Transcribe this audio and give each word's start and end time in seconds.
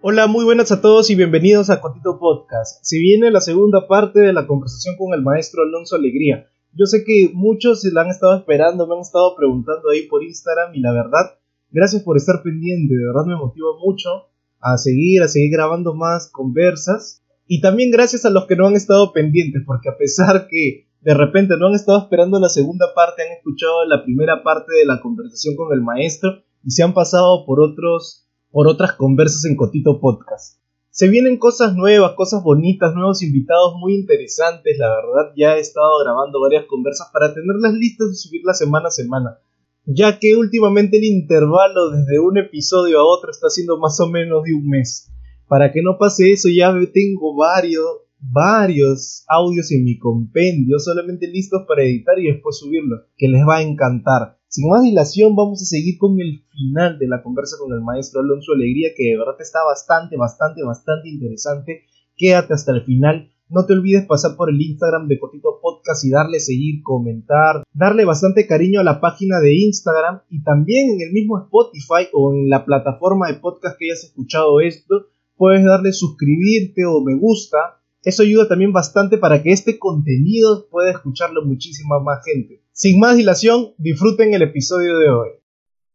Hola, 0.00 0.28
muy 0.28 0.44
buenas 0.44 0.70
a 0.70 0.80
todos 0.80 1.10
y 1.10 1.16
bienvenidos 1.16 1.70
a 1.70 1.80
Cotito 1.80 2.20
Podcast. 2.20 2.84
Si 2.84 3.00
viene 3.00 3.32
la 3.32 3.40
segunda 3.40 3.88
parte 3.88 4.20
de 4.20 4.32
la 4.32 4.46
conversación 4.46 4.96
con 4.96 5.12
el 5.12 5.22
maestro 5.22 5.64
Alonso 5.64 5.96
Alegría. 5.96 6.46
Yo 6.72 6.86
sé 6.86 7.02
que 7.02 7.32
muchos 7.34 7.80
se 7.80 7.90
la 7.90 8.02
han 8.02 8.10
estado 8.10 8.36
esperando, 8.36 8.86
me 8.86 8.94
han 8.94 9.00
estado 9.00 9.34
preguntando 9.34 9.90
ahí 9.90 10.02
por 10.02 10.22
Instagram 10.22 10.72
y 10.76 10.78
la 10.78 10.92
verdad, 10.92 11.36
gracias 11.72 12.04
por 12.04 12.16
estar 12.16 12.44
pendiente, 12.44 12.94
de 12.94 13.06
verdad 13.06 13.26
me 13.26 13.34
motiva 13.34 13.70
mucho 13.84 14.28
a 14.60 14.78
seguir, 14.78 15.20
a 15.24 15.26
seguir 15.26 15.50
grabando 15.50 15.94
más 15.94 16.30
conversas. 16.30 17.24
Y 17.48 17.60
también 17.60 17.90
gracias 17.90 18.24
a 18.24 18.30
los 18.30 18.46
que 18.46 18.54
no 18.54 18.68
han 18.68 18.76
estado 18.76 19.12
pendientes, 19.12 19.64
porque 19.66 19.88
a 19.88 19.96
pesar 19.96 20.46
que 20.46 20.86
de 21.00 21.14
repente 21.14 21.56
no 21.58 21.66
han 21.66 21.74
estado 21.74 21.98
esperando 21.98 22.38
la 22.38 22.48
segunda 22.48 22.86
parte, 22.94 23.22
han 23.26 23.36
escuchado 23.36 23.84
la 23.84 24.04
primera 24.04 24.44
parte 24.44 24.72
de 24.78 24.86
la 24.86 25.00
conversación 25.00 25.56
con 25.56 25.72
el 25.72 25.82
maestro 25.82 26.44
y 26.62 26.70
se 26.70 26.84
han 26.84 26.94
pasado 26.94 27.44
por 27.44 27.60
otros 27.60 28.27
por 28.50 28.68
otras 28.68 28.92
conversas 28.92 29.44
en 29.44 29.56
Cotito 29.56 30.00
Podcast. 30.00 30.58
Se 30.90 31.08
vienen 31.08 31.38
cosas 31.38 31.76
nuevas, 31.76 32.14
cosas 32.14 32.42
bonitas, 32.42 32.94
nuevos 32.94 33.22
invitados 33.22 33.74
muy 33.78 33.94
interesantes. 33.94 34.78
La 34.78 34.88
verdad, 34.88 35.32
ya 35.36 35.56
he 35.56 35.60
estado 35.60 35.98
grabando 36.02 36.40
varias 36.40 36.64
conversas 36.64 37.08
para 37.12 37.32
tenerlas 37.32 37.74
listas 37.74 38.08
y 38.10 38.16
subirlas 38.16 38.58
semana 38.58 38.88
a 38.88 38.90
semana. 38.90 39.38
Ya 39.84 40.18
que 40.18 40.34
últimamente 40.34 40.96
el 40.98 41.04
intervalo 41.04 41.90
desde 41.90 42.18
un 42.18 42.36
episodio 42.38 42.98
a 42.98 43.04
otro 43.04 43.30
está 43.30 43.48
siendo 43.48 43.78
más 43.78 44.00
o 44.00 44.08
menos 44.08 44.42
de 44.42 44.54
un 44.54 44.68
mes. 44.68 45.10
Para 45.46 45.72
que 45.72 45.82
no 45.82 45.98
pase 45.98 46.32
eso, 46.32 46.48
ya 46.48 46.74
tengo 46.92 47.36
varios, 47.36 47.86
varios 48.18 49.24
audios 49.28 49.70
en 49.72 49.84
mi 49.84 49.98
compendio 49.98 50.78
solamente 50.78 51.26
listos 51.28 51.62
para 51.68 51.84
editar 51.84 52.18
y 52.18 52.32
después 52.32 52.58
subirlos, 52.58 53.02
que 53.16 53.28
les 53.28 53.42
va 53.42 53.58
a 53.58 53.62
encantar. 53.62 54.37
Sin 54.50 54.66
más 54.70 54.82
dilación, 54.82 55.36
vamos 55.36 55.60
a 55.60 55.66
seguir 55.66 55.98
con 55.98 56.18
el 56.20 56.42
final 56.50 56.98
de 56.98 57.06
la 57.06 57.22
conversa 57.22 57.56
con 57.60 57.70
el 57.74 57.82
maestro 57.82 58.20
Alonso 58.20 58.52
Alegría, 58.52 58.90
que 58.96 59.10
de 59.10 59.18
verdad 59.18 59.36
está 59.40 59.58
bastante, 59.62 60.16
bastante, 60.16 60.62
bastante 60.62 61.10
interesante. 61.10 61.82
Quédate 62.16 62.54
hasta 62.54 62.72
el 62.72 62.82
final. 62.82 63.30
No 63.50 63.66
te 63.66 63.74
olvides 63.74 64.06
pasar 64.06 64.36
por 64.36 64.48
el 64.48 64.58
Instagram 64.58 65.06
de 65.06 65.18
Cotito 65.18 65.60
Podcast 65.60 66.02
y 66.06 66.10
darle 66.10 66.40
seguir, 66.40 66.82
comentar, 66.82 67.62
darle 67.74 68.06
bastante 68.06 68.46
cariño 68.46 68.80
a 68.80 68.84
la 68.84 69.00
página 69.00 69.38
de 69.40 69.54
Instagram 69.54 70.22
y 70.30 70.42
también 70.42 70.92
en 70.92 71.02
el 71.02 71.12
mismo 71.12 71.38
Spotify 71.44 72.08
o 72.14 72.32
en 72.32 72.48
la 72.48 72.64
plataforma 72.64 73.28
de 73.28 73.34
podcast 73.34 73.78
que 73.78 73.90
hayas 73.90 74.04
escuchado 74.04 74.60
esto, 74.60 75.08
puedes 75.36 75.62
darle 75.62 75.92
suscribirte 75.92 76.86
o 76.86 77.02
me 77.02 77.16
gusta 77.16 77.78
eso 78.04 78.22
ayuda 78.22 78.48
también 78.48 78.72
bastante 78.72 79.18
para 79.18 79.42
que 79.42 79.50
este 79.50 79.78
contenido 79.78 80.68
pueda 80.70 80.90
escucharlo 80.92 81.44
muchísima 81.44 81.98
más 82.00 82.24
gente. 82.24 82.62
Sin 82.78 83.00
más 83.00 83.16
dilación, 83.16 83.74
disfruten 83.76 84.34
el 84.34 84.42
episodio 84.42 85.00
de 85.00 85.10
hoy. 85.10 85.28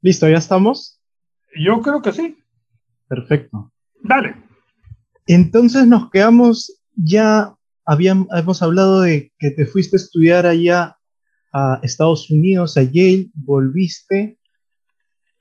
¿Listo? 0.01 0.27
¿Ya 0.27 0.35
estamos? 0.35 0.99
Yo 1.55 1.81
creo 1.81 2.01
que 2.01 2.11
sí. 2.11 2.35
Perfecto. 3.07 3.71
Dale. 4.01 4.35
Entonces 5.25 5.87
nos 5.87 6.11
quedamos 6.11 6.81
ya, 6.93 7.55
habíamos, 7.85 8.27
hemos 8.37 8.61
hablado 8.61 8.99
de 8.99 9.31
que 9.39 9.51
te 9.51 9.65
fuiste 9.65 9.95
a 9.95 10.01
estudiar 10.01 10.45
allá 10.45 10.97
a 11.53 11.79
Estados 11.83 12.29
Unidos, 12.29 12.75
a 12.75 12.83
Yale, 12.83 13.29
volviste, 13.33 14.37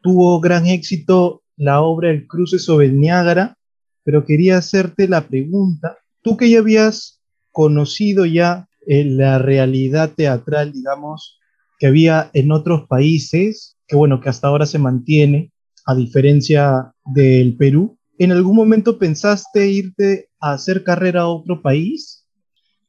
tuvo 0.00 0.40
gran 0.40 0.68
éxito 0.68 1.42
la 1.56 1.80
obra 1.80 2.10
El 2.10 2.28
cruce 2.28 2.60
sobre 2.60 2.86
el 2.86 3.00
Niágara, 3.00 3.58
pero 4.04 4.24
quería 4.24 4.58
hacerte 4.58 5.08
la 5.08 5.26
pregunta, 5.26 5.98
Tú 6.22 6.36
que 6.36 6.48
ya 6.48 6.60
habías 6.60 7.20
conocido 7.50 8.26
ya 8.26 8.68
la 8.86 9.38
realidad 9.38 10.12
teatral, 10.14 10.72
digamos, 10.72 11.40
que 11.78 11.86
había 11.86 12.30
en 12.32 12.52
otros 12.52 12.86
países, 12.86 13.78
que 13.86 13.96
bueno, 13.96 14.20
que 14.20 14.28
hasta 14.28 14.48
ahora 14.48 14.66
se 14.66 14.78
mantiene, 14.78 15.52
a 15.86 15.94
diferencia 15.94 16.92
del 17.04 17.56
Perú, 17.56 17.98
¿en 18.18 18.32
algún 18.32 18.54
momento 18.54 18.98
pensaste 18.98 19.68
irte 19.68 20.28
a 20.40 20.52
hacer 20.52 20.84
carrera 20.84 21.22
a 21.22 21.28
otro 21.28 21.60
país? 21.60 22.28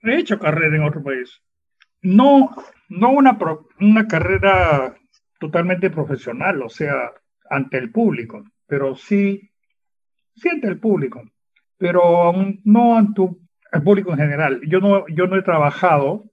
He 0.04 0.20
hecho 0.20 0.38
carrera 0.38 0.76
en 0.76 0.84
otro 0.84 1.02
país. 1.02 1.42
No, 2.02 2.52
no 2.90 3.12
una, 3.12 3.38
una 3.80 4.08
carrera 4.08 4.96
totalmente 5.40 5.90
profesional, 5.90 6.62
o 6.62 6.70
sea, 6.70 6.94
ante 7.50 7.78
el 7.78 7.92
público, 7.92 8.44
pero 8.68 8.96
sí, 8.96 9.50
sí 10.36 10.50
ante 10.50 10.68
el 10.68 10.80
público 10.80 11.24
pero 11.84 12.32
no 12.64 12.98
ante 12.98 13.22
el 13.74 13.84
público 13.84 14.12
en 14.12 14.20
general. 14.20 14.62
Yo 14.68 14.80
no, 14.80 15.06
yo 15.08 15.28
no 15.28 15.38
he 15.38 15.42
trabajado, 15.42 16.26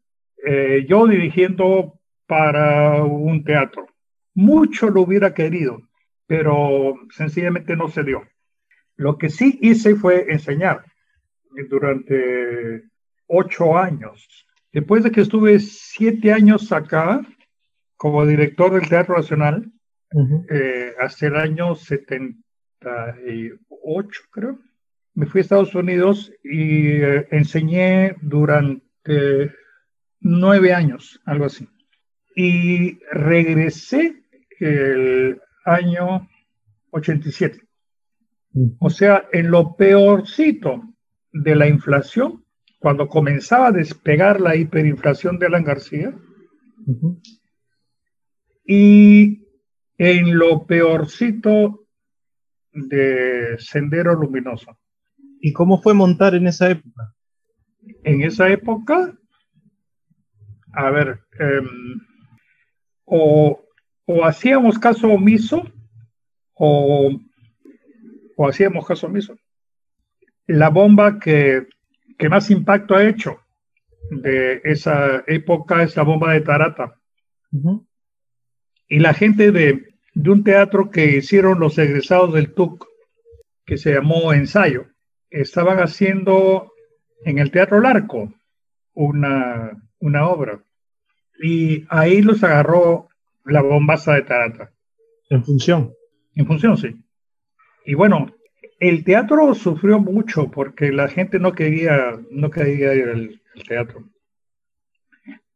eh, 0.47 0.87
yo 0.89 1.07
dirigiendo 1.07 1.99
para 2.27 3.03
un 3.03 3.43
teatro. 3.45 3.87
Mucho 4.35 4.91
lo 4.91 5.03
hubiera 5.03 5.35
querido, 5.35 5.83
pero 6.27 6.95
sencillamente 7.11 7.77
no 7.77 7.89
se 7.89 8.05
dio. 8.05 8.23
Lo 8.97 9.19
que 9.19 9.31
sí 9.31 9.59
hice 9.63 9.97
fue 9.97 10.31
enseñar 10.31 10.85
durante 11.69 12.85
ocho 13.27 13.77
años. 13.77 14.47
Después 14.73 15.03
de 15.03 15.11
que 15.11 15.23
estuve 15.23 15.59
siete 15.59 16.33
años 16.33 16.71
acá 16.71 17.27
como 17.97 18.25
director 18.27 18.73
del 18.73 18.89
Teatro 18.89 19.17
Nacional, 19.17 19.73
eh, 20.51 20.95
hasta 21.01 21.27
el 21.27 21.35
año 21.37 21.75
78, 21.75 24.21
creo, 24.31 24.59
me 25.15 25.27
fui 25.27 25.41
a 25.41 25.43
Estados 25.43 25.75
Unidos 25.75 26.33
y 26.43 26.93
eh, 26.93 27.27
enseñé 27.31 28.17
durante 28.23 29.55
nueve 30.21 30.73
años, 30.73 31.21
algo 31.25 31.47
así. 31.47 31.69
Y 32.37 32.99
regresé 33.13 34.23
el 34.59 35.41
año 35.65 36.29
87. 36.91 37.61
O 38.79 38.91
sea, 38.91 39.29
en 39.33 39.51
lo 39.51 39.77
peorcito 39.77 40.83
de 41.33 41.55
la 41.55 41.69
inflación, 41.69 42.45
cuando 42.79 43.09
comenzaba 43.09 43.69
a 43.69 43.73
despegar 43.73 44.41
la 44.41 44.57
hiperinflación 44.57 45.39
de 45.39 45.47
Alan 45.47 45.65
García, 45.65 46.15
y 48.67 49.47
en 49.99 50.39
lo 50.39 50.67
peorcito 50.67 51.87
de 52.73 53.57
Sendero 53.59 54.15
Luminoso. 54.15 54.79
¿Y 55.41 55.53
cómo 55.53 55.81
fue 55.81 55.95
montar 55.95 56.35
en 56.35 56.47
esa 56.47 56.71
época? 56.71 57.15
En 58.05 58.23
esa 58.23 58.49
época, 58.51 59.19
a 60.73 60.91
ver, 60.91 61.21
em, 61.39 62.01
o, 63.07 63.65
hacíamos 64.25 64.79
caso 64.79 65.09
omiso 65.09 65.63
o, 66.55 67.11
o, 68.37 68.49
hacíamos 68.49 68.87
caso 68.87 69.07
omiso. 69.07 69.35
La 70.47 70.69
bomba 70.69 71.19
que, 71.19 71.67
más 72.29 72.51
impacto 72.51 72.95
ha 72.95 73.05
hecho 73.05 73.41
de 74.11 74.61
esa 74.65 75.25
época 75.27 75.83
es 75.83 75.97
la 75.97 76.03
bomba 76.03 76.35
de 76.35 76.43
Tarata. 76.43 77.01
Y 78.89 78.99
la 78.99 79.15
gente 79.15 79.53
de, 79.53 79.95
de 80.15 80.31
un 80.31 80.45
teatro 80.45 80.91
que 80.91 81.17
hicieron 81.17 81.59
los 81.61 81.79
egresados 81.79 82.35
del 82.35 82.53
TUC, 82.53 82.87
que 83.65 83.79
se 83.79 83.95
llamó 83.95 84.33
Ensayo, 84.33 84.90
estaban 85.31 85.79
haciendo 85.79 86.73
en 87.25 87.39
el 87.39 87.51
Teatro 87.51 87.81
Larco 87.81 88.33
una, 88.95 89.71
una 90.01 90.29
obra 90.29 90.61
y 91.43 91.85
ahí 91.89 92.23
los 92.23 92.43
agarró 92.45 93.09
la 93.45 93.63
bombaza 93.63 94.15
de 94.15 94.23
Tarata. 94.23 94.73
En 95.29 95.45
función. 95.45 95.95
En 96.35 96.47
función, 96.47 96.77
sí. 96.77 96.95
Y 97.87 97.95
bueno, 97.95 98.35
el 98.79 99.05
teatro 99.05 99.55
sufrió 99.55 99.99
mucho 99.99 100.51
porque 100.51 100.93
la 100.93 101.09
gente 101.09 101.39
no 101.39 101.53
quería, 101.53 102.19
no 102.31 102.51
quería 102.51 102.95
ir 102.95 103.09
al, 103.09 103.41
teatro. 103.67 104.05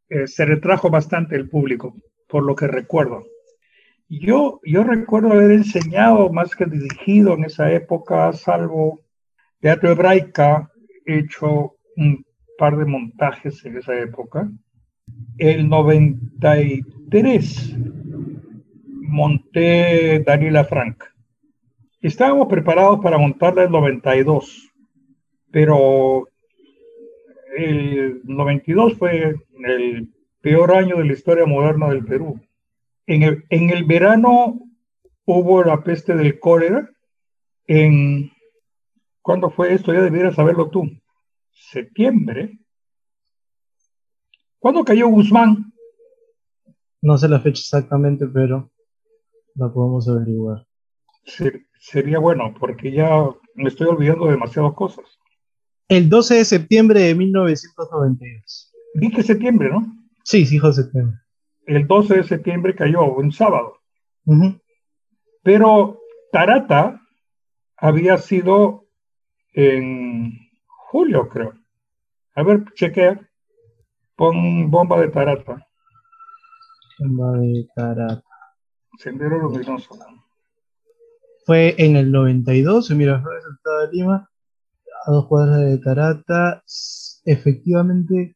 Eh, 0.09 0.27
se 0.27 0.45
retrajo 0.45 0.89
bastante 0.89 1.35
el 1.35 1.49
público, 1.49 1.95
por 2.27 2.43
lo 2.43 2.55
que 2.55 2.67
recuerdo. 2.67 3.25
Yo, 4.07 4.59
yo 4.63 4.83
recuerdo 4.83 5.31
haber 5.31 5.51
enseñado 5.51 6.29
más 6.31 6.55
que 6.55 6.65
dirigido 6.65 7.33
en 7.33 7.45
esa 7.45 7.71
época, 7.71 8.31
salvo 8.33 8.99
Teatro 9.65 9.89
Hebraica, 9.89 10.69
he 11.07 11.21
hecho 11.21 11.77
un 11.97 12.23
par 12.55 12.77
de 12.77 12.85
montajes 12.85 13.65
en 13.65 13.79
esa 13.79 13.99
época. 13.99 14.47
El 15.39 15.67
93 15.67 17.75
monté 18.83 20.19
Daniela 20.19 20.65
Frank. 20.65 21.05
Estábamos 21.99 22.47
preparados 22.47 22.99
para 22.99 23.17
montarla 23.17 23.63
el 23.63 23.71
92, 23.71 24.71
pero 25.49 26.29
el 27.57 28.21
92 28.23 28.99
fue 28.99 29.33
el 29.63 30.09
peor 30.41 30.73
año 30.73 30.97
de 30.97 31.05
la 31.05 31.13
historia 31.13 31.47
moderna 31.47 31.89
del 31.89 32.05
Perú. 32.05 32.39
En 33.07 33.23
el, 33.23 33.45
en 33.49 33.71
el 33.71 33.83
verano 33.85 34.59
hubo 35.25 35.63
la 35.63 35.83
peste 35.83 36.15
del 36.15 36.39
cólera. 36.39 36.87
En 37.65 38.29
¿Cuándo 39.25 39.49
fue 39.49 39.73
esto? 39.73 39.91
Ya 39.91 40.03
debieras 40.03 40.35
saberlo 40.35 40.69
tú. 40.69 40.83
Septiembre. 41.49 42.59
¿Cuándo 44.59 44.85
cayó 44.85 45.07
Guzmán? 45.07 45.73
No 47.01 47.17
sé 47.17 47.27
la 47.27 47.39
fecha 47.39 47.61
exactamente, 47.61 48.27
pero 48.27 48.71
la 49.55 49.73
podemos 49.73 50.07
averiguar. 50.07 50.67
sería 51.79 52.19
bueno, 52.19 52.53
porque 52.59 52.91
ya 52.91 53.27
me 53.55 53.69
estoy 53.69 53.87
olvidando 53.87 54.25
de 54.25 54.33
demasiadas 54.33 54.73
cosas. 54.75 55.05
El 55.87 56.07
12 56.07 56.35
de 56.35 56.45
septiembre 56.45 56.99
de 56.99 57.15
1992. 57.15 58.73
Dije 58.93 59.23
septiembre, 59.23 59.69
¿no? 59.69 59.87
Sí, 60.23 60.45
sí, 60.45 60.57
hijo 60.57 60.67
de 60.67 60.73
septiembre. 60.73 61.17
El 61.65 61.87
12 61.87 62.17
de 62.17 62.23
septiembre 62.25 62.75
cayó, 62.75 63.05
un 63.05 63.31
sábado. 63.31 63.79
Pero 65.41 65.97
Tarata 66.31 67.01
había 67.75 68.19
sido 68.19 68.84
en 69.55 70.37
julio, 70.67 71.27
creo. 71.29 71.53
A 72.35 72.43
ver, 72.43 72.65
chequea. 72.75 73.19
Pon 74.15 74.69
bomba 74.69 74.99
de 74.99 75.09
Tarata. 75.09 75.65
Bomba 76.99 77.39
de 77.39 77.67
Tarata. 77.73 78.23
Sendero 78.97 79.39
luminoso. 79.39 79.97
Fue 81.45 81.75
en 81.77 81.95
el 81.95 82.11
92, 82.11 82.91
mira, 82.91 83.21
fue 83.21 83.35
resultado 83.35 83.87
de 83.87 83.93
Lima, 83.93 84.29
a 85.05 85.11
dos 85.11 85.27
cuadras 85.27 85.61
de 85.61 85.77
Tarata. 85.77 86.63
Efectivamente, 87.23 88.35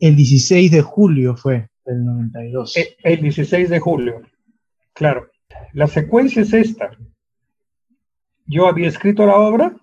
el 0.00 0.16
16 0.16 0.70
de 0.70 0.82
julio 0.82 1.36
fue 1.36 1.68
del 1.84 2.04
92. 2.04 2.76
El, 2.76 2.86
el 3.02 3.20
16 3.22 3.70
de 3.70 3.80
julio, 3.80 4.22
claro. 4.92 5.28
La 5.72 5.86
secuencia 5.86 6.42
es 6.42 6.52
esta. 6.52 6.90
Yo 8.46 8.66
había 8.66 8.88
escrito 8.88 9.24
la 9.24 9.36
obra 9.36 9.76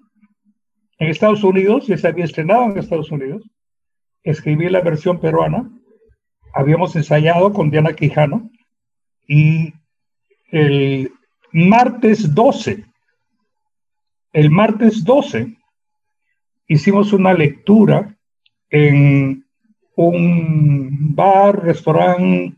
en 0.99 1.07
Estados 1.09 1.43
Unidos, 1.43 1.87
ya 1.87 1.97
se 1.97 2.07
había 2.07 2.25
estrenado 2.25 2.65
en 2.65 2.77
Estados 2.77 3.11
Unidos. 3.11 3.49
Escribí 4.23 4.69
la 4.69 4.81
versión 4.81 5.19
peruana. 5.19 5.69
Habíamos 6.53 6.95
ensayado 6.95 7.53
con 7.53 7.71
Diana 7.71 7.93
Quijano 7.93 8.51
y 9.27 9.73
el 10.51 11.11
martes 11.51 12.33
12, 12.33 12.85
el 14.33 14.51
martes 14.51 15.03
12 15.03 15.57
hicimos 16.67 17.13
una 17.13 17.33
lectura 17.33 18.15
en 18.69 19.45
un 19.95 21.15
bar, 21.15 21.63
restaurante 21.63 22.55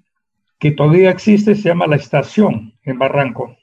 que 0.59 0.71
todavía 0.71 1.09
existe, 1.09 1.55
se 1.55 1.69
llama 1.69 1.87
La 1.87 1.95
Estación, 1.95 2.73
en 2.83 2.99
Barranco, 2.99 3.55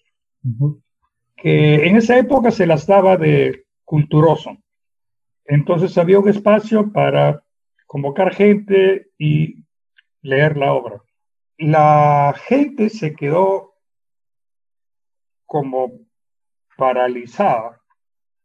que 1.37 1.87
en 1.87 1.97
esa 1.97 2.19
época 2.19 2.51
se 2.51 2.67
las 2.67 2.87
daba 2.87 3.17
de 3.17 3.67
culturoso. 3.85 4.57
Entonces 5.49 5.97
había 5.97 6.21
un 6.21 6.29
espacio 6.29 6.93
para 6.93 7.43
convocar 7.87 8.35
gente 8.35 9.09
y 9.19 9.65
leer 10.21 10.59
la 10.59 10.75
obra. 10.75 11.03
La 11.57 12.35
gente 12.47 12.91
se 12.91 13.17
quedó 13.17 13.75
como 15.47 15.93
paralizada 16.77 17.81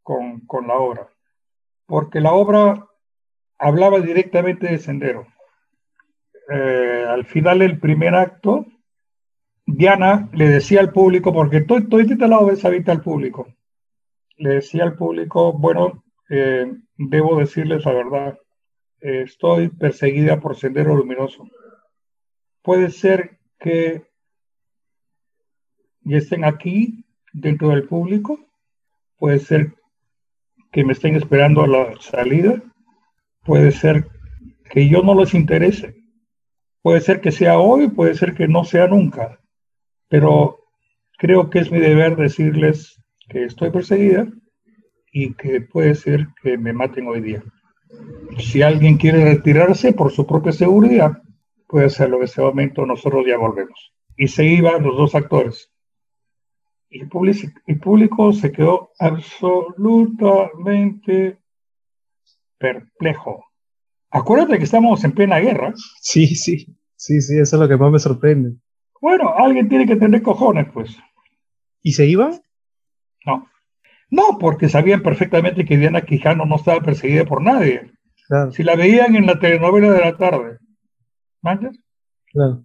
con, 0.02 0.40
con 0.46 0.66
la 0.66 0.74
obra, 0.76 1.08
porque 1.86 2.20
la 2.20 2.32
obra 2.32 2.88
hablaba 3.58 4.00
directamente 4.00 4.66
de 4.66 4.78
Sendero. 4.78 5.26
Eh, 6.50 7.06
al 7.06 7.26
final 7.26 7.58
del 7.58 7.78
primer 7.78 8.14
acto, 8.14 8.66
Diana 9.66 10.30
le 10.32 10.48
decía 10.48 10.80
al 10.80 10.90
público, 10.90 11.32
porque 11.34 11.60
todo, 11.60 12.00
es 12.50 12.64
habita 12.64 12.92
al 12.92 13.02
público, 13.02 13.46
le 14.36 14.54
decía 14.54 14.84
al 14.84 14.96
público, 14.96 15.52
bueno, 15.52 16.02
eh, 16.30 16.72
debo 16.96 17.38
decirles 17.38 17.84
la 17.84 17.92
verdad, 17.92 18.38
estoy 19.00 19.68
perseguida 19.68 20.40
por 20.40 20.56
Sendero 20.56 20.96
Luminoso. 20.96 21.48
Puede 22.62 22.90
ser 22.90 23.38
que 23.58 24.06
estén 26.04 26.44
aquí 26.44 27.04
dentro 27.32 27.70
del 27.70 27.86
público, 27.86 28.38
puede 29.18 29.38
ser 29.38 29.74
que 30.70 30.84
me 30.84 30.92
estén 30.92 31.16
esperando 31.16 31.62
a 31.62 31.68
la 31.68 31.94
salida, 32.00 32.62
puede 33.44 33.72
ser 33.72 34.08
que 34.70 34.88
yo 34.88 35.02
no 35.02 35.14
les 35.14 35.34
interese, 35.34 36.04
Puede 36.84 37.00
ser 37.00 37.22
que 37.22 37.32
sea 37.32 37.58
hoy, 37.58 37.88
puede 37.88 38.14
ser 38.14 38.34
que 38.34 38.46
no 38.46 38.62
sea 38.62 38.86
nunca, 38.88 39.40
pero 40.06 40.58
creo 41.16 41.48
que 41.48 41.60
es 41.60 41.70
mi 41.70 41.78
deber 41.78 42.14
decirles 42.14 43.02
que 43.26 43.44
estoy 43.44 43.70
perseguida 43.70 44.26
y 45.14 45.32
que 45.34 45.62
puede 45.62 45.94
ser 45.94 46.26
que 46.42 46.58
me 46.58 46.72
maten 46.72 47.06
hoy 47.06 47.20
día. 47.20 47.44
Si 48.38 48.62
alguien 48.62 48.96
quiere 48.96 49.24
retirarse 49.24 49.92
por 49.92 50.10
su 50.10 50.26
propia 50.26 50.50
seguridad, 50.50 51.22
puede 51.68 51.86
hacerlo 51.86 52.16
en 52.16 52.24
ese 52.24 52.42
momento, 52.42 52.84
nosotros 52.84 53.24
ya 53.24 53.38
volvemos. 53.38 53.94
Y 54.16 54.26
se 54.26 54.44
iban 54.44 54.82
los 54.82 54.96
dos 54.96 55.14
actores. 55.14 55.70
Y 56.90 57.02
el, 57.02 57.08
el 57.66 57.78
público 57.78 58.32
se 58.32 58.50
quedó 58.50 58.90
absolutamente 58.98 61.38
perplejo. 62.58 63.44
Acuérdate 64.10 64.58
que 64.58 64.64
estamos 64.64 65.04
en 65.04 65.12
plena 65.12 65.38
guerra. 65.38 65.74
Sí, 66.00 66.26
sí, 66.34 66.76
sí, 66.96 67.20
sí, 67.20 67.38
eso 67.38 67.54
es 67.54 67.60
lo 67.60 67.68
que 67.68 67.76
más 67.76 67.92
me 67.92 68.00
sorprende. 68.00 68.56
Bueno, 69.00 69.32
alguien 69.36 69.68
tiene 69.68 69.86
que 69.86 69.94
tener 69.94 70.22
cojones, 70.22 70.66
pues. 70.74 70.98
¿Y 71.82 71.92
se 71.92 72.04
iban? 72.06 72.42
No. 73.24 73.48
No, 74.14 74.38
porque 74.38 74.68
sabían 74.68 75.02
perfectamente 75.02 75.64
que 75.64 75.76
Diana 75.76 76.02
Quijano 76.02 76.44
no 76.46 76.56
estaba 76.56 76.80
perseguida 76.80 77.24
por 77.24 77.42
nadie. 77.42 77.90
Claro. 78.28 78.52
Si 78.52 78.62
la 78.62 78.76
veían 78.76 79.16
en 79.16 79.26
la 79.26 79.38
telenovela 79.38 79.90
de 79.92 80.00
la 80.00 80.16
tarde. 80.16 80.58
¿Manches? 81.42 81.78
Claro. 82.32 82.64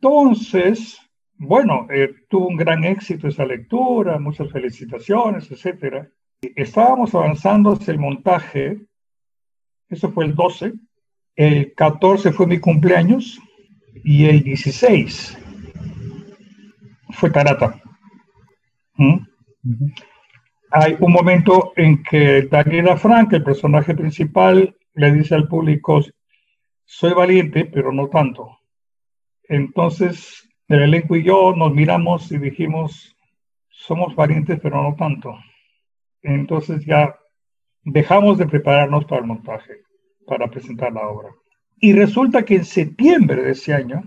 Entonces, 0.00 0.98
bueno, 1.36 1.86
eh, 1.90 2.14
tuvo 2.28 2.48
un 2.48 2.56
gran 2.56 2.84
éxito 2.84 3.28
esa 3.28 3.44
lectura, 3.44 4.18
muchas 4.18 4.50
felicitaciones, 4.50 5.50
etcétera. 5.50 6.08
Estábamos 6.40 7.14
avanzando 7.14 7.72
hacia 7.72 7.92
el 7.92 7.98
montaje 7.98 8.88
eso 9.88 10.10
fue 10.12 10.26
el 10.26 10.34
12. 10.34 10.74
El 11.36 11.74
14 11.74 12.32
fue 12.32 12.46
mi 12.46 12.58
cumpleaños 12.58 13.40
y 14.04 14.26
el 14.26 14.42
16 14.42 15.38
fue 17.10 17.30
Tarata. 17.30 17.80
¿Mm? 18.96 19.18
Hay 20.70 20.96
un 21.00 21.12
momento 21.12 21.72
en 21.76 22.02
que 22.02 22.42
Daniela 22.42 22.96
Frank, 22.96 23.32
el 23.32 23.42
personaje 23.42 23.94
principal, 23.94 24.76
le 24.94 25.12
dice 25.12 25.34
al 25.34 25.48
público, 25.48 26.00
soy 26.84 27.12
valiente, 27.12 27.64
pero 27.64 27.92
no 27.92 28.08
tanto. 28.08 28.58
Entonces, 29.44 30.48
el 30.68 30.82
elenco 30.82 31.16
y 31.16 31.24
yo 31.24 31.54
nos 31.56 31.72
miramos 31.72 32.30
y 32.30 32.38
dijimos, 32.38 33.16
somos 33.70 34.14
valientes, 34.14 34.58
pero 34.62 34.82
no 34.82 34.94
tanto. 34.96 35.34
Entonces 36.22 36.84
ya 36.84 37.16
dejamos 37.82 38.38
de 38.38 38.46
prepararnos 38.46 39.04
para 39.06 39.22
el 39.22 39.26
montaje, 39.26 39.82
para 40.26 40.48
presentar 40.48 40.92
la 40.92 41.08
obra. 41.08 41.30
Y 41.80 41.92
resulta 41.92 42.44
que 42.44 42.56
en 42.56 42.64
septiembre 42.64 43.42
de 43.42 43.52
ese 43.52 43.72
año 43.72 44.02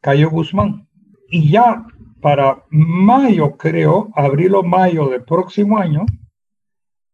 cayó 0.00 0.30
Guzmán. 0.30 0.88
Y 1.28 1.50
ya 1.50 1.84
para 2.20 2.64
mayo, 2.70 3.56
creo, 3.56 4.10
abril 4.14 4.54
o 4.54 4.62
mayo 4.62 5.08
del 5.08 5.24
próximo 5.24 5.78
año, 5.78 6.06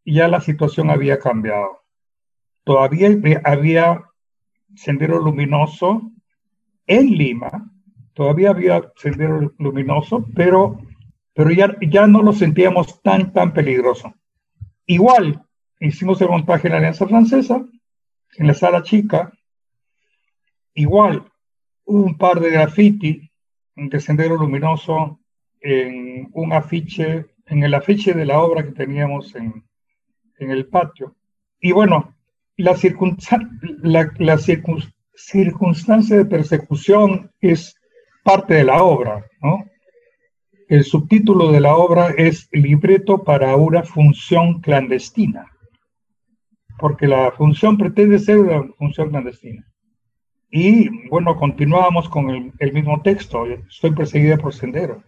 ya 0.04 0.28
la 0.28 0.40
situación 0.40 0.90
había 0.90 1.18
cambiado. 1.18 1.82
Todavía 2.64 3.09
había 3.44 4.04
sendero 4.75 5.18
luminoso 5.21 6.11
en 6.87 7.06
Lima, 7.11 7.71
todavía 8.14 8.50
había 8.50 8.92
sendero 8.97 9.52
luminoso, 9.59 10.26
pero, 10.35 10.78
pero 11.35 11.50
ya, 11.50 11.76
ya 11.80 12.06
no 12.06 12.23
lo 12.23 12.32
sentíamos 12.32 13.02
tan, 13.02 13.32
tan 13.32 13.52
peligroso. 13.52 14.14
Igual, 14.87 15.42
hicimos 15.80 16.21
el 16.21 16.28
montaje 16.28 16.68
en 16.68 16.73
la 16.73 16.78
Alianza 16.78 17.06
Francesa, 17.06 17.64
en 18.37 18.47
la 18.47 18.54
sala 18.54 18.82
chica. 18.82 19.32
Igual, 20.75 21.25
un 21.85 22.16
par 22.16 22.40
de 22.40 22.50
graffiti 22.50 23.32
de 23.76 24.00
Sendero 24.00 24.37
Luminoso 24.37 25.21
en 25.61 26.29
un 26.33 26.52
afiche, 26.52 27.26
en 27.47 27.62
el 27.62 27.75
afiche 27.75 28.14
de 28.14 28.26
la 28.26 28.41
obra 28.41 28.64
que 28.64 28.73
teníamos 28.73 29.35
en, 29.35 29.64
el 30.38 30.67
patio. 30.67 31.14
Y 31.61 31.71
bueno, 31.71 32.17
la, 32.57 32.76
la, 34.19 34.38
circunstancia 34.38 36.17
de 36.17 36.25
persecución 36.25 37.31
es 37.41 37.76
parte 38.25 38.55
de 38.55 38.64
la 38.64 38.83
obra, 38.83 39.25
¿no? 39.41 39.64
El 40.69 40.83
subtítulo 40.85 41.52
de 41.52 41.61
la 41.61 41.76
obra 41.76 42.09
es 42.17 42.49
Libreto 42.50 43.23
para 43.23 43.55
una 43.55 43.85
función 43.85 44.61
clandestina 44.61 45.52
porque 46.83 47.07
la 47.07 47.31
función 47.31 47.79
pretende 47.79 48.19
ser 48.19 48.38
una 48.38 48.64
función 48.76 49.11
clandestina. 49.11 49.64
Y 50.54 51.09
bueno, 51.09 51.35
continuamos 51.35 52.11
con 52.11 52.28
el, 52.59 52.73
mismo 52.75 53.00
texto, 53.00 53.47
estoy 53.47 53.92
perseguida 53.92 54.37
por 54.37 54.52
Sendero. 54.52 55.02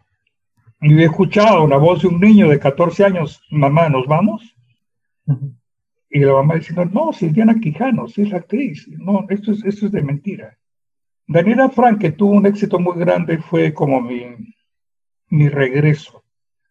Y 0.80 0.94
he 0.94 1.04
escuchado 1.04 1.62
una 1.62 1.76
voz 1.76 2.00
de 2.00 2.08
un 2.08 2.18
niño 2.18 2.48
de 2.48 2.58
14 2.58 3.04
años, 3.04 3.42
mamá, 3.50 3.90
¿nos 3.90 4.06
vamos? 4.06 4.56
Y 6.08 6.20
la 6.20 6.32
mamá 6.32 6.54
diciendo, 6.54 6.86
no, 6.86 7.12
si 7.12 7.26
es 7.26 7.34
Diana 7.34 7.60
Quijano, 7.60 8.08
si 8.08 8.22
es 8.22 8.30
la 8.30 8.38
actriz, 8.38 8.88
no, 8.88 9.26
esto 9.28 9.52
es, 9.52 9.62
esto 9.66 9.84
es 9.84 9.92
de 9.92 10.00
mentira. 10.00 10.56
Daniela 11.26 11.68
Frank, 11.68 12.00
que 12.00 12.12
tuvo 12.12 12.32
un 12.32 12.46
éxito 12.46 12.78
muy 12.78 12.98
grande, 12.98 13.36
fue 13.36 13.74
como 13.74 14.00
mi, 14.00 14.24
mi 15.28 15.48
regreso 15.50 16.24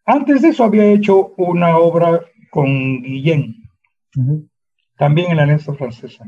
Antes 0.04 0.42
de 0.42 0.48
eso 0.48 0.64
había 0.64 0.86
hecho 0.86 1.28
una 1.36 1.78
obra 1.78 2.22
con 2.50 2.66
Guillén, 3.02 3.54
también 4.96 5.30
en 5.30 5.36
la 5.36 5.42
Alianza 5.44 5.74
Francesa, 5.74 6.24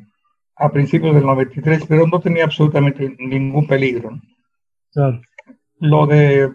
a 0.57 0.71
principios 0.71 1.15
del 1.15 1.27
93, 1.27 1.85
pero 1.87 2.07
no 2.07 2.21
tenía 2.21 2.45
absolutamente 2.45 3.15
ningún 3.19 3.67
peligro. 3.67 4.21
Lo 5.79 6.07
de 6.07 6.51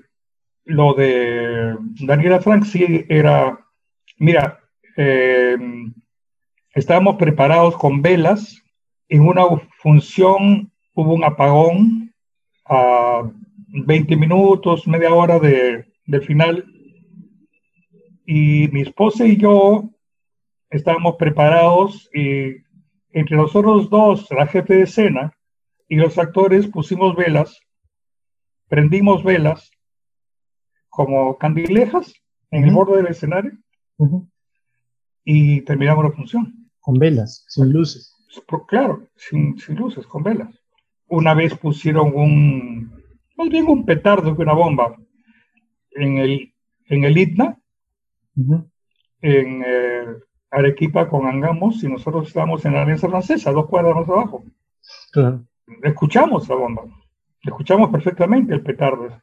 lo 0.65 0.93
de 0.93 1.75
Daniela 2.01 2.39
Frank 2.39 2.65
sí 2.65 3.05
era, 3.09 3.59
mira, 4.17 4.59
eh, 4.95 5.57
estábamos 6.73 7.17
preparados 7.17 7.75
con 7.77 8.01
velas, 8.01 8.61
en 9.09 9.27
una 9.27 9.43
función 9.81 10.71
hubo 10.93 11.13
un 11.13 11.23
apagón 11.23 12.13
a 12.65 13.29
20 13.67 14.15
minutos, 14.15 14.87
media 14.87 15.13
hora 15.13 15.39
de, 15.39 15.85
del 16.05 16.21
final, 16.21 16.65
y 18.25 18.67
mi 18.71 18.81
esposa 18.81 19.25
y 19.25 19.37
yo 19.37 19.89
estábamos 20.69 21.15
preparados 21.17 22.09
y 22.13 22.63
entre 23.13 23.37
nosotros 23.37 23.89
dos, 23.89 24.27
la 24.31 24.47
jefe 24.47 24.75
de 24.75 24.81
escena 24.83 25.33
y 25.87 25.95
los 25.95 26.17
actores 26.17 26.67
pusimos 26.67 27.15
velas, 27.15 27.59
prendimos 28.67 29.23
velas 29.23 29.71
como 30.89 31.37
candilejas 31.37 32.13
en 32.51 32.65
el 32.65 32.73
borde 32.73 32.97
del 32.97 33.07
escenario 33.07 33.51
y 35.23 35.61
terminamos 35.61 36.05
la 36.05 36.11
función. 36.11 36.69
Con 36.79 36.95
velas, 36.95 37.45
sin 37.47 37.71
luces. 37.71 38.15
Claro, 38.67 39.07
sin, 39.15 39.55
luces, 39.69 40.07
con 40.07 40.23
velas. 40.23 40.49
Una 41.07 41.33
vez 41.33 41.55
pusieron 41.55 42.11
un, 42.15 43.03
más 43.37 43.49
bien 43.49 43.67
un 43.67 43.85
petardo 43.85 44.35
que 44.35 44.41
una 44.41 44.53
bomba 44.53 44.95
en 45.91 46.17
el, 46.17 46.53
en 46.85 47.03
el 47.03 47.17
ITNA, 47.17 47.57
en 49.21 49.63
eh, 49.65 50.05
Arequipa 50.51 51.07
con 51.07 51.25
Angamos, 51.25 51.83
y 51.83 51.87
nosotros 51.87 52.27
estábamos 52.27 52.63
en 52.65 52.73
la 52.73 52.81
Alianza 52.83 53.09
Francesa, 53.09 53.51
dos 53.51 53.67
cuadras 53.67 53.95
más 53.95 54.09
abajo. 54.09 54.43
Claro. 55.11 55.45
Escuchamos 55.83 56.47
la 56.49 56.55
bomba, 56.55 56.83
escuchamos 57.43 57.89
perfectamente 57.89 58.53
el 58.53 58.61
petardo. 58.61 59.21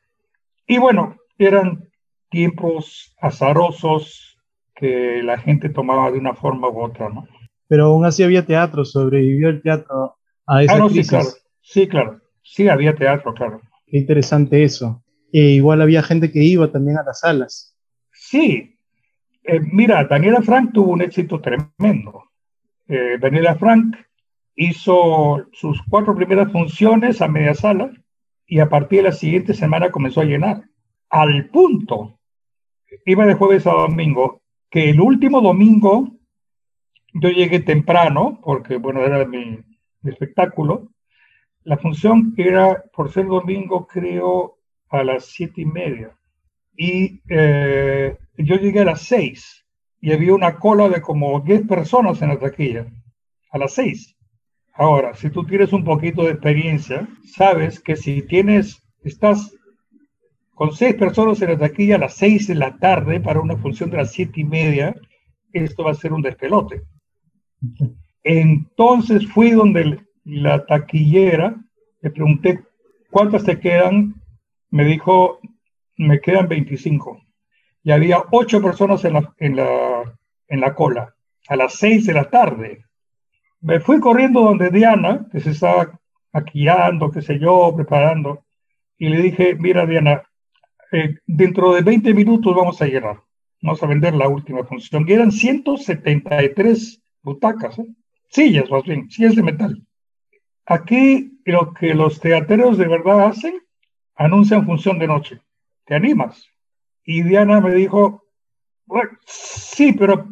Y 0.66 0.78
bueno, 0.78 1.16
eran 1.36 1.88
tiempos 2.30 3.14
azarosos 3.20 4.38
que 4.74 5.22
la 5.22 5.38
gente 5.38 5.68
tomaba 5.68 6.10
de 6.10 6.18
una 6.18 6.34
forma 6.34 6.68
u 6.68 6.82
otra, 6.82 7.08
¿no? 7.08 7.26
Pero 7.66 7.86
aún 7.86 8.04
así 8.06 8.22
había 8.22 8.46
teatro, 8.46 8.84
sobrevivió 8.84 9.50
el 9.50 9.60
teatro 9.60 10.16
a 10.46 10.62
esa 10.62 10.76
ah, 10.76 10.88
crisis. 10.88 11.44
Sí, 11.60 11.86
claro. 11.86 12.20
sí, 12.42 12.68
había 12.68 12.94
teatro, 12.94 13.34
claro. 13.34 13.60
Qué 13.86 13.98
interesante 13.98 14.64
eso. 14.64 15.02
E 15.32 15.40
igual 15.50 15.82
había 15.82 16.02
gente 16.02 16.30
que 16.30 16.42
iba 16.42 16.70
también 16.72 16.96
a 16.96 17.02
las 17.02 17.20
salas. 17.20 17.76
Sí. 18.12 18.77
Eh, 19.48 19.60
mira, 19.60 20.04
Daniela 20.04 20.42
Frank 20.42 20.72
tuvo 20.74 20.92
un 20.92 21.00
éxito 21.00 21.40
tremendo. 21.40 22.24
Eh, 22.86 23.16
Daniela 23.18 23.54
Frank 23.54 23.96
hizo 24.54 25.46
sus 25.52 25.80
cuatro 25.88 26.14
primeras 26.14 26.52
funciones 26.52 27.22
a 27.22 27.28
media 27.28 27.54
sala 27.54 27.90
y 28.46 28.58
a 28.58 28.68
partir 28.68 28.98
de 28.98 29.04
la 29.04 29.12
siguiente 29.12 29.54
semana 29.54 29.90
comenzó 29.90 30.20
a 30.20 30.26
llenar 30.26 30.64
al 31.08 31.48
punto, 31.48 32.18
iba 33.06 33.24
de 33.24 33.32
jueves 33.32 33.66
a 33.66 33.72
domingo, 33.72 34.42
que 34.68 34.90
el 34.90 35.00
último 35.00 35.40
domingo 35.40 36.10
yo 37.14 37.30
llegué 37.30 37.60
temprano, 37.60 38.40
porque 38.44 38.76
bueno, 38.76 39.02
era 39.02 39.24
mi, 39.24 39.60
espectáculo. 40.04 40.90
La 41.64 41.78
función 41.78 42.34
era, 42.36 42.84
por 42.92 43.10
ser 43.10 43.26
domingo, 43.26 43.86
creo, 43.86 44.58
a 44.90 45.02
las 45.04 45.24
siete 45.24 45.62
y 45.62 45.64
media. 45.64 46.14
Y 46.80 47.20
eh, 47.28 48.16
yo 48.36 48.54
llegué 48.54 48.80
a 48.80 48.84
las 48.84 49.02
seis 49.02 49.66
y 50.00 50.12
había 50.12 50.32
una 50.32 50.60
cola 50.60 50.88
de 50.88 51.02
como 51.02 51.40
diez 51.40 51.66
personas 51.66 52.22
en 52.22 52.28
la 52.28 52.38
taquilla, 52.38 52.86
a 53.50 53.58
las 53.58 53.74
seis. 53.74 54.16
Ahora, 54.74 55.12
si 55.16 55.28
tú 55.28 55.44
tienes 55.44 55.72
un 55.72 55.82
poquito 55.82 56.22
de 56.22 56.30
experiencia, 56.30 57.08
sabes 57.34 57.80
que 57.80 57.96
si 57.96 58.22
tienes, 58.22 58.80
estás 59.02 59.52
con 60.54 60.72
seis 60.72 60.94
personas 60.94 61.42
en 61.42 61.50
la 61.50 61.58
taquilla 61.58 61.96
a 61.96 61.98
las 61.98 62.14
seis 62.14 62.46
de 62.46 62.54
la 62.54 62.76
tarde 62.76 63.18
para 63.18 63.40
una 63.40 63.56
función 63.56 63.90
de 63.90 63.96
las 63.96 64.12
siete 64.12 64.42
y 64.42 64.44
media, 64.44 64.94
esto 65.52 65.82
va 65.82 65.90
a 65.90 65.94
ser 65.94 66.12
un 66.12 66.22
despelote. 66.22 66.82
Entonces 68.22 69.26
fui 69.26 69.50
donde 69.50 69.98
la 70.24 70.64
taquillera, 70.64 71.56
le 72.02 72.10
pregunté, 72.10 72.60
¿cuántas 73.10 73.42
te 73.42 73.58
quedan? 73.58 74.14
Me 74.70 74.84
dijo, 74.84 75.40
me 75.98 76.20
quedan 76.20 76.48
25. 76.48 77.20
Y 77.82 77.90
había 77.90 78.22
ocho 78.30 78.62
personas 78.62 79.04
en 79.04 79.14
la, 79.14 79.34
en 79.38 79.56
la, 79.56 80.18
en 80.48 80.60
la 80.60 80.74
cola, 80.74 81.14
a 81.48 81.56
las 81.56 81.74
seis 81.74 82.06
de 82.06 82.14
la 82.14 82.30
tarde. 82.30 82.84
Me 83.60 83.80
fui 83.80 84.00
corriendo 84.00 84.40
donde 84.40 84.70
Diana, 84.70 85.26
que 85.30 85.40
se 85.40 85.50
estaba 85.50 85.98
maquillando, 86.32 87.10
qué 87.10 87.22
sé 87.22 87.38
yo, 87.38 87.72
preparando, 87.74 88.44
y 88.96 89.08
le 89.08 89.22
dije, 89.22 89.54
mira 89.54 89.86
Diana, 89.86 90.22
eh, 90.92 91.16
dentro 91.26 91.74
de 91.74 91.82
20 91.82 92.14
minutos 92.14 92.54
vamos 92.54 92.80
a 92.80 92.86
llegar. 92.86 93.20
Vamos 93.60 93.82
a 93.82 93.86
vender 93.86 94.14
la 94.14 94.28
última 94.28 94.64
función. 94.64 95.04
Y 95.06 95.12
eran 95.12 95.32
173 95.32 97.02
butacas, 97.22 97.78
¿eh? 97.78 97.86
sillas 98.28 98.70
más 98.70 98.84
bien, 98.84 99.10
sillas 99.10 99.34
de 99.34 99.42
metal. 99.42 99.82
Aquí 100.66 101.40
lo 101.44 101.72
que 101.72 101.94
los 101.94 102.20
teateros 102.20 102.78
de 102.78 102.88
verdad 102.88 103.26
hacen, 103.26 103.60
anuncian 104.14 104.66
función 104.66 104.98
de 104.98 105.06
noche. 105.06 105.40
¿Te 105.88 105.94
animas? 105.94 106.46
Y 107.02 107.22
Diana 107.22 107.62
me 107.62 107.74
dijo, 107.74 108.22
sí, 109.24 109.94
pero 109.94 110.28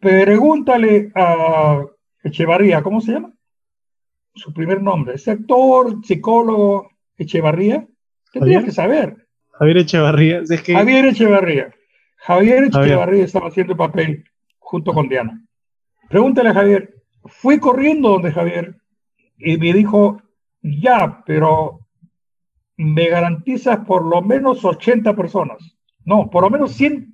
pregúntale 0.00 1.12
a 1.14 1.84
Echevarría, 2.24 2.82
¿cómo 2.82 3.02
se 3.02 3.12
llama? 3.12 3.34
Su 4.34 4.54
primer 4.54 4.82
nombre, 4.82 5.16
ese 5.16 5.32
actor, 5.32 5.98
psicólogo 6.02 6.90
Echevarría, 7.18 7.86
tendría 8.32 8.64
que 8.64 8.70
saber. 8.70 9.28
Javier 9.52 9.76
Echevarría. 9.78 10.40
Es 10.48 10.62
que... 10.62 10.74
Javier 10.74 11.04
Echevarría. 11.04 11.74
Javier 12.16 12.64
Echevarría 12.64 13.24
estaba 13.24 13.48
haciendo 13.48 13.74
el 13.74 13.78
papel 13.78 14.24
junto 14.58 14.94
con 14.94 15.10
Diana. 15.10 15.44
Pregúntale 16.08 16.48
a 16.48 16.54
Javier. 16.54 16.94
Fui 17.26 17.58
corriendo 17.58 18.08
donde 18.10 18.32
Javier 18.32 18.76
y 19.36 19.58
me 19.58 19.74
dijo, 19.74 20.22
ya, 20.62 21.22
pero 21.26 21.85
me 22.76 23.08
garantizas 23.08 23.78
por 23.86 24.04
lo 24.04 24.22
menos 24.22 24.64
80 24.64 25.14
personas. 25.14 25.76
No, 26.04 26.30
por 26.30 26.42
lo 26.42 26.50
menos 26.50 26.72
100, 26.72 27.12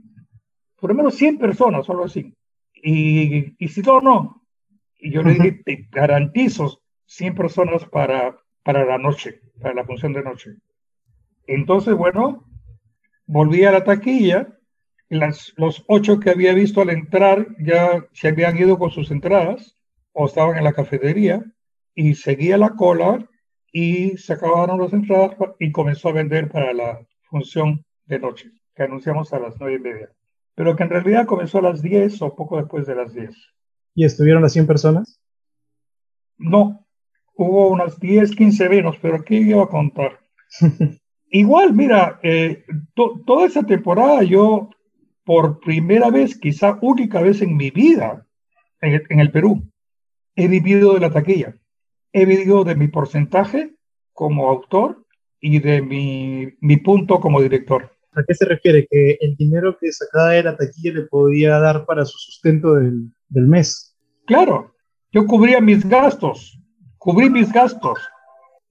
por 0.78 0.90
lo 0.90 0.96
menos 0.96 1.14
100 1.14 1.38
personas, 1.38 1.86
solo 1.86 2.04
así. 2.04 2.34
Y, 2.74 3.54
y 3.64 3.68
si 3.68 3.80
no, 3.82 4.00
no. 4.00 4.42
Y 4.98 5.10
yo 5.10 5.22
le 5.22 5.34
dije, 5.34 5.62
te 5.64 5.88
garantizo 5.90 6.80
100 7.06 7.34
personas 7.34 7.84
para, 7.86 8.36
para 8.62 8.84
la 8.84 8.98
noche, 8.98 9.40
para 9.60 9.74
la 9.74 9.84
función 9.84 10.12
de 10.12 10.22
noche. 10.22 10.56
Entonces, 11.46 11.94
bueno, 11.94 12.44
volví 13.26 13.64
a 13.64 13.72
la 13.72 13.84
taquilla. 13.84 14.58
Las, 15.08 15.52
los 15.56 15.84
ocho 15.88 16.18
que 16.20 16.30
había 16.30 16.54
visto 16.54 16.80
al 16.80 16.88
entrar 16.88 17.46
ya 17.58 18.06
se 18.12 18.28
habían 18.28 18.56
ido 18.56 18.78
con 18.78 18.90
sus 18.90 19.10
entradas 19.10 19.76
o 20.12 20.26
estaban 20.26 20.56
en 20.56 20.64
la 20.64 20.72
cafetería 20.72 21.44
y 21.94 22.14
seguía 22.14 22.56
la 22.56 22.70
cola 22.70 23.28
y 23.72 24.16
se 24.18 24.34
acabaron 24.34 24.80
las 24.80 24.92
entradas 24.92 25.36
y 25.58 25.72
comenzó 25.72 26.10
a 26.10 26.12
vender 26.12 26.50
para 26.50 26.72
la 26.72 27.00
función 27.22 27.84
de 28.06 28.18
noche 28.18 28.50
que 28.74 28.82
anunciamos 28.82 29.32
a 29.32 29.38
las 29.38 29.58
nueve 29.58 29.76
y 29.76 29.78
media. 29.78 30.10
Pero 30.54 30.76
que 30.76 30.82
en 30.82 30.90
realidad 30.90 31.26
comenzó 31.26 31.58
a 31.58 31.62
las 31.62 31.82
diez 31.82 32.20
o 32.20 32.34
poco 32.34 32.58
después 32.58 32.86
de 32.86 32.94
las 32.94 33.14
diez. 33.14 33.34
¿Y 33.94 34.04
estuvieron 34.04 34.42
las 34.42 34.52
100 34.52 34.66
personas? 34.66 35.20
No, 36.38 36.86
hubo 37.34 37.68
unas 37.68 37.98
10, 37.98 38.34
15 38.34 38.68
menos, 38.68 38.96
pero 39.00 39.16
aquí 39.16 39.36
iba 39.36 39.64
a 39.64 39.68
contar. 39.68 40.20
Igual, 41.30 41.72
mira, 41.72 42.20
eh, 42.22 42.64
toda 42.94 43.46
esa 43.46 43.62
temporada 43.62 44.22
yo, 44.22 44.70
por 45.24 45.60
primera 45.60 46.10
vez, 46.10 46.38
quizá 46.38 46.78
única 46.82 47.22
vez 47.22 47.40
en 47.40 47.56
mi 47.56 47.70
vida, 47.70 48.26
en, 48.80 49.20
el 49.20 49.30
Perú, 49.30 49.62
he 50.36 50.48
vivido 50.48 50.94
de 50.94 51.00
la 51.00 51.10
taquilla. 51.10 51.56
He 52.12 52.26
vivido 52.26 52.64
de 52.64 52.74
mi 52.74 52.88
porcentaje 52.88 53.74
como 54.12 54.48
autor 54.48 55.04
y 55.40 55.58
de 55.58 55.82
mi, 55.82 56.48
mi 56.60 56.76
punto 56.76 57.20
como 57.20 57.40
director. 57.40 57.90
¿A 58.12 58.22
qué 58.26 58.34
se 58.34 58.44
refiere? 58.44 58.86
Que 58.90 59.16
el 59.20 59.36
dinero 59.36 59.76
que 59.80 59.90
sacaba 59.90 60.30
de 60.30 60.42
la 60.42 60.56
taquilla 60.56 60.92
le 60.92 61.02
podía 61.06 61.58
dar 61.58 61.86
para 61.86 62.04
su 62.04 62.18
sustento 62.18 62.74
del, 62.74 63.10
del 63.28 63.46
mes. 63.46 63.96
Claro, 64.26 64.74
yo 65.10 65.26
cubría 65.26 65.60
mis 65.60 65.88
gastos, 65.88 66.58
cubrí 66.98 67.30
mis 67.30 67.52
gastos 67.52 67.98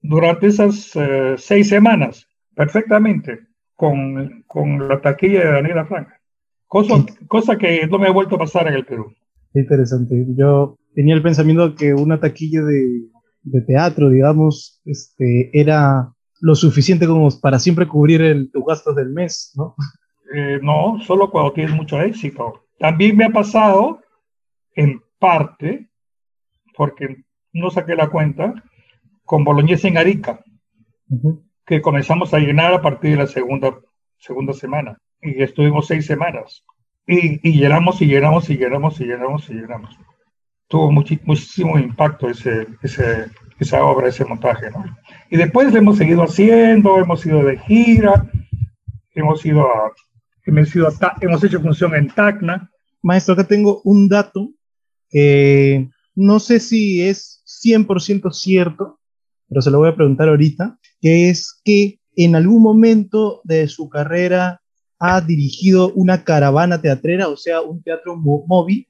durante 0.00 0.46
esas 0.46 0.92
eh, 0.94 1.34
seis 1.36 1.68
semanas 1.68 2.26
perfectamente 2.54 3.40
con, 3.74 4.44
con 4.46 4.88
la 4.88 5.00
taquilla 5.00 5.40
de 5.40 5.52
Daniela 5.52 5.86
Franca. 5.86 6.20
Cosa, 6.66 7.04
cosa 7.28 7.58
que 7.58 7.86
no 7.86 7.98
me 7.98 8.06
ha 8.06 8.12
vuelto 8.12 8.36
a 8.36 8.38
pasar 8.38 8.68
en 8.68 8.74
el 8.74 8.86
Perú. 8.86 9.12
Interesante. 9.54 10.24
Yo 10.36 10.78
tenía 10.94 11.14
el 11.14 11.22
pensamiento 11.22 11.74
que 11.74 11.92
una 11.92 12.18
taquilla 12.18 12.62
de, 12.62 13.02
de 13.42 13.60
teatro, 13.62 14.08
digamos, 14.08 14.80
este, 14.84 15.50
era 15.58 16.12
lo 16.40 16.54
suficiente 16.54 17.06
como 17.06 17.28
para 17.40 17.58
siempre 17.58 17.86
cubrir 17.86 18.22
el, 18.22 18.50
tus 18.50 18.64
gastos 18.64 18.96
del 18.96 19.10
mes, 19.10 19.52
¿no? 19.56 19.76
Eh, 20.34 20.58
no, 20.62 20.98
solo 21.06 21.30
cuando 21.30 21.52
tienes 21.52 21.74
mucho 21.74 22.00
éxito. 22.00 22.64
También 22.78 23.16
me 23.16 23.26
ha 23.26 23.30
pasado, 23.30 24.00
en 24.74 25.02
parte, 25.18 25.88
porque 26.76 27.24
no 27.52 27.70
saqué 27.70 27.94
la 27.94 28.08
cuenta, 28.08 28.54
con 29.24 29.44
Boloñesa 29.44 29.88
en 29.88 29.98
Arica, 29.98 30.40
que 31.64 31.80
comenzamos 31.80 32.34
a 32.34 32.38
llenar 32.38 32.72
a 32.72 32.82
partir 32.82 33.12
de 33.12 33.18
la 33.18 33.26
segunda, 33.26 33.78
segunda 34.18 34.52
semana. 34.52 34.98
Y 35.20 35.42
estuvimos 35.42 35.86
seis 35.86 36.06
semanas. 36.06 36.64
Y, 37.06 37.46
y 37.48 37.60
llenamos 37.60 38.00
y 38.00 38.06
llenamos 38.06 38.50
y 38.50 38.56
llenamos 38.56 39.00
y 39.00 39.04
llenamos 39.04 39.48
y 39.50 39.54
llenamos. 39.54 39.96
Tuvo 40.72 40.90
muchísimo 40.90 41.78
impacto 41.78 42.30
ese, 42.30 42.66
ese, 42.82 43.26
esa 43.58 43.84
obra, 43.84 44.08
ese 44.08 44.24
montaje. 44.24 44.70
¿no? 44.70 44.86
Y 45.30 45.36
después 45.36 45.70
lo 45.70 45.78
hemos 45.78 45.98
seguido 45.98 46.22
haciendo, 46.22 46.96
hemos 46.96 47.26
ido 47.26 47.44
de 47.44 47.58
gira, 47.58 48.26
hemos 49.14 49.44
ido 49.44 49.66
a, 49.66 49.92
hemos, 50.46 50.74
ido 50.74 50.88
a, 50.88 51.16
hemos 51.20 51.44
hecho 51.44 51.60
función 51.60 51.94
en 51.94 52.08
Tacna. 52.08 52.70
Maestro, 53.02 53.34
acá 53.34 53.44
tengo 53.44 53.82
un 53.84 54.08
dato 54.08 54.48
que 55.10 55.90
no 56.14 56.40
sé 56.40 56.58
si 56.58 57.02
es 57.02 57.42
100% 57.62 58.32
cierto, 58.32 58.98
pero 59.50 59.60
se 59.60 59.70
lo 59.70 59.76
voy 59.76 59.90
a 59.90 59.94
preguntar 59.94 60.30
ahorita, 60.30 60.78
que 61.02 61.28
es 61.28 61.60
que 61.62 62.00
en 62.16 62.34
algún 62.34 62.62
momento 62.62 63.42
de 63.44 63.68
su 63.68 63.90
carrera 63.90 64.62
ha 64.98 65.20
dirigido 65.20 65.92
una 65.92 66.24
caravana 66.24 66.80
teatrera, 66.80 67.28
o 67.28 67.36
sea, 67.36 67.60
un 67.60 67.82
teatro 67.82 68.16
móvil. 68.16 68.88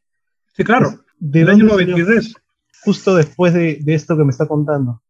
Sí, 0.55 0.63
claro. 0.63 1.02
¿De 1.25 1.43
año 1.49 1.67
93. 1.67 2.35
Justo 2.83 3.15
después 3.15 3.55
de, 3.55 3.79
de, 3.81 3.95
esto 3.95 4.17
que 4.17 4.25
me 4.25 4.31
está 4.31 4.49
contando. 4.49 5.03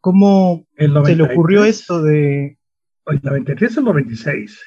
¿Cómo 0.00 0.66
se 0.76 1.14
le 1.14 1.22
ocurrió 1.22 1.64
esto 1.64 2.02
de...? 2.02 2.58
¿El 3.06 3.20
93 3.22 3.76
o 3.76 3.80
el 3.80 3.86
96? 3.86 4.60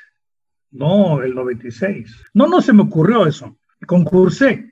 No, 0.72 1.22
el 1.22 1.36
96. 1.36 2.24
No, 2.34 2.48
no 2.48 2.62
se 2.62 2.72
me 2.72 2.84
ocurrió 2.84 3.28
eso. 3.28 3.58
Concursé. 3.86 4.72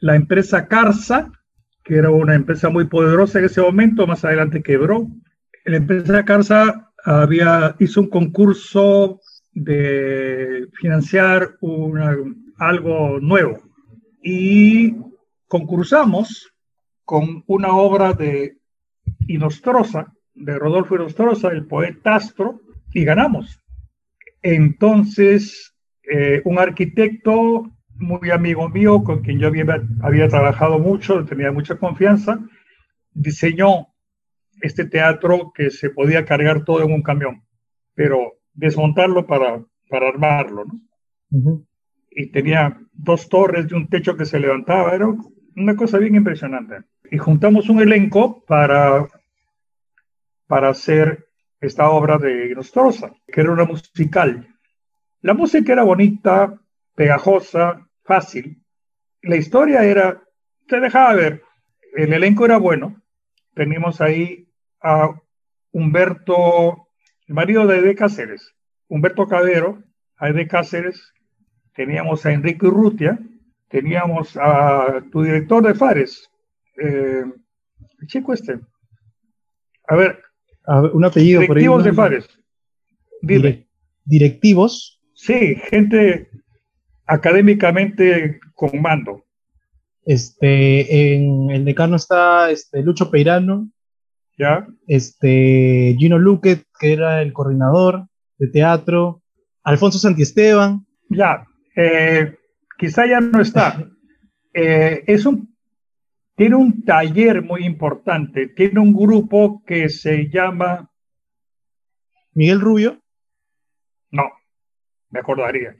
La 0.00 0.16
empresa 0.16 0.68
Carsa, 0.68 1.32
que 1.82 1.96
era 1.96 2.10
una 2.10 2.34
empresa 2.34 2.68
muy 2.68 2.84
poderosa 2.84 3.38
en 3.38 3.46
ese 3.46 3.62
momento, 3.62 4.06
más 4.06 4.22
adelante 4.22 4.62
quebró. 4.62 5.08
La 5.64 5.78
empresa 5.78 6.26
Carsa 6.26 6.92
había, 7.02 7.74
hizo 7.78 8.02
un 8.02 8.10
concurso 8.10 9.22
de 9.52 10.68
financiar 10.74 11.56
una, 11.62 12.14
algo 12.58 13.18
nuevo 13.18 13.62
y 14.22 14.94
concursamos 15.50 16.54
con 17.04 17.42
una 17.48 17.74
obra 17.74 18.12
de 18.12 18.58
Inostroza, 19.26 20.14
de 20.32 20.56
Rodolfo 20.56 20.94
Inostroza, 20.94 21.48
el 21.48 21.66
poetastro, 21.66 22.60
y 22.94 23.04
ganamos. 23.04 23.60
Entonces, 24.42 25.74
eh, 26.04 26.40
un 26.44 26.60
arquitecto 26.60 27.68
muy 27.96 28.30
amigo 28.30 28.68
mío, 28.68 29.02
con 29.02 29.22
quien 29.22 29.40
yo 29.40 29.48
había, 29.48 29.64
había 30.02 30.28
trabajado 30.28 30.78
mucho, 30.78 31.24
tenía 31.24 31.50
mucha 31.50 31.76
confianza, 31.76 32.38
diseñó 33.12 33.88
este 34.62 34.84
teatro 34.84 35.52
que 35.52 35.70
se 35.70 35.90
podía 35.90 36.24
cargar 36.24 36.64
todo 36.64 36.84
en 36.84 36.92
un 36.92 37.02
camión, 37.02 37.42
pero 37.94 38.34
desmontarlo 38.54 39.26
para, 39.26 39.64
para 39.88 40.08
armarlo, 40.08 40.64
¿no? 40.64 41.66
Y 42.12 42.30
tenía 42.30 42.80
dos 42.92 43.28
torres 43.28 43.66
de 43.66 43.74
un 43.74 43.88
techo 43.88 44.16
que 44.16 44.26
se 44.26 44.38
levantaba, 44.38 44.94
era 44.94 45.06
una 45.62 45.76
cosa 45.76 45.98
bien 45.98 46.14
impresionante. 46.14 46.82
Y 47.10 47.18
juntamos 47.18 47.68
un 47.68 47.80
elenco 47.80 48.44
para, 48.44 49.06
para 50.46 50.70
hacer 50.70 51.28
esta 51.60 51.90
obra 51.90 52.18
de 52.18 52.54
Nostrosa, 52.54 53.12
que 53.26 53.40
era 53.40 53.52
una 53.52 53.64
musical. 53.64 54.48
La 55.20 55.34
música 55.34 55.72
era 55.72 55.82
bonita, 55.82 56.58
pegajosa, 56.94 57.86
fácil. 58.04 58.62
La 59.22 59.36
historia 59.36 59.84
era, 59.84 60.22
te 60.66 60.80
dejaba 60.80 61.14
ver, 61.14 61.42
el 61.94 62.12
elenco 62.12 62.44
era 62.44 62.56
bueno. 62.56 63.02
Teníamos 63.54 64.00
ahí 64.00 64.48
a 64.80 65.10
Humberto, 65.72 66.88
el 67.26 67.34
marido 67.34 67.66
de 67.66 67.78
Ede 67.78 67.94
Cáceres, 67.94 68.54
Humberto 68.88 69.26
Cadero, 69.26 69.82
a 70.16 70.32
Cáceres, 70.48 71.12
teníamos 71.74 72.26
a 72.26 72.32
Enrique 72.32 72.66
Urrutia, 72.66 73.18
teníamos 73.70 74.36
a 74.36 75.02
tu 75.10 75.22
director 75.22 75.62
de 75.62 75.74
Fares, 75.74 76.28
eh, 76.76 77.24
el 78.00 78.06
chico 78.06 78.32
este. 78.32 78.58
A 79.88 79.96
ver, 79.96 80.18
un 80.92 81.04
apellido 81.04 81.40
directivos 81.40 81.82
por 81.82 81.86
ahí, 81.86 81.90
de 81.90 81.96
Fares. 81.96 82.28
Dime. 83.22 83.66
Directivos. 84.04 85.00
Sí, 85.14 85.56
gente 85.70 86.28
académicamente 87.06 88.40
con 88.54 88.80
mando. 88.80 89.24
Este, 90.04 91.14
en 91.14 91.50
el 91.50 91.64
decano 91.64 91.96
está 91.96 92.50
este, 92.50 92.82
Lucho 92.82 93.10
Peirano. 93.10 93.70
Ya. 94.38 94.66
Este, 94.86 95.94
Gino 95.98 96.18
Luque, 96.18 96.62
que 96.78 96.92
era 96.92 97.20
el 97.20 97.32
coordinador 97.32 98.06
de 98.38 98.48
teatro. 98.48 99.22
Alfonso 99.62 99.98
Santiesteban. 99.98 100.86
Ya, 101.10 101.46
eh, 101.76 102.36
quizá 102.80 103.06
ya 103.06 103.20
no 103.20 103.42
está. 103.42 103.86
Eh, 104.54 105.04
es 105.06 105.26
un, 105.26 105.54
tiene 106.34 106.56
un 106.56 106.82
taller 106.82 107.42
muy 107.42 107.66
importante, 107.66 108.48
tiene 108.48 108.80
un 108.80 108.94
grupo 108.94 109.62
que 109.66 109.90
se 109.90 110.30
llama... 110.30 110.90
Miguel 112.32 112.60
Rubio. 112.60 113.02
No, 114.10 114.24
me 115.10 115.20
acordaría. 115.20 115.76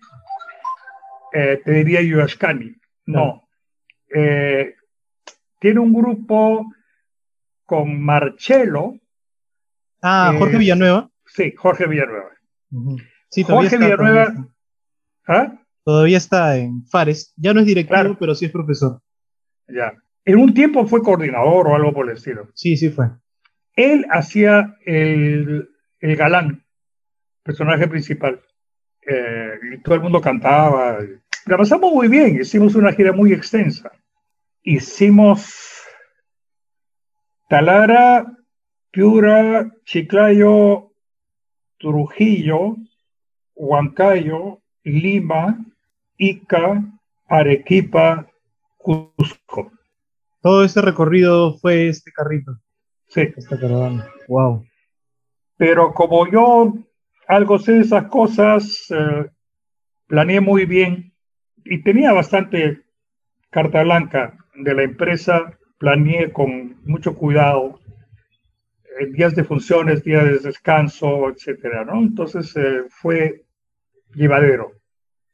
Eh, 1.33 1.63
te 1.65 1.73
diría 1.73 2.03
Yuashkani. 2.03 2.77
No. 3.07 3.49
Eh, 4.15 4.75
tiene 5.59 5.81
un 5.81 5.95
grupo 5.95 6.67
con 7.65 7.99
Marcelo. 8.03 8.99
Ah, 10.03 10.35
Jorge 10.37 10.59
Villanueva. 10.59 11.09
Sí, 11.25 11.55
Jorge 11.57 11.87
Villanueva. 11.87 12.31
Sí, 13.31 13.43
Jorge 13.45 13.79
Villanueva. 13.79 14.35
¿Ah? 15.27 15.60
Todavía 15.85 16.19
está 16.19 16.57
en 16.57 16.85
Fares. 16.87 17.33
Ya 17.37 17.55
no 17.55 17.61
es 17.61 17.67
directivo, 17.67 18.17
pero 18.19 18.35
sí 18.35 18.47
es 18.47 18.53
profesor. 18.53 19.01
Ya. 19.69 19.93
En 20.25 20.39
un 20.39 20.53
tiempo 20.53 20.87
fue 20.87 21.03
coordinador 21.03 21.69
o 21.69 21.75
algo 21.75 21.93
por 21.93 22.09
el 22.09 22.17
estilo. 22.17 22.49
Sí, 22.55 22.77
sí 22.77 22.91
fue. 22.91 23.07
Él 23.75 24.07
hacía 24.11 24.77
el, 24.85 25.69
el 26.01 26.17
galán, 26.17 26.65
personaje 27.43 27.89
principal. 27.89 28.41
Eh, 29.07 29.55
y 29.73 29.83
todo 29.83 29.95
el 29.95 30.03
mundo 30.03 30.21
cantaba. 30.21 30.99
La 31.47 31.57
pasamos 31.57 31.93
muy 31.93 32.09
bien, 32.09 32.41
hicimos 32.41 32.75
una 32.75 32.93
gira 32.93 33.13
muy 33.13 33.33
extensa. 33.33 33.91
Hicimos 34.63 35.83
Talara, 37.49 38.27
Piura, 38.91 39.71
Chiclayo, 39.85 40.93
Trujillo, 41.79 42.77
Huancayo, 43.55 44.61
Lima, 44.85 45.59
Ica, 46.17 46.83
Arequipa, 47.29 48.27
Cusco. 48.77 49.73
Todo 50.41 50.65
este 50.65 50.81
recorrido 50.81 51.59
fue 51.59 51.89
este 51.89 52.13
carrito. 52.13 52.59
Sí. 53.09 53.29
Esta 53.37 53.59
caravana. 53.59 54.09
Wow. 54.29 54.65
Pero 55.57 55.93
como 55.93 56.27
yo 56.31 56.75
algo 57.29 57.59
sé 57.59 57.73
de 57.73 57.81
esas 57.81 58.07
cosas, 58.07 58.87
eh, 58.91 59.27
planeé 60.07 60.41
muy 60.41 60.65
bien 60.65 61.13
y 61.65 61.83
tenía 61.83 62.13
bastante 62.13 62.83
carta 63.51 63.83
blanca 63.83 64.37
de 64.55 64.75
la 64.75 64.83
empresa, 64.83 65.59
planeé 65.79 66.33
con 66.33 66.81
mucho 66.85 67.15
cuidado 67.15 67.79
eh, 68.99 69.07
días 69.07 69.35
de 69.35 69.45
funciones, 69.45 70.03
días 70.03 70.25
de 70.25 70.39
descanso, 70.39 71.29
etcétera, 71.29 71.85
¿no? 71.85 72.01
Entonces 72.01 72.57
eh, 72.57 72.85
fue 72.89 73.45
llevadero. 74.15 74.73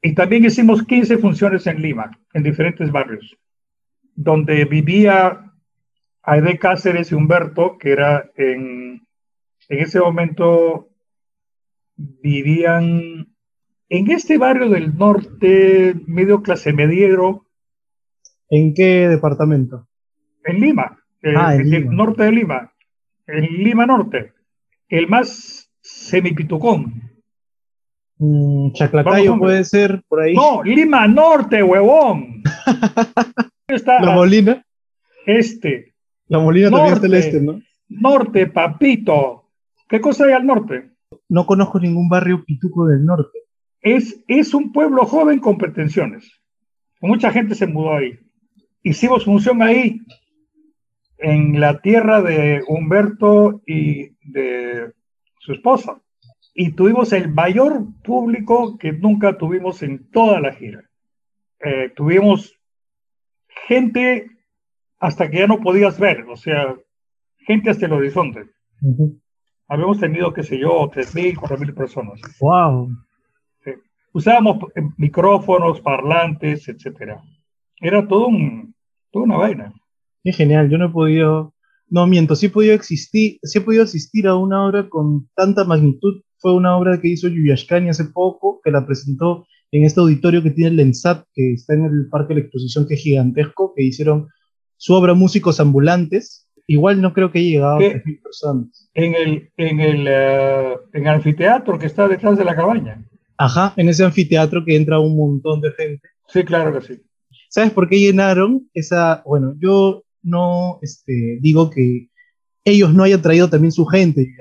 Y 0.03 0.15
también 0.15 0.45
hicimos 0.45 0.85
15 0.85 1.19
funciones 1.19 1.67
en 1.67 1.83
Lima, 1.83 2.11
en 2.33 2.43
diferentes 2.43 2.91
barrios, 2.93 3.37
donde 4.15 4.65
vivía 4.65 5.53
Aide 6.23 6.59
Cáceres 6.59 7.13
y 7.13 7.15
Humberto, 7.15 7.79
que 7.79 7.93
era 7.93 8.31
en, 8.37 9.07
en 9.69 9.79
ese 9.79 10.01
momento 10.01 10.91
vivían 11.97 13.29
en 13.89 14.11
este 14.11 14.39
barrio 14.39 14.69
del 14.69 14.97
norte, 14.97 15.95
medio 16.07 16.43
clase 16.43 16.73
mediero. 16.73 17.47
¿En 18.51 18.75
qué 18.75 19.09
departamento? 19.09 19.89
En 20.45 20.61
Lima, 20.61 20.99
ah, 21.37 21.55
en, 21.55 21.73
el 21.73 21.91
norte 21.91 22.25
de 22.25 22.33
Lima, 22.33 22.73
en 23.27 23.45
Lima 23.65 23.87
Norte, 23.87 24.33
el 24.89 25.09
más 25.09 25.73
semipitucón. 25.81 27.16
Mm, 28.19 28.73
Chaclatayo 28.73 29.39
puede 29.39 29.65
ser 29.65 30.03
por 30.09 30.21
ahí. 30.21 30.35
No, 30.35 30.63
Lima 30.63 31.07
Norte, 31.07 31.63
huevón. 31.63 32.43
la 33.87 34.15
Molina. 34.15 34.65
Este. 35.27 35.95
La 36.29 36.39
Molina 36.39 36.71
también 36.71 36.95
está 36.95 37.07
el 37.07 37.15
este, 37.15 37.41
¿no? 37.41 37.61
Norte, 37.89 38.47
papito. 38.47 39.51
¿Qué 39.89 40.01
cosa 40.01 40.25
hay 40.25 40.33
al 40.33 40.47
norte? 40.47 40.91
No 41.29 41.47
conozco 41.47 41.79
ningún 41.79 42.09
barrio 42.09 42.45
pituco 42.45 42.87
del 42.87 43.05
norte. 43.05 43.39
es, 43.81 44.25
es 44.27 44.55
un 44.55 44.73
pueblo 44.73 45.05
joven 45.05 45.39
con 45.39 45.59
pretensiones. 45.59 46.41
Mucha 47.01 47.31
gente 47.31 47.55
se 47.55 47.67
mudó 47.67 47.95
ahí. 47.95 48.19
Hicimos 48.83 49.25
función 49.25 49.63
ahí, 49.63 50.01
en 51.19 51.61
la 51.61 51.81
tierra 51.81 52.23
de 52.23 52.63
Humberto 52.67 53.63
y 53.67 54.11
de 54.23 54.93
su 55.39 55.53
esposa. 55.53 56.01
Y 56.59 56.73
tuvimos 56.73 57.13
el 57.13 57.29
mayor 57.29 57.85
público 58.03 58.79
que 58.79 58.93
nunca 58.93 59.37
tuvimos 59.37 59.83
en 59.83 60.11
toda 60.11 60.41
la 60.41 60.55
gira. 60.55 60.83
Eh, 61.61 61.93
tuvimos 61.95 62.59
gente 63.67 64.31
hasta 64.99 65.29
que 65.29 65.41
ya 65.41 65.47
no 65.47 65.61
podías 65.61 66.01
ver, 66.01 66.23
o 66.23 66.37
sea, 66.37 66.75
gente 67.47 67.69
hasta 67.69 67.85
el 67.85 67.93
horizonte. 67.93 68.47
Habíamos 69.69 70.01
tenido, 70.01 70.33
qué 70.33 70.43
sé 70.43 70.59
yo, 70.59 70.91
3.000, 70.91 71.37
4.000 71.37 71.75
personas. 71.75 72.21
¡Wow! 72.41 72.89
Usábamos 74.15 74.73
micrófonos, 74.97 75.83
parlantes, 75.83 76.67
etcétera. 76.69 77.21
Era 77.79 78.09
todo 78.09 78.29
un, 78.29 78.75
toda 79.11 79.27
una 79.27 79.37
vaina. 79.37 79.75
Qué 80.25 80.33
genial, 80.33 80.71
yo 80.71 80.79
no 80.79 80.87
he 80.87 80.91
podido, 80.91 81.53
no 81.89 82.07
miento, 82.07 82.35
sí 82.35 82.47
he 82.47 82.51
podido 82.51 82.75
existir, 82.75 83.39
sí 83.43 83.59
he 83.59 83.61
podido 83.61 83.85
asistir 83.85 84.27
a 84.27 84.35
una 84.37 84.67
obra 84.67 84.89
con 84.89 85.29
tanta 85.35 85.65
magnitud. 85.65 86.23
Fue 86.39 86.55
una 86.55 86.77
obra 86.77 87.01
que 87.01 87.09
hizo 87.09 87.29
Yuyashkani 87.29 87.89
hace 87.89 88.05
poco, 88.07 88.61
que 88.63 88.71
la 88.71 88.87
presentó 88.87 89.47
en 89.73 89.85
este 89.85 90.01
auditorio 90.01 90.43
que 90.43 90.51
tiene 90.51 90.71
el 90.71 90.81
ENSAT, 90.81 91.25
que 91.33 91.53
está 91.53 91.75
en 91.75 91.85
el 91.85 92.09
Parque 92.11 92.35
de 92.35 92.41
la 92.41 92.47
Exposición, 92.47 92.87
que 92.87 92.95
es 92.95 93.01
gigantesco, 93.01 93.73
que 93.75 93.85
hicieron 93.85 94.29
su 94.77 94.95
obra 94.95 95.15
Músicos 95.15 95.61
Ambulantes. 95.61 96.49
Igual 96.67 97.01
no 97.01 97.13
creo 97.13 97.31
que 97.31 97.39
haya 97.39 97.49
llegado 97.49 97.77
a 97.77 97.81
3.000 97.81 98.23
personas. 98.23 98.91
En 98.95 99.15
el, 99.15 99.51
en, 99.57 99.81
el, 99.81 100.07
eh, 100.09 100.75
en 100.93 101.03
el 101.03 101.09
anfiteatro 101.09 101.79
que 101.79 101.87
está 101.87 102.09
detrás 102.09 102.37
de 102.37 102.45
la 102.45 102.57
cabaña. 102.57 103.05
Ajá, 103.39 103.73
en 103.77 103.89
ese 103.89 104.05
anfiteatro 104.05 104.65
que 104.65 104.77
entra 104.77 104.99
un 104.99 105.17
montón 105.17 105.61
de 105.61 105.71
gente. 105.73 106.09
Sí, 106.29 106.43
claro 106.43 106.73
que 106.73 106.87
sí. 106.87 107.03
¿Sabes 107.49 107.73
por 107.73 107.89
qué 107.89 108.01
llenaron 108.01 108.69
esa? 108.75 109.23
Bueno, 109.25 109.55
yo 109.59 110.06
no 110.27 110.79
este, 110.83 111.39
digo 111.41 111.71
que 111.71 112.11
ellos 112.65 112.93
no 112.93 113.05
hayan 113.05 113.23
traído 113.23 113.49
también 113.49 113.73
su 113.73 113.87
gente, 113.87 114.35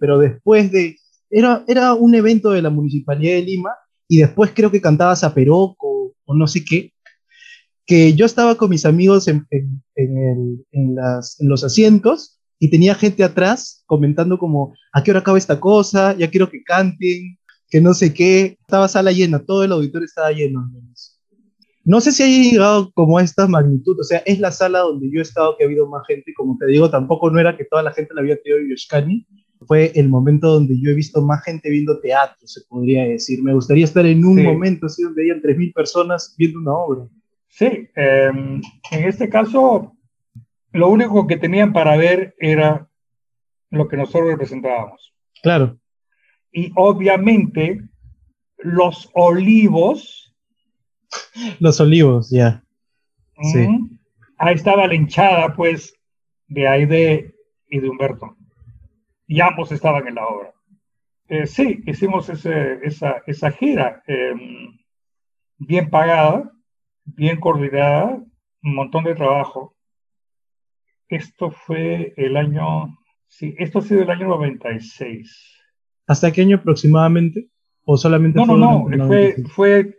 pero 0.00 0.18
después 0.18 0.70
de. 0.72 0.96
Era, 1.34 1.64
era 1.66 1.94
un 1.94 2.14
evento 2.14 2.50
de 2.50 2.60
la 2.60 2.68
Municipalidad 2.68 3.34
de 3.34 3.42
Lima 3.42 3.70
y 4.06 4.18
después 4.18 4.52
creo 4.54 4.70
que 4.70 4.82
cantaba 4.82 5.16
Zaperoco 5.16 6.14
o 6.24 6.34
no 6.34 6.46
sé 6.46 6.62
qué, 6.62 6.92
que 7.86 8.12
yo 8.12 8.26
estaba 8.26 8.56
con 8.56 8.68
mis 8.68 8.84
amigos 8.84 9.28
en, 9.28 9.46
en, 9.50 9.82
en, 9.96 10.66
en, 10.72 10.94
las, 10.94 11.40
en 11.40 11.48
los 11.48 11.64
asientos 11.64 12.38
y 12.58 12.70
tenía 12.70 12.94
gente 12.94 13.24
atrás 13.24 13.82
comentando 13.86 14.38
como, 14.38 14.74
¿a 14.92 15.02
qué 15.02 15.10
hora 15.10 15.20
acaba 15.20 15.38
esta 15.38 15.58
cosa? 15.58 16.14
Ya 16.16 16.30
quiero 16.30 16.50
que 16.50 16.62
canten, 16.62 17.38
que 17.68 17.80
no 17.80 17.94
sé 17.94 18.12
qué. 18.14 18.58
Estaba 18.60 18.86
sala 18.88 19.10
llena, 19.10 19.44
todo 19.44 19.64
el 19.64 19.72
auditorio 19.72 20.04
estaba 20.04 20.30
lleno. 20.30 20.70
No 21.84 22.00
sé 22.00 22.12
si 22.12 22.22
haya 22.22 22.50
llegado 22.50 22.92
como 22.92 23.18
a 23.18 23.22
esta 23.22 23.48
magnitud, 23.48 23.98
o 23.98 24.04
sea, 24.04 24.18
es 24.24 24.38
la 24.38 24.52
sala 24.52 24.80
donde 24.80 25.10
yo 25.10 25.18
he 25.18 25.22
estado 25.22 25.56
que 25.56 25.64
ha 25.64 25.66
habido 25.66 25.88
más 25.88 26.06
gente, 26.06 26.32
como 26.34 26.56
te 26.58 26.66
digo, 26.66 26.88
tampoco 26.90 27.30
no 27.30 27.40
era 27.40 27.56
que 27.56 27.64
toda 27.64 27.82
la 27.82 27.92
gente 27.92 28.14
la 28.14 28.20
había 28.20 28.40
tenido 28.40 28.62
Yoshkani, 28.70 29.26
fue 29.66 29.92
el 29.94 30.08
momento 30.08 30.48
donde 30.48 30.78
yo 30.80 30.90
he 30.90 30.94
visto 30.94 31.22
más 31.22 31.42
gente 31.44 31.70
viendo 31.70 32.00
teatro, 32.00 32.46
se 32.46 32.62
podría 32.68 33.04
decir. 33.04 33.42
Me 33.42 33.54
gustaría 33.54 33.84
estar 33.84 34.04
en 34.06 34.24
un 34.24 34.42
momento 34.42 34.86
así 34.86 35.02
donde 35.02 35.24
hayan 35.24 35.40
3.000 35.40 35.72
personas 35.72 36.34
viendo 36.36 36.58
una 36.58 36.72
obra. 36.72 37.08
Sí, 37.48 37.88
em, 37.94 38.60
en 38.90 39.04
este 39.04 39.28
caso, 39.28 39.92
lo 40.72 40.88
único 40.88 41.26
que 41.26 41.36
tenían 41.36 41.72
para 41.72 41.96
ver 41.96 42.34
era 42.38 42.88
lo 43.70 43.88
que 43.88 43.96
nosotros 43.96 44.30
representábamos. 44.30 45.14
Claro. 45.42 45.78
Y 46.52 46.72
obviamente, 46.76 47.82
los 48.58 49.10
olivos. 49.14 50.21
Los 51.60 51.80
olivos, 51.80 52.30
ya. 52.30 52.62
Sí. 53.42 53.66
Ahí 54.38 54.54
estaba 54.54 54.86
la 54.86 54.94
hinchada, 54.94 55.54
pues, 55.54 55.94
de 56.48 56.68
Aide 56.68 57.34
y 57.68 57.80
de 57.80 57.88
Humberto. 57.88 58.36
Y 59.26 59.40
ambos 59.40 59.72
estaban 59.72 60.06
en 60.08 60.16
la 60.16 60.26
obra. 60.26 60.52
Eh, 61.28 61.46
sí, 61.46 61.82
hicimos 61.86 62.28
ese, 62.28 62.78
esa, 62.82 63.22
esa, 63.26 63.50
gira 63.50 64.02
em, 64.06 64.78
bien 65.58 65.88
pagada, 65.88 66.52
bien 67.04 67.40
coordinada, 67.40 68.22
un 68.62 68.74
montón 68.74 69.04
de 69.04 69.14
trabajo. 69.14 69.74
Esto 71.08 71.50
fue 71.50 72.12
el 72.16 72.36
año, 72.36 72.98
sí, 73.28 73.54
esto 73.58 73.78
ha 73.78 73.82
sido 73.82 74.02
el 74.02 74.10
año 74.10 74.28
96. 74.28 75.58
¿Hasta 76.06 76.32
qué 76.32 76.42
año 76.42 76.56
aproximadamente? 76.56 77.48
¿O 77.84 77.96
solamente 77.96 78.38
no, 78.38 78.46
no, 78.46 78.88
no, 78.88 79.06
fue, 79.06 79.36
fue, 79.54 79.96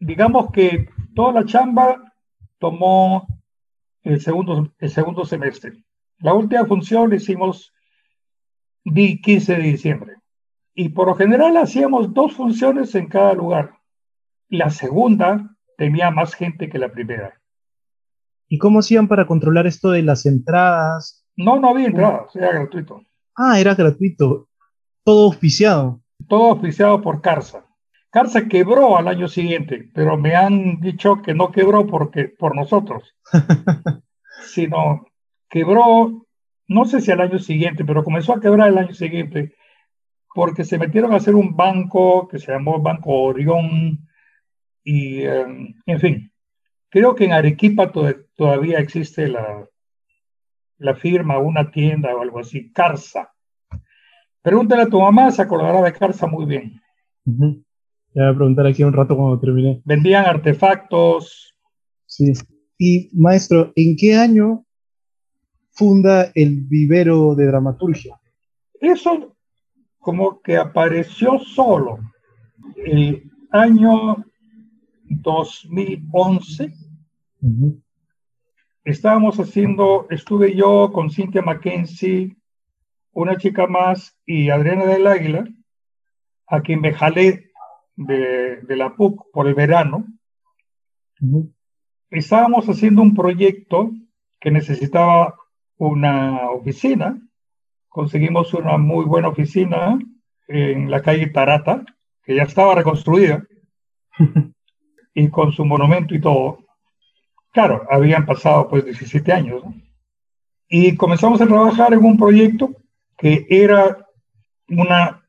digamos 0.00 0.50
que 0.52 0.88
toda 1.14 1.32
la 1.32 1.44
chamba 1.44 2.14
tomó 2.58 3.26
el 4.02 4.20
segundo, 4.20 4.72
el 4.78 4.90
segundo 4.90 5.24
semestre. 5.24 5.84
La 6.20 6.34
última 6.34 6.64
función 6.64 7.10
la 7.10 7.16
hicimos 7.16 7.72
el 8.84 9.20
15 9.20 9.56
de 9.56 9.62
diciembre. 9.62 10.14
Y 10.74 10.90
por 10.90 11.08
lo 11.08 11.14
general 11.14 11.56
hacíamos 11.56 12.14
dos 12.14 12.34
funciones 12.34 12.94
en 12.94 13.08
cada 13.08 13.34
lugar. 13.34 13.74
La 14.48 14.70
segunda 14.70 15.56
tenía 15.76 16.10
más 16.10 16.34
gente 16.34 16.68
que 16.68 16.78
la 16.78 16.90
primera. 16.90 17.40
¿Y 18.48 18.58
cómo 18.58 18.78
hacían 18.78 19.08
para 19.08 19.26
controlar 19.26 19.66
esto 19.66 19.90
de 19.90 20.02
las 20.02 20.24
entradas? 20.24 21.26
No, 21.36 21.60
no 21.60 21.70
había 21.70 21.88
entradas, 21.88 22.34
era 22.34 22.52
gratuito. 22.52 23.02
Ah, 23.36 23.60
era 23.60 23.74
gratuito. 23.74 24.48
Todo 25.04 25.26
auspiciado. 25.26 26.00
Todo 26.28 26.50
auspiciado 26.50 27.00
por 27.02 27.20
Carsa. 27.20 27.64
Carsa 28.10 28.48
quebró 28.48 28.96
al 28.96 29.08
año 29.08 29.28
siguiente, 29.28 29.88
pero 29.92 30.16
me 30.16 30.34
han 30.34 30.80
dicho 30.80 31.20
que 31.22 31.34
no 31.34 31.50
quebró 31.52 31.86
porque, 31.86 32.24
por 32.24 32.56
nosotros, 32.56 33.14
sino 34.46 35.06
quebró, 35.48 36.26
no 36.66 36.84
sé 36.86 37.00
si 37.00 37.10
al 37.10 37.20
año 37.20 37.38
siguiente, 37.38 37.84
pero 37.84 38.04
comenzó 38.04 38.34
a 38.34 38.40
quebrar 38.40 38.68
el 38.68 38.78
año 38.78 38.94
siguiente 38.94 39.54
porque 40.34 40.64
se 40.64 40.78
metieron 40.78 41.12
a 41.12 41.16
hacer 41.16 41.34
un 41.34 41.56
banco 41.56 42.28
que 42.28 42.38
se 42.38 42.52
llamó 42.52 42.80
Banco 42.80 43.12
Orión, 43.22 44.08
y, 44.84 45.22
em, 45.22 45.74
en 45.84 46.00
fin, 46.00 46.32
creo 46.88 47.14
que 47.14 47.26
en 47.26 47.32
Arequipa 47.32 47.92
todavía 48.36 48.78
existe 48.78 49.28
la, 49.28 49.68
la 50.78 50.94
firma, 50.94 51.38
una 51.38 51.70
tienda 51.70 52.14
o 52.14 52.22
algo 52.22 52.38
así, 52.38 52.72
Carsa. 52.72 53.34
Pregúntale 54.40 54.82
a 54.82 54.88
tu 54.88 55.00
mamá, 55.00 55.30
se 55.30 55.42
acordará 55.42 55.82
de 55.82 55.92
Carsa 55.92 56.26
muy 56.26 56.46
bien. 56.46 56.80
Voy 58.18 58.26
a 58.26 58.34
preguntar 58.34 58.66
aquí 58.66 58.82
un 58.82 58.92
rato 58.92 59.16
cuando 59.16 59.38
termine. 59.38 59.80
Vendían 59.84 60.26
artefactos. 60.26 61.54
Sí. 62.04 62.32
Y 62.76 63.10
maestro, 63.12 63.72
¿en 63.76 63.94
qué 63.96 64.16
año 64.16 64.66
funda 65.70 66.32
el 66.34 66.62
vivero 66.62 67.36
de 67.36 67.46
dramaturgia? 67.46 68.18
Eso 68.80 69.36
como 70.00 70.42
que 70.42 70.56
apareció 70.56 71.38
solo. 71.38 72.00
El 72.84 73.30
año 73.52 74.16
2011. 75.04 76.74
Estábamos 78.82 79.38
haciendo, 79.38 80.08
estuve 80.10 80.56
yo 80.56 80.90
con 80.92 81.08
Cynthia 81.08 81.42
Mackenzie, 81.42 82.36
una 83.12 83.36
chica 83.36 83.68
más 83.68 84.18
y 84.26 84.50
Adriana 84.50 84.86
del 84.86 85.06
Águila, 85.06 85.44
a 86.48 86.62
quien 86.62 86.80
me 86.80 86.92
jalé 86.92 87.47
de, 87.98 88.76
la 88.76 88.94
PUC 88.94 89.30
por 89.32 89.48
el 89.48 89.54
verano. 89.54 90.06
Estábamos 92.10 92.68
haciendo 92.68 93.02
un 93.02 93.14
proyecto 93.14 93.90
que 94.40 94.50
necesitaba 94.50 95.34
una 95.76 96.50
oficina. 96.50 97.20
Conseguimos 97.88 98.54
una 98.54 98.78
muy 98.78 99.04
buena 99.04 99.28
oficina 99.28 99.98
en 100.46 100.90
la 100.90 101.02
calle 101.02 101.28
Tarata, 101.28 101.84
que 102.22 102.36
ya 102.36 102.44
estaba 102.44 102.74
reconstruida. 102.74 103.44
y 105.14 105.28
con 105.28 105.52
su 105.52 105.64
monumento 105.64 106.14
y 106.14 106.20
todo. 106.20 106.60
Claro, 107.52 107.84
habían 107.90 108.24
pasado 108.24 108.68
pues 108.68 108.84
17 108.84 109.32
años. 109.32 109.64
Y 110.68 110.94
comenzamos 110.96 111.40
a 111.40 111.46
trabajar 111.46 111.92
en 111.92 112.04
un 112.04 112.16
proyecto 112.16 112.70
que 113.16 113.46
era 113.48 114.06
una 114.68 115.24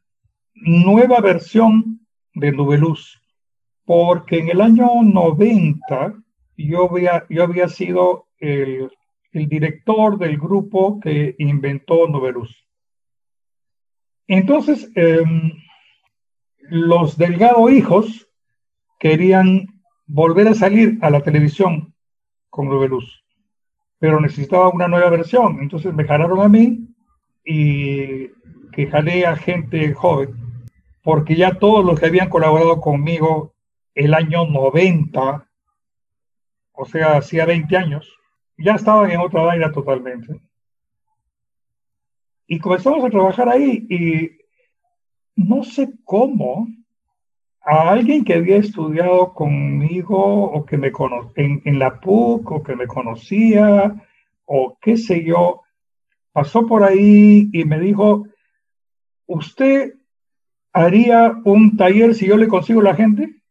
nueva 0.53 1.21
versión 1.21 1.99
de 2.33 2.51
Nubeluz, 2.51 3.21
porque 3.85 4.39
en 4.39 4.49
el 4.49 4.61
año 4.61 4.87
90 5.03 6.15
yo 6.57 6.89
había, 6.89 7.25
yo 7.29 7.43
había 7.43 7.67
sido 7.67 8.27
el, 8.39 8.91
el 9.31 9.47
director 9.47 10.17
del 10.17 10.37
grupo 10.37 10.99
que 10.99 11.35
inventó 11.37 12.07
Nubeluz. 12.07 12.55
Entonces, 14.27 14.91
em, 14.95 15.53
los 16.69 17.17
Delgado 17.17 17.69
hijos 17.69 18.27
querían 18.99 19.67
volver 20.05 20.47
a 20.47 20.53
salir 20.53 20.99
a 21.01 21.09
la 21.09 21.21
televisión 21.21 21.93
con 22.49 22.67
Luz, 22.67 23.23
pero 23.99 24.19
necesitaba 24.19 24.69
una 24.69 24.87
nueva 24.87 25.09
versión, 25.09 25.59
entonces 25.61 25.93
me 25.93 26.03
jalaron 26.03 26.41
a 26.41 26.49
mí 26.49 26.87
y 27.45 28.27
que 28.71 28.87
jalé 28.87 29.25
a 29.25 29.35
gente 29.35 29.93
joven 29.93 30.35
porque 31.03 31.35
ya 31.35 31.57
todos 31.57 31.85
los 31.85 31.99
que 31.99 32.07
habían 32.07 32.29
colaborado 32.29 32.81
conmigo 32.81 33.53
el 33.95 34.13
año 34.13 34.45
90, 34.45 35.47
o 36.73 36.85
sea, 36.85 37.17
hacía 37.17 37.45
20 37.45 37.77
años, 37.77 38.17
ya 38.57 38.75
estaban 38.75 39.11
en 39.11 39.19
otra 39.19 39.43
vaina 39.43 39.71
totalmente. 39.71 40.39
Y 42.47 42.59
comenzamos 42.59 43.03
a 43.03 43.09
trabajar 43.09 43.49
ahí 43.49 43.85
y 43.89 44.39
no 45.35 45.63
sé 45.63 45.93
cómo 46.03 46.67
a 47.61 47.91
alguien 47.91 48.23
que 48.23 48.33
había 48.33 48.57
estudiado 48.57 49.33
conmigo 49.33 50.17
o 50.17 50.65
que 50.65 50.77
me 50.77 50.91
en, 51.35 51.61
en 51.65 51.79
la 51.79 51.99
PUC 51.99 52.51
o 52.51 52.63
que 52.63 52.75
me 52.75 52.87
conocía 52.87 53.95
o 54.45 54.77
qué 54.81 54.97
sé 54.97 55.23
yo, 55.23 55.61
pasó 56.31 56.65
por 56.65 56.83
ahí 56.83 57.49
y 57.53 57.65
me 57.65 57.79
dijo, 57.79 58.25
¿usted 59.27 59.98
haría 60.73 61.39
un 61.43 61.77
taller 61.77 62.13
si 62.13 62.27
yo 62.27 62.37
le 62.37 62.47
consigo 62.47 62.81
la 62.81 62.95
gente? 62.95 63.41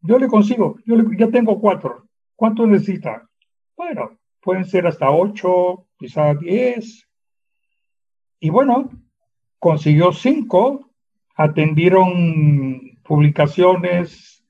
Yo 0.00 0.18
le 0.18 0.28
consigo, 0.28 0.78
yo 0.84 0.96
ya 1.16 1.28
tengo 1.28 1.60
cuatro. 1.60 2.08
¿Cuánto 2.34 2.66
necesita? 2.66 3.28
Bueno, 3.76 4.18
pueden 4.40 4.64
ser 4.64 4.86
hasta 4.86 5.10
ocho, 5.10 5.86
quizás 5.96 6.38
diez. 6.40 7.08
Y 8.40 8.50
bueno, 8.50 8.90
consiguió 9.58 10.12
cinco, 10.12 10.90
atendieron 11.36 12.98
publicaciones, 13.04 14.44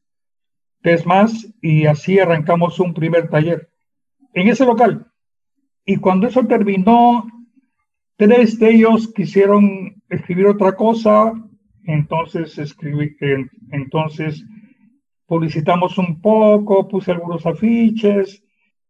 tres 0.80 1.04
más, 1.04 1.46
y 1.60 1.86
así 1.86 2.18
arrancamos 2.18 2.80
un 2.80 2.94
primer 2.94 3.28
taller 3.28 3.70
en 4.32 4.48
ese 4.48 4.64
local. 4.64 5.12
Y 5.84 5.96
cuando 5.96 6.26
eso 6.26 6.46
terminó, 6.46 7.26
tres 8.16 8.58
de 8.58 8.70
ellos 8.70 9.12
quisieron 9.12 10.02
escribir 10.08 10.46
otra 10.46 10.74
cosa, 10.74 11.32
entonces 11.84 12.58
escribí, 12.58 13.16
entonces 13.70 14.44
publicitamos 15.26 15.98
un 15.98 16.20
poco, 16.20 16.88
puse 16.88 17.12
algunos 17.12 17.46
afiches 17.46 18.42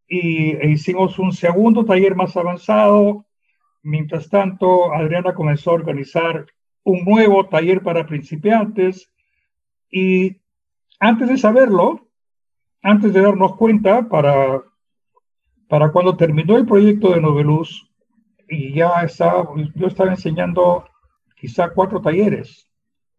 y 0.09 0.51
e 0.57 0.71
hicimos 0.71 1.19
un 1.19 1.33
segundo 1.33 1.85
taller 1.85 2.15
más 2.15 2.37
avanzado. 2.37 3.27
Mientras 3.83 4.29
tanto, 4.29 4.93
Adriana 4.93 5.35
comenzó 5.35 5.71
a 5.71 5.75
organizar 5.75 6.47
un 6.85 7.05
nuevo 7.05 7.49
taller 7.49 7.83
para 7.83 8.07
principiantes 8.07 9.11
y 9.91 10.37
antes 10.99 11.29
de 11.29 11.39
saberlo, 11.39 12.09
antes 12.83 13.13
de 13.13 13.21
darnos 13.21 13.57
cuenta, 13.57 14.09
para, 14.09 14.63
para 15.69 15.93
cuando 15.93 16.17
terminó 16.17 16.57
el 16.57 16.67
proyecto 16.67 17.13
de 17.13 17.21
Noveluz, 17.21 17.89
y 18.49 18.75
ya 18.75 19.03
estaba, 19.03 19.49
yo 19.75 19.87
estaba 19.87 20.11
enseñando 20.11 20.85
quizá 21.37 21.71
cuatro 21.71 22.01
talleres 22.01 22.69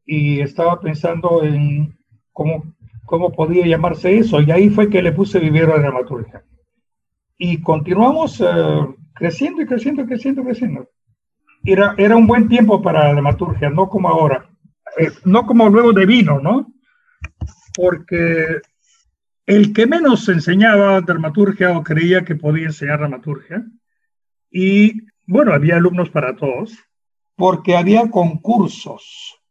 y 0.06 0.42
estaba 0.42 0.80
pensando 0.80 1.44
en 1.44 1.98
cómo, 2.32 2.74
cómo 3.06 3.32
podía 3.32 3.66
llamarse 3.66 4.18
eso, 4.18 4.42
y 4.42 4.52
ahí 4.52 4.70
fue 4.70 4.90
que 4.90 5.02
le 5.02 5.12
puse 5.12 5.40
vivero 5.40 5.74
de 5.74 5.80
dramaturgia. 5.80 6.44
Y 7.38 7.62
continuamos 7.62 8.42
eh, 8.42 8.46
creciendo 9.14 9.62
y 9.62 9.66
creciendo, 9.66 10.06
creciendo, 10.06 10.44
creciendo. 10.44 10.90
Era, 11.64 11.96
era 11.98 12.16
un 12.16 12.28
buen 12.28 12.48
tiempo 12.48 12.82
para 12.82 13.06
la 13.06 13.14
dramaturgia, 13.14 13.70
no 13.70 13.88
como 13.88 14.10
ahora. 14.10 14.50
Eh, 14.98 15.12
no 15.26 15.46
como 15.46 15.70
luego 15.70 15.94
de 15.94 16.06
vino, 16.06 16.40
¿no? 16.40 16.74
Porque 17.76 18.62
el 19.46 19.74
que 19.74 19.88
menos 19.88 20.28
enseñaba 20.30 21.02
dramaturgia 21.02 21.78
o 21.78 21.84
creía 21.84 22.24
que 22.24 22.36
podía 22.36 22.68
enseñar 22.68 23.00
dramaturgia, 23.00 23.66
y 24.52 25.02
bueno, 25.26 25.54
había 25.54 25.78
alumnos 25.78 26.10
para 26.10 26.36
todos, 26.36 26.78
porque 27.36 27.76
había 27.76 28.10
concursos. 28.10 29.43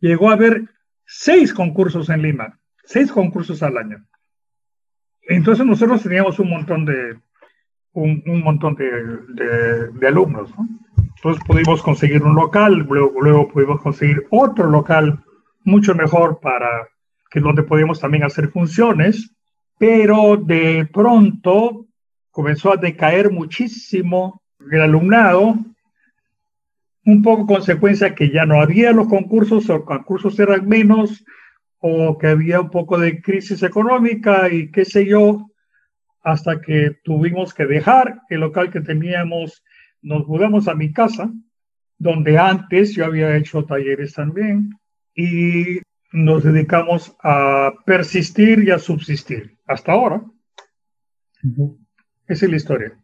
Llegó 0.00 0.30
a 0.30 0.34
haber 0.34 0.68
seis 1.04 1.52
concursos 1.52 2.08
en 2.10 2.22
Lima, 2.22 2.58
seis 2.84 3.10
concursos 3.10 3.62
al 3.62 3.78
año. 3.78 4.04
Entonces 5.22 5.66
nosotros 5.66 6.02
teníamos 6.02 6.38
un 6.38 6.50
montón 6.50 6.84
de, 6.84 7.18
un, 7.92 8.42
montón 8.42 8.74
de, 8.74 9.88
de, 9.92 10.08
alumnos. 10.08 10.50
¿no? 10.56 10.68
Entonces 11.16 11.42
pudimos 11.44 11.82
conseguir 11.82 12.22
un 12.22 12.34
local, 12.34 12.86
luego, 12.88 13.20
luego 13.20 13.48
pudimos 13.48 13.80
conseguir 13.80 14.26
otro 14.30 14.68
local 14.68 15.22
mucho 15.64 15.94
mejor 15.94 16.40
para 16.40 16.88
que 17.30 17.40
donde 17.40 17.62
podíamos 17.62 18.00
también 18.00 18.24
hacer 18.24 18.48
funciones, 18.48 19.34
pero 19.78 20.36
de 20.36 20.88
pronto 20.92 21.86
comenzó 22.30 22.72
a 22.72 22.76
decaer 22.76 23.30
muchísimo 23.30 24.42
el 24.70 24.80
alumnado, 24.80 25.56
un 27.08 27.22
poco 27.22 27.46
consecuencia 27.46 28.14
que 28.14 28.28
ya 28.28 28.44
no 28.44 28.60
había 28.60 28.92
los 28.92 29.08
concursos 29.08 29.70
o 29.70 29.82
concursos 29.86 30.38
eran 30.38 30.68
menos 30.68 31.24
o 31.78 32.18
que 32.18 32.26
había 32.26 32.60
un 32.60 32.68
poco 32.68 32.98
de 32.98 33.22
crisis 33.22 33.62
económica 33.62 34.52
y 34.52 34.70
qué 34.70 34.84
sé 34.84 35.06
yo, 35.06 35.46
hasta 36.22 36.60
que 36.60 36.98
tuvimos 37.02 37.54
que 37.54 37.64
dejar 37.64 38.20
el 38.28 38.40
local 38.40 38.70
que 38.70 38.82
teníamos 38.82 39.64
nos 40.02 40.28
mudamos 40.28 40.68
a 40.68 40.74
mi 40.74 40.92
casa, 40.92 41.32
donde 41.96 42.36
antes 42.36 42.94
yo 42.94 43.06
había 43.06 43.34
hecho 43.36 43.64
talleres 43.64 44.12
también, 44.12 44.78
y 45.14 45.80
nos 46.12 46.44
dedicamos 46.44 47.16
a 47.22 47.72
persistir 47.86 48.64
y 48.64 48.70
a 48.70 48.78
subsistir 48.78 49.56
hasta 49.66 49.92
ahora. 49.92 50.22
Esa 52.26 52.44
es 52.44 52.50
la 52.50 52.56
historia. 52.56 52.98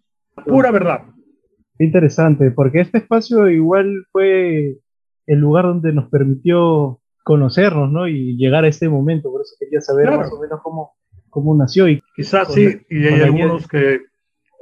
Pura 0.45 0.71
verdad. 0.71 1.14
Interesante, 1.79 2.51
porque 2.51 2.81
este 2.81 2.99
espacio 2.99 3.49
igual 3.49 4.07
fue 4.13 4.79
el 5.27 5.39
lugar 5.39 5.65
donde 5.65 5.93
nos 5.93 6.09
permitió 6.09 7.01
conocernos, 7.25 7.91
¿no? 7.91 8.07
Y 8.07 8.37
llegar 8.37 8.65
a 8.65 8.69
este 8.69 8.89
momento, 8.89 9.31
por 9.31 9.43
eso 9.43 9.57
quería 9.59 9.81
saber 9.81 10.11
más 10.11 10.33
o 10.33 10.41
menos 10.41 10.61
cómo, 10.63 10.93
cómo 11.31 11.57
nació. 11.57 11.89
Y 11.89 12.03
Quizás 12.15 12.53
sí, 12.53 12.81
y 12.89 13.07
hay 13.07 13.23
algunos 13.23 13.67
que, 13.67 14.03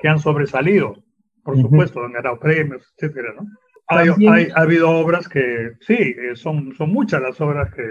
que 0.01 0.09
han 0.09 0.19
sobresalido 0.19 0.97
por 1.43 1.61
supuesto, 1.61 2.05
han 2.05 2.13
ganado 2.13 2.39
premios, 2.39 2.83
etcétera, 2.97 3.35
¿no? 3.35 3.47
Hay, 3.89 4.49
ha 4.55 4.61
habido 4.61 4.91
obras 4.91 5.29
que, 5.29 5.73
sí, 5.81 5.95
eh, 5.95 6.35
son, 6.35 6.75
son 6.77 6.91
muchas 6.91 7.21
las 7.21 7.39
obras 7.41 7.75
que, 7.75 7.83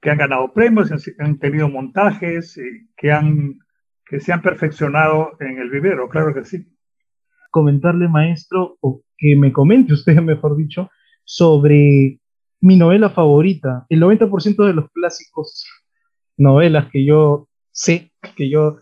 que 0.00 0.10
han 0.10 0.18
ganado 0.18 0.52
premios, 0.52 0.90
han, 1.18 1.38
tenido 1.38 1.68
montajes, 1.68 2.56
y 2.56 2.88
que, 2.96 3.12
han, 3.12 3.58
que 4.04 4.18
se 4.18 4.32
han 4.32 4.42
perfeccionado 4.42 5.36
en 5.40 5.58
el 5.58 5.70
vivero, 5.70 6.08
claro 6.08 6.34
que 6.34 6.44
sí. 6.44 6.66
Comentarle, 7.56 8.06
maestro, 8.06 8.76
o 8.82 9.00
que 9.16 9.34
me 9.34 9.50
comente 9.50 9.92
usted, 9.94 10.20
mejor 10.20 10.58
dicho, 10.58 10.90
sobre 11.24 12.20
mi 12.60 12.76
novela 12.76 13.08
favorita. 13.08 13.86
El 13.88 14.02
90% 14.02 14.66
de 14.66 14.74
los 14.74 14.90
clásicos 14.92 15.64
novelas 16.36 16.90
que 16.90 17.06
yo 17.06 17.48
sé, 17.70 18.12
que 18.36 18.50
yo 18.50 18.76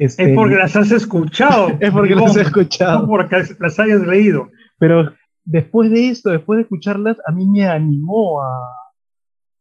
este, 0.00 0.30
es 0.30 0.34
porque 0.34 0.56
las 0.56 0.74
has 0.74 0.90
escuchado. 0.90 1.68
es 1.80 1.92
porque 1.92 2.16
las 2.16 2.30
has 2.30 2.46
escuchado. 2.48 3.02
No 3.02 3.06
porque 3.06 3.36
las 3.60 3.78
hayas 3.78 4.00
leído. 4.00 4.48
Pero 4.80 5.12
después 5.44 5.88
de 5.92 6.08
esto, 6.08 6.30
después 6.30 6.56
de 6.56 6.62
escucharlas, 6.62 7.18
a 7.24 7.30
mí 7.30 7.46
me 7.46 7.68
animó 7.68 8.42
a, 8.42 8.58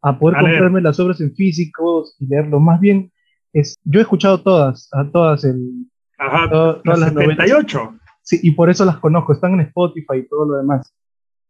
a 0.01 0.17
poder 0.17 0.39
comprarme 0.39 0.81
las 0.81 0.99
obras 0.99 1.21
en 1.21 1.35
físicos 1.35 2.15
y 2.19 2.25
leerlo. 2.25 2.59
Más 2.59 2.79
bien, 2.79 3.11
es, 3.53 3.75
yo 3.83 3.99
he 3.99 4.03
escuchado 4.03 4.41
todas, 4.41 4.89
a 4.93 5.07
todas 5.11 5.43
el, 5.43 5.87
Ajá, 6.17 6.49
todas 6.49 6.81
las 6.83 7.09
78. 7.09 7.99
Sí, 8.27 8.41
y 8.43 8.51
por 8.51 8.69
eso 8.69 8.83
las 8.83 8.97
conozco, 8.97 9.31
están 9.31 9.53
en 9.53 9.61
Spotify 9.61 10.17
y 10.17 10.27
todo 10.27 10.45
lo 10.45 10.57
demás. 10.57 10.93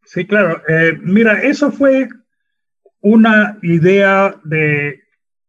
Sí, 0.06 0.28
claro. 0.28 0.62
Eh, 0.68 0.96
mira, 1.02 1.42
eso 1.42 1.72
fue 1.72 2.08
una 3.02 3.58
idea 3.64 4.40
de 4.44 5.02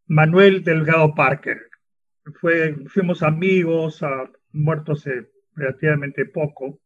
Manuel 0.07 0.65
Delgado 0.65 1.15
Parker 1.15 1.69
fue, 2.41 2.77
fuimos 2.87 3.23
amigos, 3.23 4.03
a, 4.03 4.31
muertos 4.53 5.01
hace 5.01 5.29
relativamente 5.55 6.25
poco. 6.25 6.81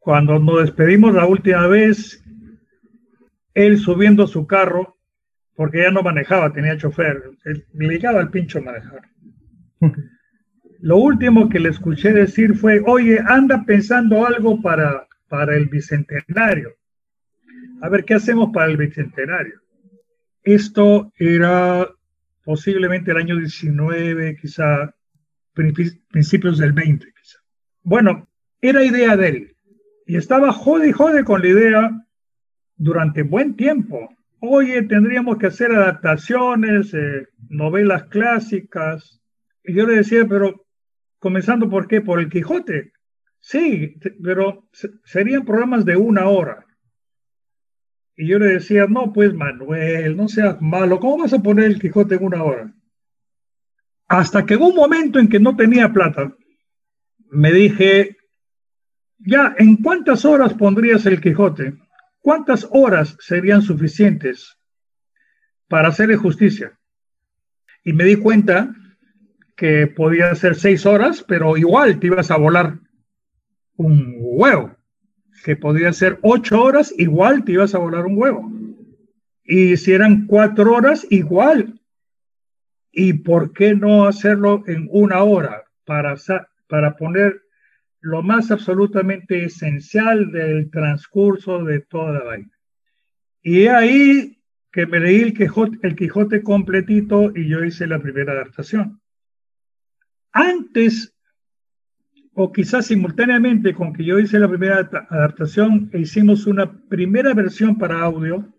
Cuando 0.00 0.40
nos 0.40 0.62
despedimos 0.62 1.14
la 1.14 1.24
última 1.26 1.68
vez, 1.68 2.20
él 3.54 3.78
subiendo 3.78 4.26
su 4.26 4.44
carro, 4.46 4.98
porque 5.54 5.82
ya 5.82 5.92
no 5.92 6.02
manejaba, 6.02 6.52
tenía 6.52 6.76
chofer, 6.76 7.22
le 7.74 7.88
llegaba 7.88 8.20
el 8.20 8.30
pincho 8.30 8.58
a 8.58 8.62
manejar. 8.62 9.02
Lo 10.82 10.96
último 10.96 11.48
que 11.48 11.60
le 11.60 11.68
escuché 11.68 12.12
decir 12.12 12.56
fue, 12.56 12.82
oye, 12.84 13.20
anda 13.24 13.62
pensando 13.64 14.26
algo 14.26 14.60
para, 14.60 15.06
para 15.28 15.56
el 15.56 15.68
bicentenario. 15.68 16.72
A 17.80 17.88
ver, 17.88 18.04
¿qué 18.04 18.14
hacemos 18.14 18.50
para 18.52 18.68
el 18.68 18.76
bicentenario? 18.76 19.60
Esto 20.42 21.12
era 21.16 21.88
posiblemente 22.44 23.12
el 23.12 23.16
año 23.16 23.36
19, 23.36 24.36
quizá 24.40 24.92
principios 25.54 26.58
del 26.58 26.72
20, 26.72 27.06
quizá. 27.06 27.38
Bueno, 27.84 28.28
era 28.60 28.84
idea 28.84 29.16
de 29.16 29.28
él. 29.28 29.56
Y 30.04 30.16
estaba 30.16 30.52
jode 30.52 30.88
y 30.88 30.92
jode 30.92 31.22
con 31.22 31.42
la 31.42 31.48
idea 31.48 32.06
durante 32.74 33.22
buen 33.22 33.54
tiempo. 33.54 34.08
Oye, 34.40 34.82
tendríamos 34.82 35.38
que 35.38 35.46
hacer 35.46 35.70
adaptaciones, 35.70 36.92
novelas 37.48 38.02
clásicas. 38.08 39.22
Y 39.62 39.74
yo 39.74 39.86
le 39.86 39.98
decía, 39.98 40.26
pero 40.26 40.62
comenzando 41.22 41.70
por 41.70 41.86
qué? 41.86 42.00
Por 42.00 42.18
el 42.18 42.28
Quijote. 42.28 42.92
Sí, 43.38 43.96
pero 44.22 44.68
serían 45.04 45.44
programas 45.44 45.84
de 45.84 45.96
una 45.96 46.26
hora. 46.26 46.66
Y 48.16 48.26
yo 48.26 48.40
le 48.40 48.54
decía, 48.54 48.86
no, 48.88 49.12
pues 49.12 49.32
Manuel, 49.32 50.16
no 50.16 50.28
seas 50.28 50.60
malo, 50.60 50.98
¿cómo 50.98 51.18
vas 51.18 51.32
a 51.32 51.42
poner 51.42 51.66
el 51.66 51.80
Quijote 51.80 52.16
en 52.16 52.24
una 52.24 52.42
hora? 52.42 52.74
Hasta 54.08 54.44
que 54.44 54.54
en 54.54 54.62
un 54.62 54.74
momento 54.74 55.20
en 55.20 55.28
que 55.28 55.38
no 55.38 55.56
tenía 55.56 55.92
plata, 55.92 56.34
me 57.30 57.52
dije, 57.52 58.16
ya, 59.18 59.54
¿en 59.56 59.76
cuántas 59.76 60.24
horas 60.24 60.54
pondrías 60.54 61.06
el 61.06 61.20
Quijote? 61.20 61.78
¿Cuántas 62.20 62.68
horas 62.72 63.16
serían 63.20 63.62
suficientes 63.62 64.58
para 65.68 65.88
hacerle 65.88 66.16
justicia? 66.16 66.76
Y 67.84 67.92
me 67.92 68.04
di 68.04 68.16
cuenta 68.16 68.74
que 69.56 69.86
podía 69.86 70.34
ser 70.34 70.54
seis 70.54 70.86
horas, 70.86 71.24
pero 71.26 71.56
igual 71.56 71.98
te 71.98 72.08
ibas 72.08 72.30
a 72.30 72.36
volar 72.36 72.78
un 73.76 74.16
huevo. 74.18 74.74
Que 75.44 75.56
podía 75.56 75.92
ser 75.92 76.18
ocho 76.22 76.62
horas, 76.62 76.94
igual 76.96 77.44
te 77.44 77.52
ibas 77.52 77.74
a 77.74 77.78
volar 77.78 78.06
un 78.06 78.16
huevo. 78.16 78.50
Y 79.44 79.76
si 79.76 79.92
eran 79.92 80.26
cuatro 80.26 80.74
horas, 80.74 81.06
igual. 81.10 81.80
¿Y 82.92 83.14
por 83.14 83.52
qué 83.52 83.74
no 83.74 84.06
hacerlo 84.06 84.64
en 84.66 84.88
una 84.90 85.22
hora 85.22 85.64
para, 85.84 86.14
para 86.68 86.96
poner 86.96 87.42
lo 88.00 88.22
más 88.22 88.50
absolutamente 88.50 89.44
esencial 89.44 90.30
del 90.30 90.70
transcurso 90.70 91.64
de 91.64 91.80
toda 91.80 92.12
la 92.12 92.24
vaina? 92.24 92.52
Y 93.42 93.66
ahí 93.66 94.38
que 94.72 94.86
me 94.86 95.00
leí 95.00 95.20
el 95.20 95.34
Quijote, 95.34 95.78
el 95.82 95.96
Quijote 95.96 96.42
completito 96.42 97.30
y 97.34 97.48
yo 97.48 97.62
hice 97.62 97.86
la 97.86 98.00
primera 98.00 98.32
adaptación. 98.32 99.01
Antes, 100.32 101.14
o 102.34 102.52
quizás 102.52 102.86
simultáneamente 102.86 103.74
con 103.74 103.92
que 103.92 104.04
yo 104.04 104.18
hice 104.18 104.38
la 104.38 104.48
primera 104.48 104.78
adaptación, 105.10 105.90
hicimos 105.94 106.46
una 106.46 106.72
primera 106.88 107.34
versión 107.34 107.76
para 107.76 108.00
audio 108.00 108.52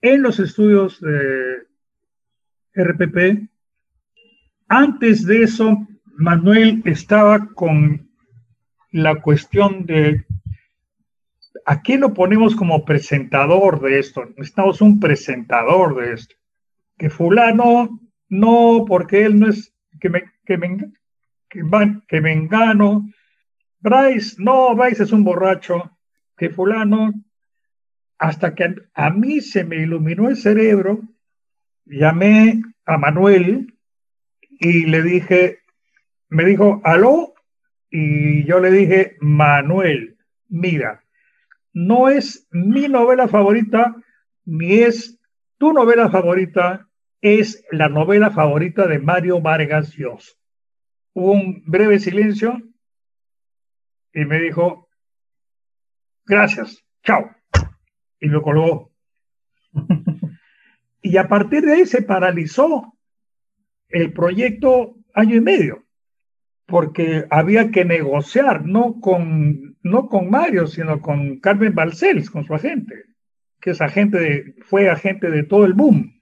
en 0.00 0.22
los 0.22 0.38
estudios 0.38 1.00
de 1.00 1.66
RPP. 2.74 3.48
Antes 4.68 5.26
de 5.26 5.42
eso, 5.42 5.86
Manuel 6.16 6.82
estaba 6.84 7.46
con 7.54 8.10
la 8.92 9.20
cuestión 9.22 9.86
de 9.86 10.24
¿a 11.64 11.80
quién 11.80 12.00
lo 12.00 12.12
ponemos 12.12 12.54
como 12.54 12.84
presentador 12.84 13.80
de 13.80 13.98
esto? 13.98 14.24
Necesitamos 14.36 14.80
un 14.80 15.00
presentador 15.00 15.96
de 15.96 16.12
esto. 16.14 16.34
Que 16.96 17.10
fulano, 17.10 18.00
no, 18.28 18.84
porque 18.86 19.24
él 19.24 19.40
no 19.40 19.48
es, 19.48 19.74
que 20.00 20.08
me, 20.08 20.24
que 20.44 20.58
me, 20.58 20.92
que, 21.48 21.62
que. 22.08 22.20
Bryce, 23.80 24.36
no, 24.38 24.74
Bryce 24.74 25.02
es 25.02 25.12
un 25.12 25.24
borracho. 25.24 25.90
Que 26.36 26.50
fulano, 26.50 27.12
hasta 28.18 28.54
que 28.54 28.74
a, 28.94 29.10
mí 29.10 29.40
se 29.40 29.64
me 29.64 29.76
iluminó 29.76 30.28
el 30.28 30.36
cerebro, 30.36 31.02
llamé 31.84 32.62
a 32.86 32.98
Manuel 32.98 33.74
y 34.40 34.86
le 34.86 35.02
dije, 35.02 35.58
me 36.28 36.44
dijo, 36.44 36.80
aló, 36.84 37.34
y 37.90 38.44
yo 38.44 38.60
le 38.60 38.70
dije, 38.70 39.16
Manuel, 39.20 40.16
mira, 40.48 41.04
no 41.72 42.08
es 42.08 42.48
mi 42.50 42.88
novela 42.88 43.28
favorita, 43.28 43.94
ni 44.44 44.80
es 44.80 45.18
tu 45.58 45.72
novela 45.72 46.08
favorita, 46.10 46.88
es 47.24 47.64
la 47.70 47.88
novela 47.88 48.30
favorita 48.30 48.86
de 48.86 48.98
Mario 48.98 49.40
Vargas 49.40 49.96
Llosa. 49.96 50.32
Hubo 51.14 51.32
un 51.32 51.62
breve 51.64 51.98
silencio 51.98 52.60
y 54.12 54.26
me 54.26 54.38
dijo, 54.40 54.90
gracias, 56.26 56.84
chao. 57.02 57.34
Y 58.20 58.26
lo 58.26 58.42
colgó. 58.42 58.92
y 61.00 61.16
a 61.16 61.26
partir 61.26 61.62
de 61.62 61.72
ahí 61.72 61.86
se 61.86 62.02
paralizó 62.02 62.92
el 63.88 64.12
proyecto 64.12 64.96
año 65.14 65.36
y 65.36 65.40
medio, 65.40 65.86
porque 66.66 67.24
había 67.30 67.70
que 67.70 67.86
negociar, 67.86 68.66
no 68.66 69.00
con 69.00 69.78
no 69.82 70.10
con 70.10 70.28
Mario, 70.28 70.66
sino 70.66 71.00
con 71.00 71.40
Carmen 71.40 71.74
Balcells, 71.74 72.28
con 72.28 72.44
su 72.44 72.54
agente, 72.54 73.04
que 73.60 73.70
es 73.70 73.80
agente 73.80 74.18
de, 74.18 74.54
fue 74.66 74.90
agente 74.90 75.30
de 75.30 75.44
todo 75.44 75.64
el 75.64 75.72
boom, 75.72 76.13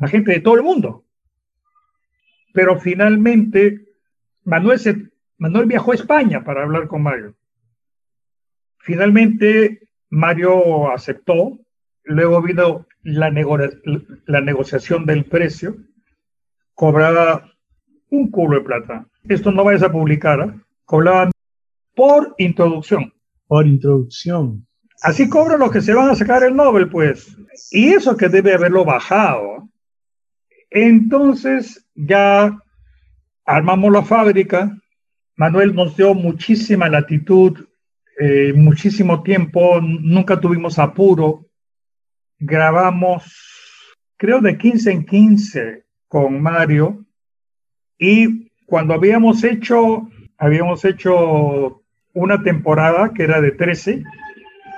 agente 0.00 0.32
de 0.32 0.40
todo 0.40 0.56
el 0.56 0.62
mundo. 0.62 1.04
Pero 2.52 2.78
finalmente 2.78 3.86
Manuel, 4.44 5.12
Manuel 5.36 5.66
viajó 5.66 5.92
a 5.92 5.96
España 5.96 6.44
para 6.44 6.62
hablar 6.62 6.88
con 6.88 7.02
Mario. 7.02 7.36
Finalmente 8.78 9.88
Mario 10.10 10.90
aceptó, 10.90 11.58
luego 12.04 12.40
vino 12.40 12.86
la, 13.02 13.30
la 14.26 14.40
negociación 14.40 15.04
del 15.04 15.24
precio, 15.26 15.76
cobraba 16.74 17.52
un 18.10 18.30
cubo 18.30 18.54
de 18.54 18.60
plata. 18.60 19.06
Esto 19.28 19.52
no 19.52 19.64
vayas 19.64 19.82
a 19.82 19.92
publicar, 19.92 20.40
¿eh? 20.40 20.60
cobraba 20.84 21.30
por 21.94 22.34
introducción. 22.38 23.12
Por 23.46 23.66
introducción. 23.66 24.66
Así 25.02 25.28
cobran 25.28 25.60
los 25.60 25.70
que 25.70 25.80
se 25.80 25.94
van 25.94 26.08
a 26.10 26.14
sacar 26.14 26.42
el 26.42 26.56
Nobel, 26.56 26.88
pues. 26.88 27.36
Y 27.70 27.90
eso 27.90 28.16
que 28.16 28.28
debe 28.28 28.54
haberlo 28.54 28.84
bajado. 28.84 29.68
Entonces 30.70 31.86
ya 31.94 32.58
armamos 33.44 33.92
la 33.92 34.02
fábrica. 34.02 34.76
Manuel 35.36 35.74
nos 35.74 35.96
dio 35.96 36.14
muchísima 36.14 36.88
latitud, 36.88 37.66
eh, 38.18 38.52
muchísimo 38.54 39.22
tiempo, 39.22 39.80
nunca 39.80 40.40
tuvimos 40.40 40.78
apuro. 40.78 41.46
Grabamos, 42.38 43.24
creo, 44.16 44.40
de 44.40 44.58
15 44.58 44.92
en 44.92 45.06
15 45.06 45.84
con 46.08 46.40
Mario. 46.42 47.04
Y 47.98 48.50
cuando 48.66 48.94
habíamos 48.94 49.44
hecho, 49.44 50.08
habíamos 50.36 50.84
hecho 50.84 51.82
una 52.12 52.42
temporada 52.42 53.12
que 53.14 53.22
era 53.22 53.40
de 53.40 53.52
13, 53.52 54.02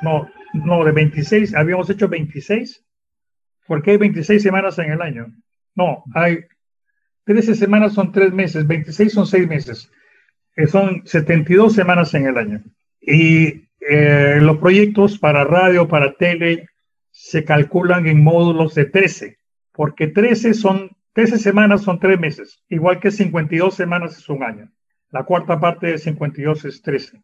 no, 0.03 0.31
no, 0.53 0.85
de 0.85 0.92
26, 0.92 1.55
habíamos 1.55 1.88
hecho 1.90 2.09
26, 2.09 2.85
porque 3.66 3.92
hay 3.92 3.96
26 3.96 4.42
semanas 4.42 4.79
en 4.79 4.92
el 4.92 5.03
año. 5.03 5.33
No, 5.81 6.05
hay 6.12 6.40
13 7.25 7.55
semanas 7.55 7.95
son 7.95 8.12
3 8.12 8.35
meses, 8.35 8.66
26 8.66 9.12
son 9.14 9.27
6 9.27 9.49
meses, 9.49 9.90
que 10.55 10.66
son 10.66 11.07
72 11.07 11.73
semanas 11.73 12.12
en 12.12 12.27
el 12.27 12.37
año. 12.37 12.62
Y 13.01 13.64
eh, 13.81 14.40
los 14.43 14.59
proyectos 14.59 15.19
para 15.19 15.43
radio, 15.45 15.88
para 15.88 16.12
tele, 16.12 16.69
se 17.11 17.45
calculan 17.45 18.07
en 18.07 18.23
módulos 18.23 18.75
de 18.75 18.85
13, 18.85 19.38
porque 19.73 20.09
13 20.09 20.53
son 20.53 20.90
13 21.14 21.38
semanas 21.38 21.81
son 21.81 21.99
3 21.99 22.21
meses, 22.21 22.62
igual 22.69 23.01
que 23.01 23.11
52 23.11 23.75
semanas 23.75 24.19
es 24.19 24.29
un 24.29 24.43
año. 24.43 24.71
La 25.11 25.25
cuarta 25.25 25.59
parte 25.59 25.87
de 25.87 25.99
52 25.99 26.66
es 26.66 26.83
13. 26.83 27.23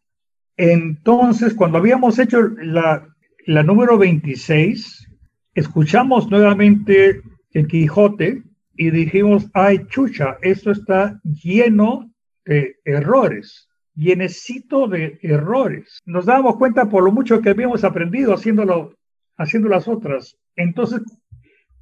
Entonces, 0.57 1.53
cuando 1.53 1.77
habíamos 1.77 2.17
hecho 2.17 2.41
la, 2.41 3.07
la 3.45 3.61
número 3.61 3.99
26, 3.99 5.07
escuchamos 5.53 6.31
nuevamente 6.31 7.21
el 7.57 7.67
Quijote 7.67 8.43
y 8.77 8.91
dijimos, 8.91 9.49
ay 9.53 9.85
chucha, 9.87 10.37
esto 10.41 10.71
está 10.71 11.19
lleno 11.23 12.11
de 12.45 12.77
errores, 12.85 13.67
llenecito 13.95 14.87
de 14.87 15.19
errores. 15.23 15.99
Nos 16.05 16.25
dábamos 16.25 16.57
cuenta 16.57 16.87
por 16.87 17.03
lo 17.03 17.11
mucho 17.11 17.41
que 17.41 17.49
habíamos 17.49 17.83
aprendido 17.83 18.33
haciéndolo, 18.33 18.95
haciendo 19.35 19.67
las 19.67 19.87
otras. 19.87 20.37
Entonces, 20.55 21.01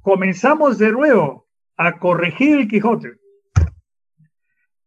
comenzamos 0.00 0.78
de 0.78 0.90
nuevo 0.90 1.46
a 1.76 1.98
corregir 1.98 2.58
el 2.58 2.68
Quijote 2.68 3.18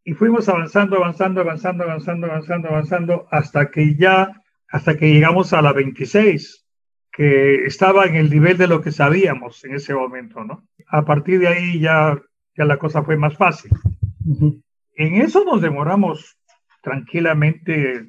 y 0.04 0.14
fuimos 0.14 0.50
avanzando, 0.50 0.98
avanzando, 0.98 1.42
avanzando, 1.42 1.84
avanzando, 1.84 2.28
avanzando, 2.28 2.70
avanzando, 2.70 3.28
hasta 3.30 3.70
que 3.70 3.96
ya, 3.96 4.42
hasta 4.68 4.98
que 4.98 5.14
llegamos 5.14 5.54
a 5.54 5.62
la 5.62 5.72
26, 5.72 6.66
que 7.20 7.66
estaba 7.66 8.06
en 8.06 8.16
el 8.16 8.30
nivel 8.30 8.58
de 8.58 8.68
lo 8.68 8.82
que 8.82 8.94
sabíamos 8.94 9.66
en 9.66 9.76
ese 9.76 9.94
momento, 9.94 10.42
¿no? 10.46 10.66
A 10.88 11.04
partir 11.04 11.42
de 11.42 11.50
ahí 11.50 11.78
ya, 11.78 12.18
ya 12.56 12.64
la 12.64 12.78
cosa 12.78 13.04
fue 13.04 13.18
más 13.18 13.36
fácil. 13.36 13.72
En 14.96 15.16
eso 15.16 15.44
nos 15.44 15.62
demoramos 15.62 16.38
tranquilamente 16.82 18.06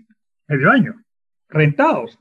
medio 0.47 0.71
año, 0.71 0.95
rentados. 1.49 2.21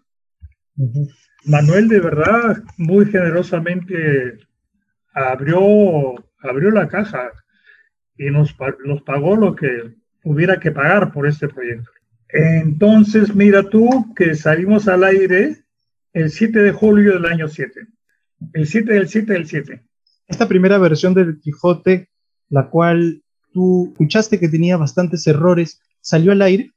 Manuel 1.45 1.89
de 1.89 1.99
verdad 1.99 2.63
muy 2.79 3.05
generosamente 3.05 4.39
abrió, 5.13 6.15
abrió 6.41 6.71
la 6.71 6.87
caja 6.87 7.33
y 8.17 8.31
nos, 8.31 8.57
nos 8.83 9.03
pagó 9.03 9.35
lo 9.35 9.55
que 9.55 9.93
hubiera 10.23 10.59
que 10.59 10.71
pagar 10.71 11.13
por 11.13 11.27
este 11.27 11.49
proyecto. 11.49 11.91
Entonces, 12.29 13.35
mira 13.35 13.61
tú 13.61 14.11
que 14.15 14.33
salimos 14.33 14.87
al 14.87 15.03
aire 15.03 15.68
el 16.13 16.29
7 16.29 16.59
de 16.59 16.71
julio 16.71 17.13
del 17.13 17.25
año 17.25 17.47
7. 17.47 17.87
El 18.53 18.67
7 18.67 18.93
del 18.93 19.07
7 19.07 19.33
del 19.33 19.47
7. 19.47 19.83
Esta 20.27 20.47
primera 20.47 20.77
versión 20.77 21.13
del 21.13 21.39
Quijote, 21.39 22.09
la 22.49 22.69
cual 22.69 23.23
tú 23.51 23.89
escuchaste 23.91 24.39
que 24.39 24.49
tenía 24.49 24.77
bastantes 24.77 25.25
errores, 25.27 25.81
¿salió 26.01 26.31
al 26.31 26.41
aire? 26.41 26.71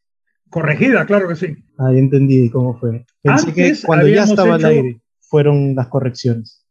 Corregida, 0.50 1.06
claro 1.06 1.28
que 1.28 1.36
sí. 1.36 1.56
Ahí 1.78 1.98
entendí 1.98 2.50
cómo 2.50 2.78
fue. 2.78 3.04
Pensé 3.22 3.52
que 3.52 3.74
cuando 3.84 4.06
ya 4.08 4.24
estaba 4.24 4.56
al 4.56 4.64
aire. 4.64 5.00
fueron 5.20 5.74
las 5.74 5.88
correcciones? 5.88 6.66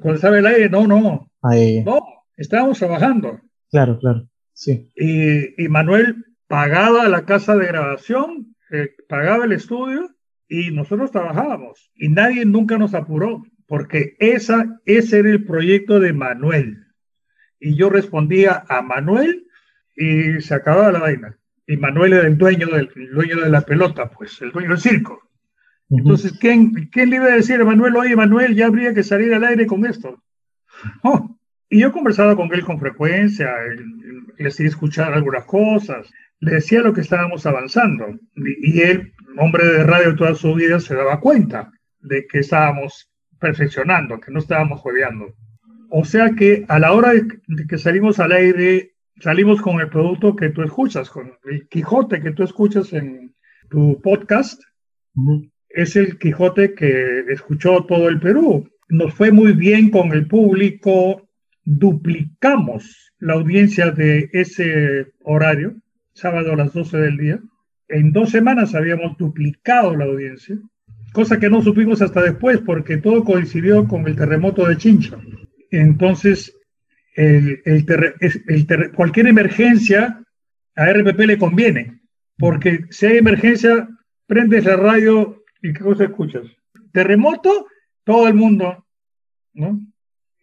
Cuando 0.00 0.14
estaba 0.14 0.38
el 0.38 0.46
aire, 0.46 0.68
no, 0.68 0.86
no. 0.86 1.30
No, 1.42 2.00
estábamos 2.36 2.78
trabajando. 2.78 3.40
Claro, 3.70 3.98
claro, 3.98 4.28
sí. 4.52 4.90
Y, 4.96 5.62
y 5.62 5.68
Manuel 5.68 6.24
pagaba 6.48 7.08
la 7.08 7.24
casa 7.24 7.56
de 7.56 7.66
grabación, 7.66 8.56
eh, 8.72 8.90
pagaba 9.08 9.44
el 9.44 9.52
estudio 9.52 10.10
y 10.50 10.72
nosotros 10.72 11.12
trabajábamos. 11.12 11.90
Y 11.94 12.08
nadie 12.08 12.44
nunca 12.44 12.76
nos 12.76 12.92
apuró, 12.92 13.44
porque 13.66 14.16
esa, 14.18 14.80
ese 14.84 15.20
era 15.20 15.30
el 15.30 15.44
proyecto 15.44 16.00
de 16.00 16.12
Manuel. 16.12 16.88
Y 17.60 17.76
yo 17.76 17.88
respondía 17.88 18.64
a 18.68 18.82
Manuel 18.82 19.46
y 19.94 20.40
se 20.40 20.54
acababa 20.54 20.92
la 20.92 20.98
vaina. 20.98 21.38
Y 21.66 21.76
Manuel 21.76 22.14
era 22.14 22.26
el 22.26 22.36
dueño, 22.36 22.66
del, 22.66 22.90
dueño 23.12 23.40
de 23.40 23.48
la 23.48 23.60
pelota, 23.60 24.10
pues, 24.10 24.42
el 24.42 24.50
dueño 24.50 24.70
del 24.70 24.80
circo. 24.80 25.30
Entonces, 25.88 26.32
¿quién, 26.40 26.72
¿quién, 26.90 27.10
le 27.10 27.16
iba 27.16 27.26
a 27.26 27.36
decir 27.36 27.60
a 27.60 27.64
Manuel, 27.64 27.96
oye, 27.96 28.16
Manuel, 28.16 28.56
ya 28.56 28.66
habría 28.66 28.92
que 28.92 29.04
salir 29.04 29.32
al 29.32 29.44
aire 29.44 29.66
con 29.66 29.86
esto? 29.86 30.22
Oh, 31.02 31.38
y 31.68 31.80
yo 31.80 31.92
conversaba 31.92 32.34
con 32.34 32.52
él 32.54 32.64
con 32.64 32.80
frecuencia, 32.80 33.52
le 34.38 34.48
hacía 34.48 34.66
escuchar 34.66 35.12
algunas 35.12 35.44
cosas, 35.44 36.10
le 36.40 36.52
decía 36.52 36.80
lo 36.80 36.92
que 36.92 37.02
estábamos 37.02 37.46
avanzando. 37.46 38.18
Y, 38.34 38.80
él, 38.80 39.12
hombre 39.38 39.64
de 39.64 39.84
radio 39.84 40.16
toda 40.16 40.34
su 40.34 40.54
vida, 40.54 40.80
se 40.80 40.94
daba 40.94 41.20
cuenta 41.20 41.70
de 42.00 42.26
que 42.26 42.40
estábamos 42.40 43.10
perfeccionando, 43.38 44.20
que 44.20 44.30
no 44.30 44.38
estábamos 44.38 44.80
juegueando. 44.80 45.34
O 45.90 46.04
sea 46.04 46.30
que 46.30 46.64
a 46.68 46.78
la 46.78 46.92
hora 46.92 47.12
de 47.12 47.66
que 47.68 47.78
salimos 47.78 48.20
al 48.20 48.32
aire, 48.32 48.92
salimos 49.20 49.60
con 49.60 49.80
el 49.80 49.88
producto 49.88 50.36
que 50.36 50.50
tú 50.50 50.62
escuchas, 50.62 51.10
con 51.10 51.32
el 51.44 51.68
Quijote 51.68 52.20
que 52.20 52.32
tú 52.32 52.44
escuchas 52.44 52.92
en 52.92 53.34
tu 53.68 54.00
podcast. 54.00 54.62
Es 55.68 55.96
el 55.96 56.18
Quijote 56.18 56.74
que 56.74 57.24
escuchó 57.28 57.84
todo 57.86 58.08
el 58.08 58.20
Perú. 58.20 58.68
Nos 58.88 59.14
fue 59.14 59.32
muy 59.32 59.52
bien 59.52 59.90
con 59.90 60.12
el 60.12 60.26
público, 60.26 61.28
duplicamos 61.64 63.12
la 63.18 63.34
audiencia 63.34 63.90
de 63.90 64.30
ese 64.32 65.12
horario 65.22 65.74
sábado 66.14 66.52
a 66.52 66.56
las 66.56 66.72
12 66.72 66.98
del 66.98 67.16
día. 67.16 67.40
En 67.90 68.12
dos 68.12 68.30
semanas 68.30 68.74
habíamos 68.76 69.16
duplicado 69.18 69.96
la 69.96 70.04
audiencia, 70.04 70.56
cosa 71.12 71.40
que 71.40 71.50
no 71.50 71.60
supimos 71.60 72.00
hasta 72.00 72.22
después 72.22 72.60
porque 72.60 72.98
todo 72.98 73.24
coincidió 73.24 73.88
con 73.88 74.06
el 74.06 74.14
terremoto 74.14 74.64
de 74.66 74.76
Chincha. 74.76 75.18
Entonces, 75.72 76.56
cualquier 78.94 79.26
emergencia 79.26 80.22
a 80.76 80.92
RPP 80.92 81.18
le 81.18 81.38
conviene, 81.38 82.00
porque 82.38 82.84
si 82.90 83.06
hay 83.06 83.18
emergencia, 83.18 83.88
prendes 84.26 84.64
la 84.64 84.76
radio 84.76 85.42
y 85.60 85.72
¿qué 85.72 85.80
cosa 85.80 86.04
escuchas? 86.04 86.44
Terremoto, 86.92 87.66
todo 88.04 88.28
el 88.28 88.34
mundo, 88.34 88.86
¿no? 89.52 89.80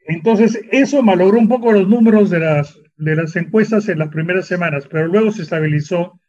Entonces, 0.06 0.60
eso 0.72 1.02
malogró 1.02 1.40
un 1.40 1.48
poco 1.48 1.72
los 1.72 1.88
números 1.88 2.30
de 2.30 2.40
las, 2.40 2.78
de 2.98 3.16
las 3.16 3.36
encuestas 3.38 3.88
en 3.88 4.00
las 4.00 4.10
primeras 4.10 4.48
semanas, 4.48 4.86
pero 4.90 5.08
luego 5.08 5.32
se 5.32 5.44
estabilizó 5.44 6.20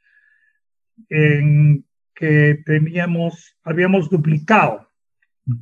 en 1.09 1.85
que 2.15 2.63
teníamos, 2.65 3.57
habíamos 3.63 4.11
duplicado 4.11 4.89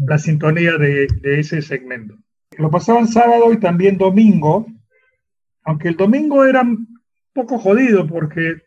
la 0.06 0.18
sintonía 0.18 0.76
de, 0.78 1.06
ese 1.22 1.62
segmento. 1.62 2.16
Lo 2.58 2.70
pasaban 2.70 3.08
sábado 3.08 3.52
y 3.52 3.60
también 3.60 3.98
domingo, 3.98 4.66
aunque 5.64 5.88
el 5.88 5.96
domingo 5.96 6.44
era 6.44 6.62
un 6.62 7.02
poco 7.32 7.58
jodido 7.58 8.06
porque 8.06 8.62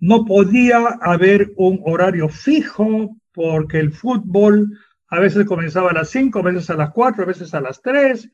no 0.00 0.24
podía 0.24 0.78
haber 1.00 1.52
un 1.56 1.80
horario 1.84 2.28
fijo 2.28 3.16
porque 3.32 3.78
el 3.78 3.92
fútbol 3.92 4.78
a 5.08 5.20
veces 5.20 5.44
comenzaba 5.44 5.90
a 5.90 5.94
las 5.94 6.08
5, 6.10 6.38
a 6.38 6.42
veces 6.42 6.70
a 6.70 6.74
las 6.74 6.90
4, 6.90 7.22
a 7.22 7.26
veces 7.26 7.52
a 7.54 7.60
las 7.60 7.82
3, 7.82 8.30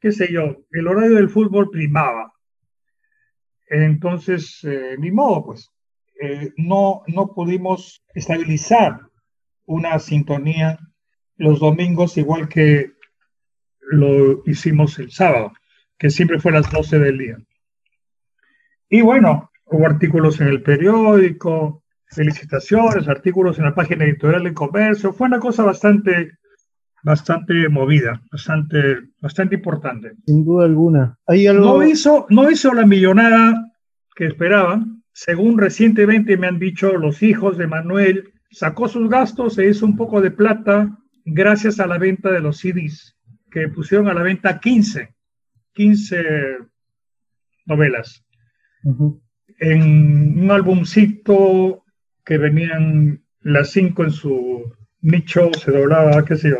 qué 0.00 0.12
sé 0.12 0.32
yo, 0.32 0.64
el 0.70 0.88
horario 0.88 1.16
del 1.16 1.28
fútbol 1.28 1.70
primaba. 1.70 2.32
Entonces, 3.68 4.60
eh, 4.64 4.96
ni 4.98 5.10
modo, 5.10 5.44
pues, 5.46 5.70
eh, 6.20 6.52
no, 6.56 7.02
no 7.06 7.34
pudimos 7.34 8.04
estabilizar 8.14 9.00
una 9.66 9.98
sintonía 9.98 10.78
los 11.36 11.60
domingos 11.60 12.16
igual 12.16 12.48
que 12.48 12.92
lo 13.90 14.42
hicimos 14.46 14.98
el 14.98 15.10
sábado, 15.10 15.52
que 15.98 16.10
siempre 16.10 16.40
fue 16.40 16.52
a 16.52 16.60
las 16.60 16.70
12 16.70 16.98
del 16.98 17.18
día. 17.18 17.38
Y 18.88 19.02
bueno, 19.02 19.50
hubo 19.66 19.86
artículos 19.86 20.40
en 20.40 20.48
el 20.48 20.62
periódico, 20.62 21.82
felicitaciones, 22.06 23.08
artículos 23.08 23.58
en 23.58 23.64
la 23.64 23.74
página 23.74 24.04
editorial 24.04 24.44
de 24.44 24.54
comercio, 24.54 25.12
fue 25.12 25.26
una 25.26 25.40
cosa 25.40 25.64
bastante 25.64 26.38
bastante 27.06 27.68
movida, 27.68 28.20
bastante, 28.32 28.96
bastante 29.20 29.54
importante. 29.54 30.14
Sin 30.26 30.44
duda 30.44 30.64
alguna. 30.64 31.16
¿Hay 31.28 31.46
algo... 31.46 31.78
no, 31.78 31.86
hizo, 31.86 32.26
no 32.30 32.50
hizo 32.50 32.74
la 32.74 32.84
millonada 32.84 33.72
que 34.16 34.26
esperaban. 34.26 35.04
Según 35.16 35.56
recientemente 35.56 36.36
me 36.36 36.46
han 36.46 36.58
dicho 36.58 36.92
los 36.98 37.22
hijos 37.22 37.56
de 37.56 37.66
Manuel, 37.66 38.34
sacó 38.50 38.86
sus 38.86 39.08
gastos, 39.08 39.54
se 39.54 39.66
hizo 39.66 39.86
un 39.86 39.96
poco 39.96 40.20
de 40.20 40.30
plata 40.30 40.94
gracias 41.24 41.80
a 41.80 41.86
la 41.86 41.96
venta 41.96 42.30
de 42.30 42.40
los 42.40 42.58
CDs, 42.58 43.16
que 43.50 43.68
pusieron 43.68 44.08
a 44.08 44.12
la 44.12 44.22
venta 44.22 44.60
15, 44.60 45.14
15 45.72 46.58
novelas. 47.64 48.26
En 49.58 50.38
un 50.38 50.50
álbumcito 50.50 51.82
que 52.22 52.36
venían 52.36 53.24
las 53.40 53.70
cinco 53.70 54.04
en 54.04 54.10
su 54.10 54.70
nicho, 55.00 55.50
se 55.54 55.70
doblaba, 55.70 56.26
qué 56.26 56.36
sé 56.36 56.50
yo 56.50 56.58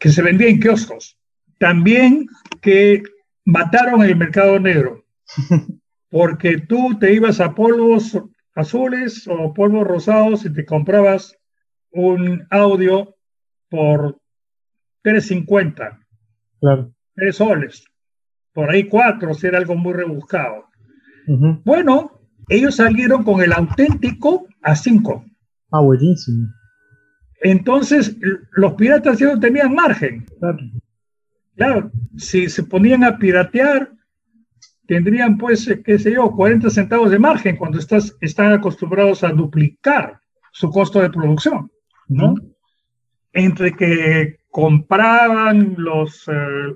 que 0.00 0.08
se 0.10 0.22
vendía 0.22 0.48
en 0.48 0.58
kioscos. 0.58 1.20
También 1.60 2.26
que 2.60 3.04
mataron 3.44 4.02
el 4.02 4.16
mercado 4.16 4.58
negro, 4.58 5.04
porque 6.10 6.58
tú 6.58 6.98
te 6.98 7.12
ibas 7.12 7.40
a 7.40 7.54
polvos 7.54 8.18
azules 8.54 9.26
o 9.28 9.52
polvos 9.52 9.86
rosados 9.86 10.44
y 10.44 10.52
te 10.52 10.64
comprabas 10.64 11.36
un 11.90 12.46
audio 12.50 13.14
por 13.68 14.18
3.50. 15.04 15.98
Claro. 16.60 16.92
3 17.14 17.36
soles. 17.36 17.84
Por 18.52 18.70
ahí 18.70 18.88
4, 18.88 19.34
si 19.34 19.46
era 19.46 19.58
algo 19.58 19.74
muy 19.74 19.92
rebuscado. 19.92 20.64
Bueno, 21.64 22.20
ellos 22.48 22.76
salieron 22.76 23.24
con 23.24 23.42
el 23.42 23.52
auténtico 23.52 24.46
a 24.62 24.74
5. 24.74 25.24
Ah, 25.72 25.80
buenísimo. 25.80 26.46
Entonces, 27.42 28.16
los 28.52 28.74
piratas 28.74 29.18
ya 29.18 29.34
no 29.34 29.40
tenían 29.40 29.74
margen. 29.74 30.24
Claro. 31.56 31.90
si 32.16 32.48
se 32.48 32.62
ponían 32.64 33.02
a 33.02 33.18
piratear, 33.18 33.90
tendrían, 34.86 35.38
pues, 35.38 35.68
eh, 35.68 35.82
qué 35.82 35.98
sé 35.98 36.12
yo, 36.12 36.30
40 36.30 36.70
centavos 36.70 37.10
de 37.10 37.18
margen 37.18 37.56
cuando 37.56 37.78
estás, 37.78 38.16
están 38.20 38.52
acostumbrados 38.52 39.24
a 39.24 39.30
duplicar 39.30 40.20
su 40.52 40.70
costo 40.70 41.00
de 41.00 41.10
producción, 41.10 41.70
¿no? 42.08 42.34
Entre 43.32 43.72
que 43.72 44.38
compraban 44.50 45.74
los, 45.76 46.26
eh, 46.28 46.74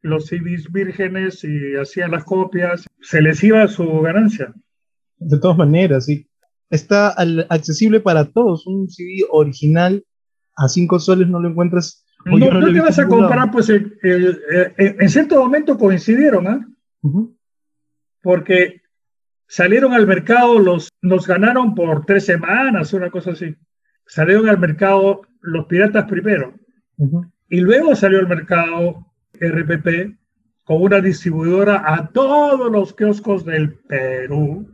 los 0.00 0.26
CDs 0.26 0.70
vírgenes 0.72 1.44
y 1.44 1.76
hacían 1.76 2.10
las 2.10 2.24
copias, 2.24 2.86
se 3.00 3.20
les 3.20 3.42
iba 3.44 3.66
su 3.68 4.00
ganancia. 4.00 4.54
De 5.18 5.38
todas 5.38 5.58
maneras, 5.58 6.06
sí 6.06 6.26
está 6.72 7.14
accesible 7.50 8.00
para 8.00 8.24
todos. 8.24 8.66
Un 8.66 8.88
CD 8.88 9.24
original 9.30 10.04
a 10.56 10.68
5 10.68 10.98
soles 10.98 11.28
no 11.28 11.38
lo 11.38 11.50
encuentras. 11.50 12.04
No, 12.24 12.38
no, 12.38 12.72
te 12.72 12.80
vas 12.80 12.98
a 12.98 13.06
comprar, 13.06 13.50
pues 13.50 13.68
en 13.68 15.08
cierto 15.08 15.42
momento 15.42 15.76
coincidieron, 15.76 16.46
¿ah? 16.48 16.68
Porque 18.22 18.82
salieron 19.46 19.92
al 19.92 20.06
mercado, 20.06 20.58
los, 20.58 20.88
nos 21.02 21.26
ganaron 21.26 21.74
por 21.74 22.06
tres 22.06 22.24
semanas, 22.24 22.92
una 22.92 23.10
cosa 23.10 23.32
así. 23.32 23.54
Salieron 24.06 24.48
al 24.48 24.58
mercado 24.58 25.22
los 25.40 25.66
piratas 25.66 26.08
primero. 26.08 26.54
Y 27.48 27.60
luego 27.60 27.94
salió 27.96 28.18
al 28.18 28.28
mercado 28.28 29.06
RPP 29.34 30.16
con 30.64 30.82
una 30.82 31.00
distribuidora 31.00 31.82
a 31.84 32.08
todos 32.08 32.70
los 32.70 32.94
kioscos 32.94 33.44
del 33.44 33.74
Perú 33.80 34.72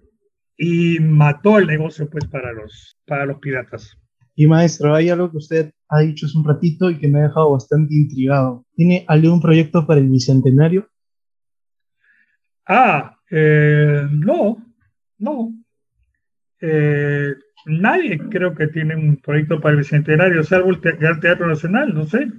y 0.56 0.98
mató 1.00 1.58
el 1.58 1.66
negocio 1.66 2.10
pues 2.10 2.26
para 2.26 2.52
los, 2.52 2.98
para 3.06 3.24
los 3.24 3.38
piratas. 3.38 3.96
Y 4.34 4.46
maestro, 4.46 4.94
hay 4.94 5.08
algo 5.08 5.30
que 5.30 5.38
usted 5.38 5.72
ha 5.88 6.00
dicho 6.00 6.26
hace 6.26 6.38
un 6.38 6.44
ratito 6.44 6.90
y 6.90 6.98
que 6.98 7.08
me 7.08 7.20
ha 7.20 7.28
dejado 7.28 7.52
bastante 7.52 7.94
intrigado. 7.94 8.64
¿Tiene 8.74 9.04
algún 9.08 9.40
proyecto 9.40 9.86
para 9.86 10.00
el 10.00 10.08
Bicentenario? 10.08 10.88
Ah, 12.68 13.18
eh, 13.30 14.06
no, 14.10 14.64
no. 15.18 15.52
Eh, 16.60 17.34
nadie 17.66 18.18
creo 18.28 18.54
que 18.54 18.68
tiene 18.68 18.94
un 18.94 19.16
proyecto 19.16 19.60
para 19.60 19.72
el 19.72 19.78
Bicentenario, 19.78 20.44
salvo 20.44 20.70
el 20.70 20.80
Teatro 20.80 21.46
Nacional, 21.46 21.94
no 21.94 22.06
sé. 22.06 22.30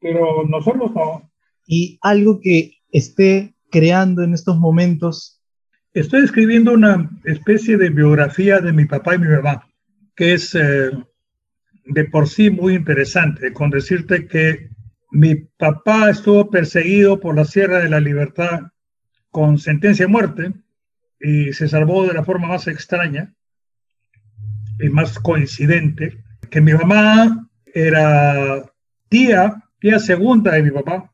Pero 0.00 0.44
nosotros 0.48 0.92
no. 0.94 1.30
¿Y 1.66 1.98
algo 2.02 2.40
que 2.40 2.78
esté 2.90 3.54
creando 3.70 4.22
en 4.22 4.34
estos 4.34 4.56
momentos 4.58 5.34
Estoy 5.94 6.24
escribiendo 6.24 6.72
una 6.72 7.08
especie 7.22 7.76
de 7.76 7.88
biografía 7.88 8.58
de 8.58 8.72
mi 8.72 8.84
papá 8.84 9.14
y 9.14 9.18
mi 9.20 9.28
mamá, 9.28 9.64
que 10.16 10.34
es 10.34 10.52
eh, 10.56 10.90
de 11.84 12.04
por 12.06 12.28
sí 12.28 12.50
muy 12.50 12.74
interesante, 12.74 13.52
con 13.52 13.70
decirte 13.70 14.26
que 14.26 14.70
Mi 15.12 15.36
papá 15.36 16.10
estuvo 16.10 16.50
perseguido 16.50 17.20
por 17.20 17.36
la 17.36 17.44
Sierra 17.44 17.78
de 17.78 17.88
la 17.88 18.00
Libertad 18.00 18.62
con 19.34 19.58
sentencia 19.58 20.06
de 20.06 20.12
muerte 20.12 20.52
y 21.18 21.52
se 21.54 21.66
salvó 21.66 22.06
de 22.06 22.14
la 22.14 22.22
forma 22.22 22.46
más 22.46 22.68
extraña 22.68 23.34
y 24.78 24.88
más 24.90 25.18
coincidente, 25.18 26.22
que 26.48 26.60
mi 26.60 26.72
mamá 26.72 27.50
era 27.66 28.64
tía, 29.08 29.60
tía 29.80 29.98
segunda 29.98 30.52
de 30.52 30.62
mi 30.62 30.70
papá, 30.70 31.12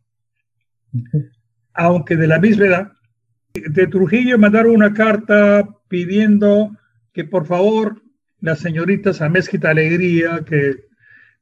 aunque 1.73 2.16
de 2.16 2.27
la 2.27 2.39
misma 2.39 2.66
edad. 2.66 2.93
De 3.55 3.87
Trujillo 3.87 4.39
mandaron 4.39 4.75
una 4.75 4.93
carta 4.93 5.66
pidiendo 5.89 6.77
que 7.14 7.25
por 7.25 7.47
favor 7.47 8.03
las 8.39 8.59
señoritas 8.59 9.23
a 9.23 9.31
Mezquita 9.31 9.71
Alegría 9.71 10.45
que 10.45 10.85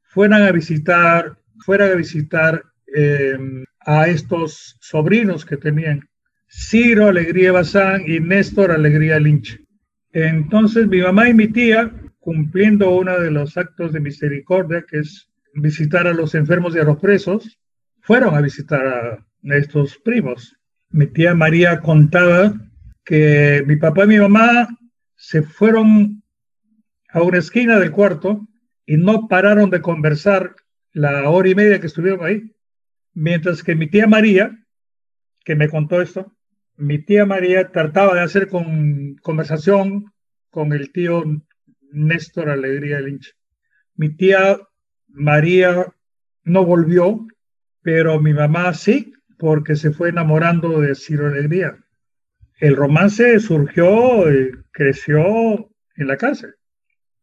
fueran 0.03 0.43
a 0.43 0.51
visitar, 0.53 1.37
fueran 1.57 1.91
a 1.91 1.95
visitar 1.95 2.63
em, 2.87 3.65
a 3.81 4.07
estos 4.07 4.77
sobrinos 4.79 5.45
que 5.45 5.57
tenían, 5.57 6.08
Ciro 6.51 7.07
Alegría 7.07 7.51
Bazán 7.51 8.03
y 8.07 8.19
Néstor 8.19 8.71
Alegría 8.71 9.19
Lynch. 9.19 9.61
Entonces 10.11 10.87
mi 10.87 10.99
mamá 10.99 11.29
y 11.29 11.33
mi 11.35 11.47
tía, 11.47 11.91
cumpliendo 12.17 12.89
uno 12.89 13.19
de 13.19 13.29
los 13.29 13.55
actos 13.55 13.93
de 13.93 13.99
misericordia, 13.99 14.83
que 14.87 14.99
es 14.99 15.29
visitar 15.53 16.07
a 16.07 16.13
los 16.13 16.33
enfermos 16.33 16.75
y 16.75 16.79
a 16.79 16.83
los 16.83 16.99
presos, 16.99 17.59
fueron 18.01 18.35
a 18.35 18.41
visitar 18.41 18.87
a 18.87 19.55
estos 19.55 19.99
primos. 19.99 20.55
Mi 20.89 21.05
tía 21.05 21.35
María 21.35 21.81
contaba 21.81 22.53
que 23.05 23.63
mi 23.67 23.75
papá 23.75 24.05
y 24.05 24.07
mi 24.07 24.17
mamá 24.17 24.67
se 25.15 25.43
fueron 25.43 26.23
a 27.11 27.21
una 27.21 27.37
esquina 27.37 27.77
del 27.77 27.91
cuarto 27.91 28.47
y 28.87 28.97
no 28.97 29.27
pararon 29.27 29.69
de 29.69 29.81
conversar 29.81 30.55
la 30.93 31.29
hora 31.29 31.49
y 31.49 31.53
media 31.53 31.79
que 31.79 31.87
estuvieron 31.87 32.25
ahí. 32.25 32.55
Mientras 33.13 33.61
que 33.61 33.75
mi 33.75 33.87
tía 33.87 34.07
María, 34.07 34.57
que 35.45 35.55
me 35.55 35.69
contó 35.69 36.01
esto, 36.01 36.35
mi 36.79 36.97
tía 36.97 37.25
María 37.25 37.71
trataba 37.71 38.15
de 38.15 38.21
hacer 38.21 38.47
con, 38.47 39.15
conversación 39.21 40.13
con 40.49 40.71
el 40.71 40.91
tío 40.91 41.23
Néstor 41.91 42.49
Alegría 42.49 43.01
Lynch. 43.01 43.35
Mi 43.95 44.15
tía 44.15 44.57
María 45.09 45.93
no 46.43 46.65
volvió, 46.65 47.27
pero 47.81 48.19
mi 48.21 48.33
mamá 48.33 48.73
sí, 48.73 49.13
porque 49.37 49.75
se 49.75 49.91
fue 49.91 50.09
enamorando 50.09 50.79
de 50.79 50.95
Ciro 50.95 51.27
Alegría. 51.27 51.77
El 52.59 52.77
romance 52.77 53.39
surgió, 53.39 54.31
y 54.31 54.51
creció 54.71 55.69
en 55.95 56.07
la 56.07 56.17
cárcel. 56.17 56.55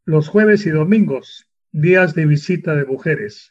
Los 0.05 0.29
jueves 0.29 0.67
y 0.67 0.71
domingos, 0.71 1.49
días 1.73 2.15
de 2.15 2.27
visita 2.27 2.75
de 2.75 2.85
mujeres. 2.85 3.51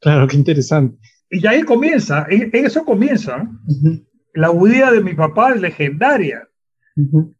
Claro, 0.00 0.28
qué 0.28 0.36
interesante. 0.36 0.98
Y 1.30 1.46
ahí 1.46 1.62
comienza, 1.62 2.26
en 2.28 2.50
eso 2.52 2.84
comienza. 2.84 3.48
La 4.38 4.52
huida 4.52 4.92
de 4.92 5.00
mi 5.00 5.14
papá 5.14 5.52
es 5.52 5.60
legendaria. 5.60 6.48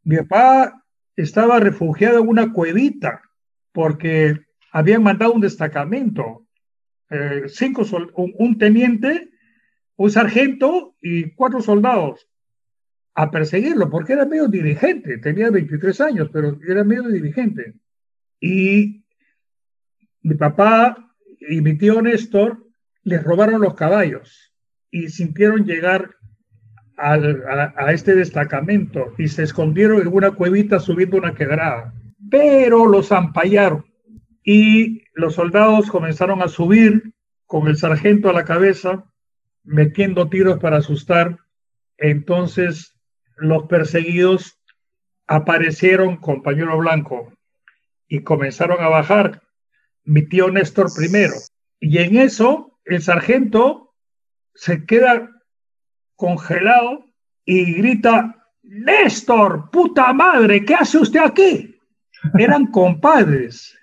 Mi 0.02 0.16
papá 0.16 0.84
estaba 1.14 1.60
refugiado 1.60 2.18
en 2.18 2.28
una 2.28 2.52
cuevita 2.52 3.22
porque 3.70 4.40
habían 4.72 5.04
mandado 5.04 5.32
un 5.32 5.40
destacamento, 5.40 6.48
eh, 7.08 7.44
cinco 7.46 7.84
un, 8.16 8.58
teniente, 8.58 9.30
un 9.94 10.10
sargento 10.10 10.96
y 11.00 11.30
cuatro 11.36 11.60
soldados 11.60 12.28
a 13.14 13.30
perseguirlo, 13.30 13.88
porque 13.90 14.14
era 14.14 14.26
medio 14.26 14.48
dirigente, 14.48 15.18
tenía 15.18 15.50
23 15.50 16.00
años, 16.00 16.30
pero 16.32 16.58
era 16.68 16.82
medio 16.82 17.04
dirigente. 17.04 17.74
Y 18.40 19.04
mi 20.22 20.34
papá 20.34 21.14
y 21.48 21.60
mi 21.60 21.78
tío 21.78 22.02
Néstor 22.02 22.66
les 23.04 23.22
robaron 23.22 23.60
los 23.60 23.74
caballos 23.74 24.52
y 24.90 25.10
sintieron 25.10 25.64
llegar 25.64 26.17
a, 26.98 27.92
este 27.92 28.14
destacamento 28.14 29.14
y 29.18 29.28
se 29.28 29.44
escondieron 29.44 30.00
en 30.00 30.08
una 30.08 30.32
cuevita 30.32 30.80
subiendo 30.80 31.16
una 31.16 31.34
quebrada. 31.34 31.94
Pero 32.30 32.86
los 32.86 33.12
ampallaron 33.12 33.86
y 34.42 35.04
los 35.14 35.34
soldados 35.34 35.90
comenzaron 35.90 36.42
a 36.42 36.48
subir 36.48 37.12
con 37.46 37.68
el 37.68 37.76
sargento 37.76 38.28
a 38.28 38.32
la 38.32 38.44
cabeza, 38.44 39.04
metiendo 39.62 40.28
tiros 40.28 40.58
para 40.58 40.78
asustar. 40.78 41.38
Entonces 41.96 42.94
los 43.36 43.64
perseguidos 43.64 44.58
aparecieron 45.26 46.16
con 46.16 46.42
pañuelo 46.42 46.78
blanco 46.78 47.32
y 48.08 48.22
comenzaron 48.22 48.82
a 48.82 48.88
bajar. 48.88 49.42
Mi 50.04 50.22
tío 50.22 50.50
Néstor 50.50 50.88
primero. 50.94 51.34
Y 51.78 51.98
en 51.98 52.16
eso 52.16 52.78
el 52.84 53.02
sargento 53.02 53.94
se 54.54 54.84
queda 54.86 55.37
congelado 56.18 57.04
y 57.46 57.74
grita, 57.74 58.34
Néstor, 58.62 59.70
puta 59.70 60.12
madre, 60.12 60.64
¿qué 60.64 60.74
hace 60.74 60.98
usted 60.98 61.20
aquí? 61.20 61.74
Eran 62.38 62.66
compadres. 62.72 63.74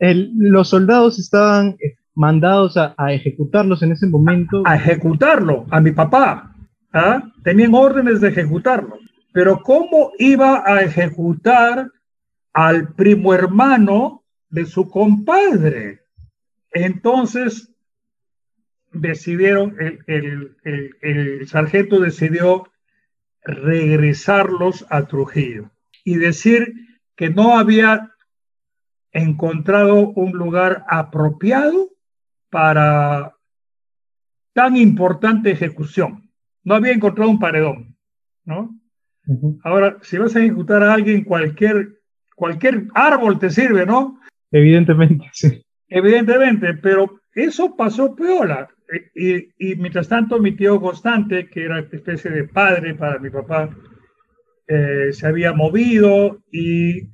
los 0.00 0.68
soldados 0.68 1.18
estaban 1.18 1.76
eh, 1.78 1.96
mandados 2.14 2.76
a, 2.76 2.94
ejecutarlos 3.12 3.82
en 3.82 3.92
ese 3.92 4.06
momento. 4.08 4.62
A, 4.64 4.76
ejecutarlo, 4.76 5.66
a 5.70 5.80
mi 5.80 5.92
papá. 5.92 6.56
¿ah? 6.92 7.22
Tenían 7.44 7.74
órdenes 7.74 8.20
de 8.20 8.28
ejecutarlo. 8.28 8.98
Pero 9.32 9.62
¿cómo 9.62 10.12
iba 10.18 10.62
a 10.66 10.80
ejecutar 10.80 11.90
al 12.54 12.94
primo 12.94 13.34
hermano 13.34 14.24
de 14.48 14.64
su 14.64 14.88
compadre? 14.88 16.00
Entonces 16.72 17.75
decidieron, 19.00 19.76
el, 20.06 20.56
el 21.00 21.48
sargento 21.48 22.00
decidió 22.00 22.70
regresarlos 23.42 24.86
a 24.90 25.06
Trujillo 25.06 25.70
y 26.04 26.16
decir 26.16 26.74
que 27.16 27.30
no 27.30 27.58
había 27.58 28.12
encontrado 29.12 30.10
un 30.10 30.32
lugar 30.32 30.84
apropiado 30.88 31.90
para 32.50 33.34
tan 34.52 34.76
importante 34.76 35.50
ejecución. 35.50 36.30
No 36.64 36.74
había 36.74 36.92
encontrado 36.92 37.30
un 37.30 37.38
paredón, 37.38 37.96
¿no? 38.44 38.78
Ahora, 39.64 39.98
si 40.02 40.18
vas 40.18 40.36
a 40.36 40.40
ejecutar 40.40 40.82
a 40.82 40.94
alguien, 40.94 41.24
cualquier, 41.24 42.00
cualquier 42.34 42.86
árbol 42.94 43.38
te 43.38 43.50
sirve, 43.50 43.84
¿no? 43.84 44.20
Evidentemente, 44.50 45.28
sí. 45.32 45.64
Evidentemente, 45.88 46.74
pero 46.74 47.20
eso 47.36 47.76
pasó. 47.76 48.16
Y, 49.14 49.48
y, 49.58 49.76
mientras 49.76 50.08
tanto, 50.08 50.38
mi 50.38 50.52
tío 50.52 50.80
Constante, 50.80 51.48
que 51.48 51.64
era 51.64 51.80
especie 51.80 52.30
de 52.30 52.44
padre 52.44 52.94
para 52.94 53.18
mi 53.18 53.30
papá, 53.30 53.70
eh, 54.66 55.12
se 55.12 55.26
había 55.26 55.52
movido 55.52 56.42
y 56.50 57.08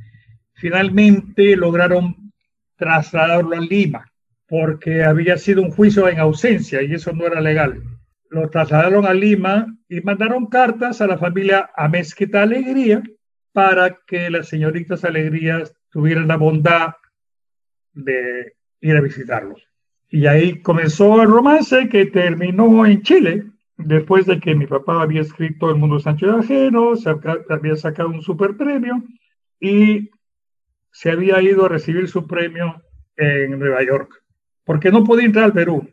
finalmente 0.54 1.56
lograron 1.56 2.32
trasladarlo 2.76 3.56
a 3.56 3.60
Lima, 3.60 4.10
porque 4.46 5.02
había 5.02 5.36
sido 5.36 5.60
un 5.60 5.70
juicio 5.70 6.08
en 6.08 6.20
ausencia 6.20 6.82
y 6.82 6.94
eso 6.94 7.12
no 7.12 7.26
era 7.26 7.40
legal. 7.40 7.82
Lo 8.30 8.48
trasladaron 8.48 9.04
a 9.06 9.12
Lima 9.12 9.66
y 9.88 10.00
mandaron 10.02 10.46
cartas 10.46 11.00
a 11.00 11.06
la 11.06 11.18
familia 11.18 11.70
Amezquita 11.76 12.42
Alegría 12.42 13.02
para 13.52 13.98
que 14.06 14.30
las 14.30 14.48
señoritas 14.48 15.04
Alegrías 15.04 15.74
tuvieran 15.90 16.28
la 16.28 16.36
bondad 16.36 16.94
de 17.92 18.54
ir 18.80 18.96
a 18.96 19.00
visitarlos. 19.00 19.71
Y 20.12 20.26
ahí 20.26 20.60
comenzó 20.60 21.22
el 21.22 21.28
romance 21.28 21.88
que 21.88 22.04
terminó 22.04 22.84
en 22.84 23.00
Chile, 23.00 23.46
después 23.78 24.26
de 24.26 24.38
que 24.40 24.54
mi 24.54 24.66
papá 24.66 25.00
había 25.00 25.22
escrito 25.22 25.70
El 25.70 25.76
mundo 25.76 25.98
Sancho 25.98 26.26
de 26.26 26.38
Ajeno, 26.38 26.94
se 26.96 27.08
había 27.48 27.76
sacado 27.76 28.10
un 28.10 28.20
super 28.20 28.54
premio 28.54 29.02
y 29.58 30.10
se 30.90 31.10
había 31.10 31.40
ido 31.40 31.64
a 31.64 31.70
recibir 31.70 32.08
su 32.08 32.26
premio 32.26 32.82
en 33.16 33.58
Nueva 33.58 33.82
York, 33.82 34.22
porque 34.64 34.90
no 34.90 35.02
podía 35.02 35.24
entrar 35.24 35.46
al 35.46 35.54
Perú. 35.54 35.88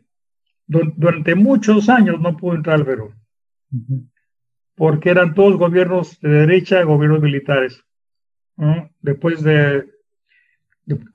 Durante 0.66 1.34
muchos 1.34 1.88
años 1.88 2.20
no 2.20 2.36
pudo 2.36 2.56
entrar 2.56 2.76
al 2.76 2.84
Perú, 2.84 3.14
porque 4.74 5.08
eran 5.08 5.32
todos 5.32 5.56
gobiernos 5.56 6.20
de 6.20 6.28
derecha, 6.28 6.82
gobiernos 6.82 7.22
militares. 7.22 7.82
Después 9.00 9.42
de, 9.42 9.86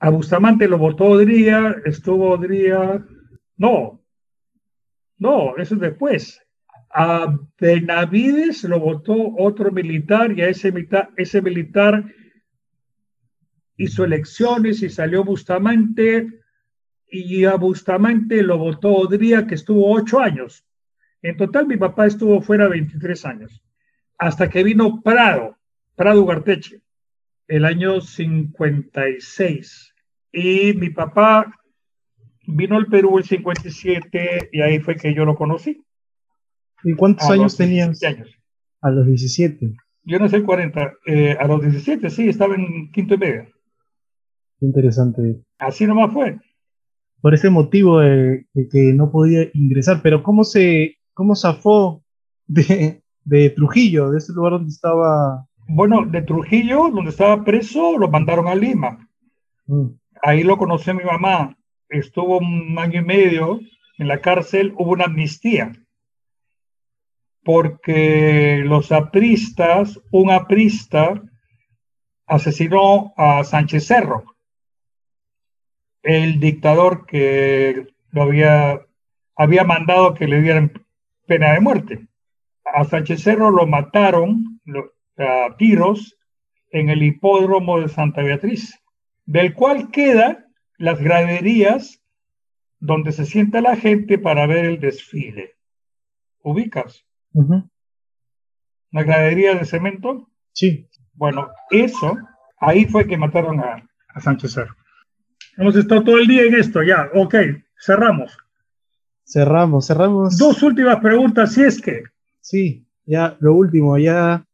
a 0.00 0.10
Bustamante 0.10 0.68
lo 0.68 0.78
votó 0.78 1.04
Odría, 1.06 1.76
estuvo 1.84 2.30
Odría, 2.30 3.04
no, 3.56 4.02
no, 5.18 5.56
eso 5.56 5.74
es 5.74 5.80
después. 5.80 6.42
A 6.90 7.38
Benavides 7.58 8.64
lo 8.64 8.80
votó 8.80 9.34
otro 9.36 9.70
militar 9.70 10.32
y 10.32 10.42
a 10.42 10.48
ese 10.48 10.72
militar, 10.72 11.10
ese 11.16 11.42
militar 11.42 12.04
hizo 13.76 14.04
elecciones 14.04 14.82
y 14.82 14.88
salió 14.88 15.24
Bustamante 15.24 16.40
y 17.08 17.44
a 17.44 17.54
Bustamante 17.56 18.42
lo 18.42 18.58
votó 18.58 18.94
Odría, 18.94 19.46
que 19.46 19.54
estuvo 19.54 19.92
ocho 19.92 20.20
años. 20.20 20.64
En 21.22 21.36
total, 21.36 21.66
mi 21.66 21.76
papá 21.76 22.06
estuvo 22.06 22.40
fuera 22.40 22.68
23 22.68 23.24
años, 23.26 23.62
hasta 24.18 24.48
que 24.48 24.62
vino 24.62 25.02
Prado, 25.02 25.56
Prado 25.94 26.22
Ugarteche, 26.22 26.82
el 27.48 27.64
año 27.64 28.00
56. 28.00 29.94
Y 30.32 30.72
mi 30.74 30.90
papá 30.90 31.52
vino 32.46 32.76
al 32.76 32.86
Perú 32.86 33.18
el 33.18 33.24
57 33.24 34.50
y 34.52 34.60
ahí 34.60 34.78
fue 34.80 34.96
que 34.96 35.14
yo 35.14 35.24
lo 35.24 35.34
conocí. 35.34 35.82
¿Y 36.84 36.92
cuántos 36.94 37.28
A 37.30 37.34
años 37.34 37.56
tenías? 37.56 37.88
17 37.88 38.06
años. 38.22 38.30
A 38.80 38.90
los 38.90 39.06
17. 39.06 39.74
Yo 40.04 40.18
nací 40.18 40.36
el 40.36 40.44
40. 40.44 40.92
eh, 41.06 41.36
a 41.38 41.46
los 41.48 41.62
17, 41.62 42.10
sí, 42.10 42.28
estaba 42.28 42.54
en 42.54 42.92
quinto 42.92 43.14
y 43.14 43.18
medio. 43.18 43.46
Interesante. 44.60 45.42
Así 45.58 45.86
nomás 45.86 46.12
fue. 46.12 46.38
Por 47.20 47.34
ese 47.34 47.50
motivo 47.50 48.00
de, 48.00 48.46
de 48.52 48.68
que 48.68 48.92
no 48.92 49.10
podía 49.10 49.48
ingresar. 49.54 50.00
Pero 50.02 50.22
¿cómo 50.22 50.44
se, 50.44 50.96
cómo 51.12 51.34
zafó 51.34 52.04
de, 52.46 53.02
de 53.24 53.50
Trujillo, 53.50 54.10
de 54.10 54.18
ese 54.18 54.32
lugar 54.32 54.52
donde 54.52 54.70
estaba? 54.70 55.46
Bueno, 55.68 56.04
de 56.06 56.22
Trujillo, 56.22 56.90
donde 56.90 57.10
estaba 57.10 57.44
preso, 57.44 57.98
lo 57.98 58.08
mandaron 58.08 58.46
a 58.48 58.54
Lima. 58.54 59.08
Mm, 59.66 59.86
Ahí 60.22 60.42
lo 60.42 60.56
conoció 60.56 60.94
mi 60.94 61.04
mamá. 61.04 61.56
Estuvo 61.88 62.38
un 62.38 62.78
año 62.78 63.00
y 63.00 63.04
medio 63.04 63.60
en 63.98 64.08
la 64.08 64.20
cárcel, 64.20 64.72
hubo 64.76 64.92
una 64.92 65.04
amnistía. 65.04 65.72
Porque 67.44 68.62
los 68.64 68.90
apristas, 68.92 70.00
un 70.10 70.30
aprista 70.30 71.22
asesinó 72.26 73.12
a 73.16 73.44
Sánchez 73.44 73.86
Cerro, 73.86 74.24
el 76.02 76.40
dictador 76.40 77.06
que 77.06 77.86
lo 78.10 78.22
había, 78.22 78.80
había 79.36 79.64
mandado 79.64 80.14
que 80.14 80.26
le 80.26 80.40
dieran 80.42 80.72
pena 81.26 81.52
de 81.52 81.60
muerte. 81.60 82.06
A 82.64 82.84
Sánchez 82.84 83.22
Cerro 83.22 83.50
lo 83.50 83.66
mataron 83.66 84.60
lo- 84.64 84.92
a 85.18 85.56
tiros 85.56 86.16
en 86.70 86.88
el 86.90 87.02
hipódromo 87.02 87.80
de 87.80 87.88
Santa 87.88 88.22
Beatriz, 88.22 88.78
del 89.24 89.54
cual 89.54 89.90
quedan 89.90 90.46
las 90.78 91.00
graderías 91.00 92.02
donde 92.78 93.12
se 93.12 93.24
sienta 93.24 93.60
la 93.60 93.76
gente 93.76 94.18
para 94.18 94.46
ver 94.46 94.64
el 94.66 94.80
desfile. 94.80 95.54
¿Ubicas? 96.42 97.04
ujú, 97.32 97.68
Una 98.92 99.02
gradería 99.02 99.54
de 99.54 99.64
cemento. 99.64 100.28
Sí. 100.52 100.88
Bueno, 101.14 101.48
eso, 101.70 102.16
ahí 102.58 102.84
fue 102.84 103.06
que 103.06 103.16
mataron 103.16 103.60
a, 103.60 103.88
a 104.08 104.20
Sánchez 104.20 104.52
Cerro. 104.52 104.76
Hemos 105.56 105.74
estado 105.76 106.04
todo 106.04 106.18
el 106.18 106.26
día 106.26 106.42
en 106.42 106.54
esto, 106.54 106.82
ya. 106.82 107.08
Ok, 107.14 107.34
cerramos. 107.80 108.36
Cerramos, 109.24 109.86
cerramos. 109.86 110.36
Dos 110.38 110.62
últimas 110.62 111.00
preguntas, 111.00 111.54
si 111.54 111.62
es 111.62 111.80
que. 111.80 112.02
Sí, 112.40 112.86
ya 113.06 113.36
lo 113.40 113.54
último, 113.54 113.96
ya 113.98 114.46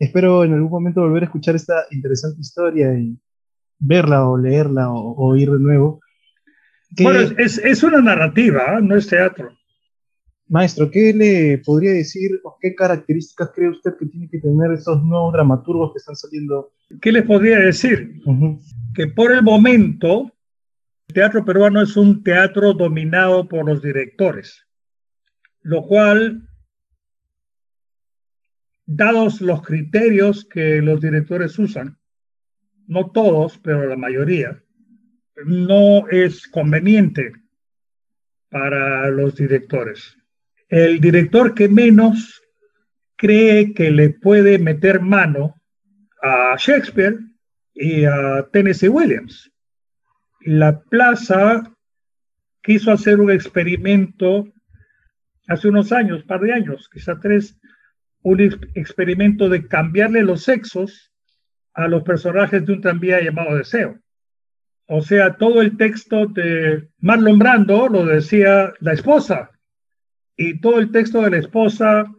espero 0.00 0.42
en 0.44 0.54
algún 0.54 0.70
momento 0.70 1.00
volver 1.02 1.22
a 1.22 1.26
escuchar 1.26 1.54
esta 1.54 1.84
interesante 1.92 2.40
historia 2.40 2.92
y 2.98 3.16
verla 3.78 4.28
o 4.28 4.36
leerla 4.36 4.90
o, 4.90 5.12
o 5.12 5.26
oír 5.32 5.50
de 5.50 5.58
nuevo. 5.60 6.00
¿Qué- 6.96 7.04
Bueno, 7.04 7.20
es, 7.38 7.58
es- 7.58 7.82
una 7.84 8.00
narrativa, 8.00 8.62
¿ah? 8.66 8.80
no 8.80 8.96
es 8.96 9.06
teatro. 9.06 9.50
Maestro, 10.48 10.90
¿qué 10.90 11.12
le 11.12 11.58
podría 11.64 11.92
decir 11.92 12.40
o 12.42 12.56
qué 12.60 12.74
características 12.74 13.52
cree 13.54 13.68
usted 13.68 13.92
que 13.96 14.06
tiene 14.06 14.28
que 14.28 14.40
tener 14.40 14.72
esos 14.72 15.00
nuevos 15.04 15.32
dramaturgos 15.32 15.92
que 15.92 15.98
están 15.98 16.16
saliendo? 16.16 16.72
¿Qué 17.00 17.12
les 17.12 17.22
podría 17.24 17.58
decir? 17.60 18.20
Que 18.92 19.06
por 19.06 19.30
el 19.32 19.44
momento 19.44 20.32
el 21.06 21.14
teatro 21.14 21.44
peruano 21.44 21.80
es 21.80 21.96
un 21.96 22.24
teatro 22.24 22.72
dominado 22.72 23.46
por 23.48 23.64
los 23.64 23.80
directores, 23.80 24.66
lo 25.62 25.82
cual, 25.86 26.48
dados 28.92 29.40
los 29.40 29.62
criterios 29.62 30.44
que 30.44 30.82
los 30.82 31.00
directores 31.00 31.56
usan, 31.60 31.96
no 32.88 33.10
todos, 33.12 33.56
pero 33.58 33.86
la 33.86 33.96
mayoría, 33.96 34.60
no 35.44 36.08
es 36.08 36.48
conveniente 36.48 37.32
para 38.48 39.08
los 39.10 39.36
directores. 39.36 40.16
El 40.68 41.00
director 41.00 41.54
que 41.54 41.68
menos 41.68 42.42
cree 43.14 43.74
que 43.74 43.92
le 43.92 44.10
puede 44.10 44.58
meter 44.58 45.00
mano 45.00 45.54
a 46.20 46.56
Shakespeare 46.58 47.18
y 47.72 48.04
a 48.04 48.48
Tennessee 48.52 48.88
Williams. 48.88 49.52
La 50.40 50.80
plaza 50.80 51.62
quiso 52.60 52.90
hacer 52.90 53.20
un 53.20 53.30
experimento 53.30 54.52
hace 55.46 55.68
unos 55.68 55.92
años, 55.92 56.24
par 56.24 56.40
de 56.40 56.52
años, 56.52 56.88
quizá 56.92 57.20
tres, 57.20 57.56
un 58.22 58.40
ex- 58.40 58.58
experimento 58.74 59.48
de 59.48 59.66
cambiarle 59.66 60.22
los 60.22 60.42
sexos 60.42 61.12
a 61.74 61.88
los 61.88 62.02
personajes 62.02 62.64
de 62.64 62.72
un 62.72 62.80
tranvía 62.80 63.22
llamado 63.22 63.56
Deseo. 63.56 63.98
O 64.86 65.02
sea, 65.02 65.36
todo 65.36 65.60
el 65.62 65.76
texto 65.76 66.26
de 66.26 66.88
Marlon 66.98 67.38
Brando 67.38 67.88
lo 67.88 68.04
decía 68.04 68.72
la 68.80 68.92
esposa 68.92 69.50
y 70.36 70.60
todo 70.60 70.80
el 70.80 70.90
texto 70.90 71.22
de 71.22 71.30
la 71.30 71.38
esposa 71.38 72.12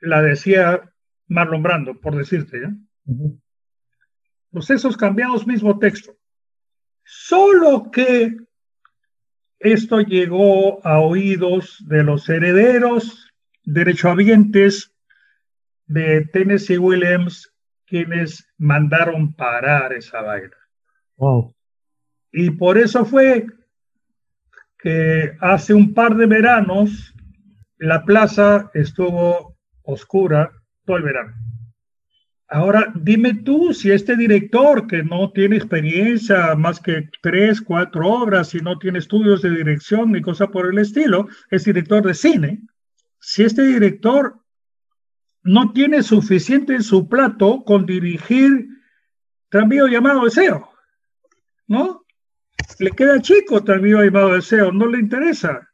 la 0.00 0.20
decía 0.20 0.82
Marlon 1.28 1.62
Brando, 1.62 1.98
por 1.98 2.14
decirte, 2.14 2.60
ujú. 3.06 3.40
los 4.52 4.66
sexos 4.66 4.96
cambiados, 4.96 5.46
mismo 5.46 5.78
texto. 5.78 6.14
Solo 7.04 7.90
que 7.90 8.36
esto 9.58 10.00
llegó 10.00 10.86
a 10.86 11.00
oídos 11.00 11.82
de 11.88 12.02
los 12.02 12.28
herederos 12.28 13.30
derechohabientes 13.64 14.92
de 15.86 16.26
Tennessee 16.32 16.78
Williams, 16.78 17.52
quienes 17.86 18.46
mandaron 18.58 19.34
parar 19.34 19.92
esa 19.92 20.22
vaina. 20.22 20.56
Wow. 21.16 21.54
Y 22.32 22.50
por 22.50 22.78
eso 22.78 23.04
fue 23.04 23.46
que 24.78 25.36
hace 25.40 25.72
un 25.72 25.94
par 25.94 26.16
de 26.16 26.26
veranos 26.26 27.14
la 27.78 28.04
plaza 28.04 28.70
estuvo 28.74 29.56
oscura 29.82 30.50
todo 30.84 30.96
el 30.96 31.02
verano. 31.02 31.34
Ahora, 32.48 32.92
dime 32.94 33.34
tú 33.34 33.72
si 33.72 33.90
este 33.90 34.16
director 34.16 34.86
que 34.86 35.02
no 35.02 35.32
tiene 35.32 35.56
experiencia 35.56 36.54
más 36.54 36.78
que 36.78 37.08
tres, 37.22 37.60
cuatro 37.60 38.08
obras 38.08 38.54
y 38.54 38.58
no 38.58 38.78
tiene 38.78 38.98
estudios 38.98 39.42
de 39.42 39.50
dirección 39.50 40.12
ni 40.12 40.20
cosa 40.20 40.48
por 40.48 40.66
el 40.70 40.78
estilo, 40.78 41.26
es 41.50 41.64
director 41.64 42.06
de 42.06 42.14
cine, 42.14 42.60
si 43.26 43.42
este 43.42 43.62
director 43.62 44.38
no 45.42 45.72
tiene 45.72 46.02
suficiente 46.02 46.74
en 46.74 46.82
su 46.82 47.08
plato 47.08 47.64
con 47.64 47.86
dirigir 47.86 48.68
Tranvío 49.48 49.86
llamado 49.86 50.24
Deseo, 50.24 50.68
¿no? 51.66 52.04
Le 52.78 52.90
queda 52.90 53.22
chico 53.22 53.64
Tranvío 53.64 54.04
llamado 54.04 54.34
Deseo, 54.34 54.72
no 54.72 54.86
le 54.86 54.98
interesa, 54.98 55.70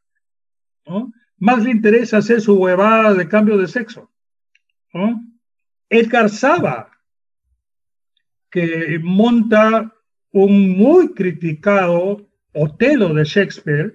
¿no? 0.86 1.12
Más 1.38 1.64
le 1.64 1.72
interesa 1.72 2.18
hacer 2.18 2.40
su 2.40 2.55
huevada 2.55 3.14
de 3.14 3.26
cambio 3.26 3.59
de 3.59 3.66
sexo. 3.66 4.12
Edgar 5.88 6.30
Saba, 6.30 6.90
que 8.48 9.01
monta 9.03 9.92
un 10.30 10.78
muy 10.78 11.14
criticado 11.14 12.28
Otelo 12.53 13.12
de 13.12 13.24
Shakespeare, 13.24 13.94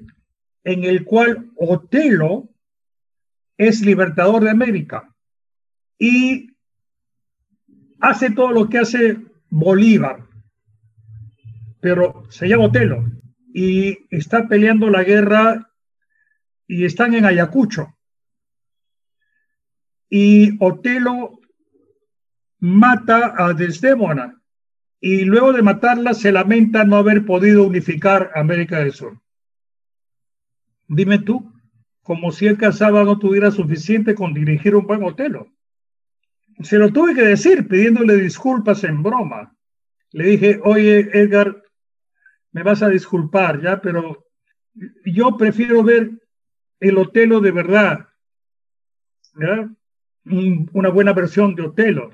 en 0.66 0.84
el 0.84 1.06
cual 1.06 1.50
Otelo 1.56 2.50
es 3.58 3.82
libertador 3.82 4.44
de 4.44 4.50
América 4.50 5.14
y 5.98 6.56
hace 8.00 8.32
todo 8.32 8.52
lo 8.52 8.70
que 8.70 8.80
hace 8.80 9.18
Bolívar, 9.50 10.28
pero 11.80 12.30
se 12.30 12.48
llama 12.48 12.66
Otelo 12.66 13.06
y 13.54 13.98
está 14.10 14.48
peleando 14.48 14.90
la 14.90 15.04
guerra 15.04 15.72
y 16.68 16.84
están 16.86 17.14
en 17.14 17.26
Ayacucho. 17.26 17.96
Y 20.10 20.58
Otelo 20.64 21.40
mata 22.60 23.34
a 23.38 23.54
Desdémona 23.54 24.42
y 25.00 25.24
luego 25.24 25.54
de 25.54 25.62
matarla 25.62 26.14
se 26.14 26.32
lamenta 26.32 26.84
no 26.84 26.98
haber 26.98 27.26
podido 27.26 27.64
unificar 27.64 28.32
América 28.36 28.80
del 28.80 28.92
Sur. 28.92 29.22
Dime 30.88 31.20
tú, 31.20 31.55
como 32.06 32.32
si 32.32 32.46
el 32.46 32.56
Casaba 32.56 33.04
no 33.04 33.18
tuviera 33.18 33.50
suficiente 33.50 34.14
con 34.14 34.32
dirigir 34.32 34.76
un 34.76 34.86
buen 34.86 35.04
Otelo. 35.04 35.48
Se 36.62 36.78
lo 36.78 36.94
tuve 36.94 37.16
que 37.16 37.24
decir 37.24 37.68
pidiéndole 37.68 38.16
disculpas 38.18 38.84
en 38.84 39.02
broma. 39.02 39.56
Le 40.12 40.26
dije, 40.28 40.60
oye, 40.64 41.10
Edgar, 41.14 41.64
me 42.52 42.62
vas 42.62 42.84
a 42.84 42.90
disculpar, 42.90 43.60
¿ya? 43.60 43.82
Pero 43.82 44.24
yo 45.04 45.36
prefiero 45.36 45.82
ver 45.84 46.12
el 46.80 46.98
Otelo 47.00 47.40
de 47.40 47.52
verdad. 47.52 48.08
Un- 50.26 50.70
una 50.74 50.90
buena 50.90 51.12
versión 51.12 51.56
de 51.56 51.64
Otelo, 51.64 52.12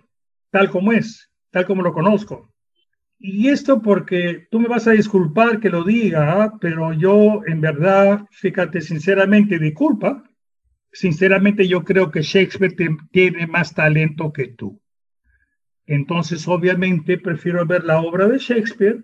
tal 0.52 0.70
como 0.70 0.94
es, 0.94 1.30
tal 1.50 1.66
como 1.66 1.82
lo 1.82 1.92
conozco. 1.92 2.51
Y 3.24 3.50
esto 3.50 3.82
porque 3.84 4.48
tú 4.50 4.60
me 4.60 4.68
vas 4.68 4.88
a 4.88 4.92
disculpar 4.92 5.60
que 5.60 5.70
lo 5.70 5.84
diga, 5.84 6.42
¿ah? 6.42 6.58
pero 6.60 6.92
yo 6.92 7.42
en 7.46 7.62
verdad, 7.62 8.26
fíjate, 8.32 8.82
sinceramente, 8.82 9.60
disculpa, 9.60 10.24
sinceramente 10.92 11.68
yo 11.68 11.84
creo 11.84 12.10
que 12.10 12.24
Shakespeare 12.24 12.76
te- 12.76 12.98
tiene 13.12 13.46
más 13.46 13.76
talento 13.76 14.34
que 14.34 14.48
tú. 14.48 14.82
Entonces, 15.86 16.48
obviamente, 16.48 17.20
prefiero 17.20 17.64
ver 17.66 17.84
la 17.84 18.02
obra 18.02 18.28
de 18.28 18.40
Shakespeare 18.40 19.04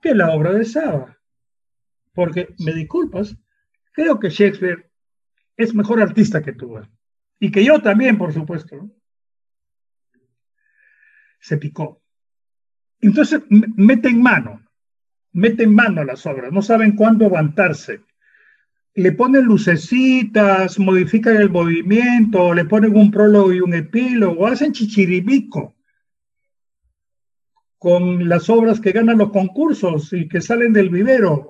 que 0.00 0.14
la 0.14 0.30
obra 0.30 0.52
de 0.52 0.64
Saba. 0.64 1.16
porque, 2.12 2.54
me 2.58 2.72
disculpas, 2.72 3.36
creo 3.92 4.18
que 4.20 4.30
Shakespeare 4.30 4.90
es 5.56 5.74
mejor 5.74 6.00
artista 6.02 6.42
que 6.42 6.52
tú. 6.52 6.78
Y 7.40 7.50
que 7.50 7.64
yo 7.64 7.80
también, 7.80 8.18
por 8.18 8.32
supuesto. 8.32 8.90
Se 11.40 11.56
picó. 11.56 12.00
Entonces, 13.00 13.40
mete 13.48 14.08
en 14.08 14.22
mano, 14.22 14.60
mete 15.32 15.64
en 15.64 15.74
mano 15.74 16.04
las 16.04 16.26
obras, 16.26 16.52
no 16.52 16.62
saben 16.62 16.92
cuándo 16.92 17.26
aguantarse. 17.26 18.00
Le 18.94 19.12
ponen 19.12 19.44
lucecitas, 19.44 20.78
modifican 20.78 21.36
el 21.36 21.50
movimiento, 21.50 22.52
le 22.52 22.64
ponen 22.64 22.96
un 22.96 23.10
prólogo 23.10 23.52
y 23.52 23.60
un 23.60 23.74
epílogo, 23.74 24.46
hacen 24.46 24.72
chichiribico 24.72 25.76
con 27.78 28.28
las 28.28 28.50
obras 28.50 28.78
que 28.78 28.92
ganan 28.92 29.16
los 29.16 29.30
concursos 29.30 30.12
y 30.12 30.28
que 30.28 30.42
salen 30.42 30.74
del 30.74 30.90
vivero, 30.90 31.48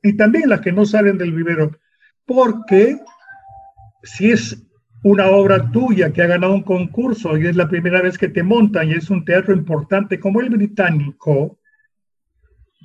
y 0.00 0.16
también 0.16 0.48
las 0.48 0.60
que 0.60 0.70
no 0.70 0.84
salen 0.84 1.18
del 1.18 1.32
vivero, 1.32 1.76
porque 2.24 3.00
si 4.04 4.30
es 4.30 4.64
una 5.02 5.28
obra 5.28 5.70
tuya 5.70 6.12
que 6.12 6.22
ha 6.22 6.26
ganado 6.26 6.52
un 6.52 6.62
concurso 6.62 7.36
y 7.36 7.46
es 7.46 7.56
la 7.56 7.68
primera 7.68 8.02
vez 8.02 8.18
que 8.18 8.28
te 8.28 8.42
montan 8.42 8.88
y 8.88 8.94
es 8.94 9.10
un 9.10 9.24
teatro 9.24 9.54
importante 9.54 10.18
como 10.18 10.40
el 10.40 10.50
británico, 10.50 11.58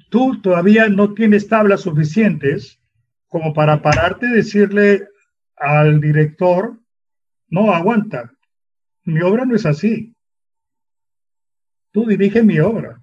tú 0.09 0.41
todavía 0.41 0.87
no 0.89 1.13
tienes 1.13 1.47
tablas 1.47 1.81
suficientes 1.81 2.79
como 3.27 3.53
para 3.53 3.81
pararte 3.81 4.27
y 4.27 4.31
decirle 4.31 5.07
al 5.55 6.01
director, 6.01 6.77
no, 7.47 7.73
aguanta, 7.73 8.31
mi 9.03 9.21
obra 9.21 9.45
no 9.45 9.55
es 9.55 9.65
así 9.65 10.15
tú 11.91 12.05
diriges 12.05 12.43
mi 12.43 12.59
obra. 12.59 13.01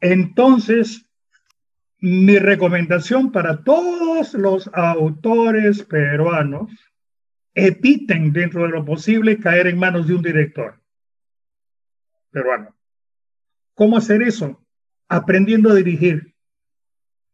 Entonces, 0.00 1.07
mi 2.00 2.38
recomendación 2.38 3.32
para 3.32 3.62
todos 3.64 4.34
los 4.34 4.70
autores 4.72 5.82
peruanos, 5.82 6.70
eviten 7.54 8.32
dentro 8.32 8.62
de 8.62 8.68
lo 8.68 8.84
posible 8.84 9.38
caer 9.38 9.66
en 9.66 9.78
manos 9.78 10.06
de 10.06 10.14
un 10.14 10.22
director 10.22 10.80
peruano. 12.30 12.76
¿Cómo 13.74 13.96
hacer 13.96 14.22
eso? 14.22 14.64
Aprendiendo 15.08 15.70
a 15.70 15.74
dirigir. 15.74 16.34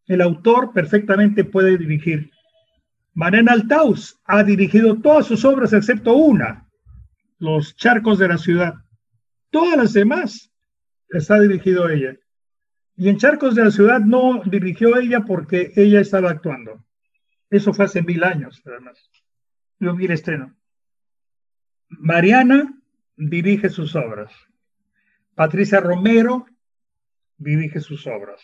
El 0.06 0.20
autor 0.20 0.72
perfectamente 0.72 1.44
puede 1.44 1.76
dirigir. 1.76 2.30
Mariana 3.14 3.52
Altaus 3.52 4.20
ha 4.24 4.42
dirigido 4.42 5.00
todas 5.00 5.26
sus 5.26 5.44
obras 5.44 5.72
excepto 5.72 6.14
una, 6.14 6.68
Los 7.38 7.76
charcos 7.76 8.18
de 8.18 8.28
la 8.28 8.38
ciudad. 8.38 8.74
Todas 9.50 9.76
las 9.76 9.92
demás 9.92 10.50
está 11.10 11.38
dirigido 11.40 11.84
a 11.84 11.92
ella. 11.92 12.16
Y 12.96 13.08
en 13.08 13.18
Charcos 13.18 13.54
de 13.54 13.64
la 13.64 13.70
Ciudad 13.70 14.00
no 14.00 14.42
dirigió 14.44 14.96
ella 14.96 15.20
porque 15.20 15.72
ella 15.74 16.00
estaba 16.00 16.30
actuando. 16.30 16.84
Eso 17.50 17.72
fue 17.72 17.86
hace 17.86 18.02
mil 18.02 18.22
años, 18.22 18.62
además. 18.64 19.10
Yo 19.80 19.94
vi 19.94 20.06
el 20.06 20.12
estreno. 20.12 20.54
Mariana 21.88 22.72
dirige 23.16 23.68
sus 23.68 23.94
obras. 23.96 24.32
Patricia 25.34 25.80
Romero 25.80 26.46
dirige 27.36 27.80
sus 27.80 28.06
obras. 28.06 28.40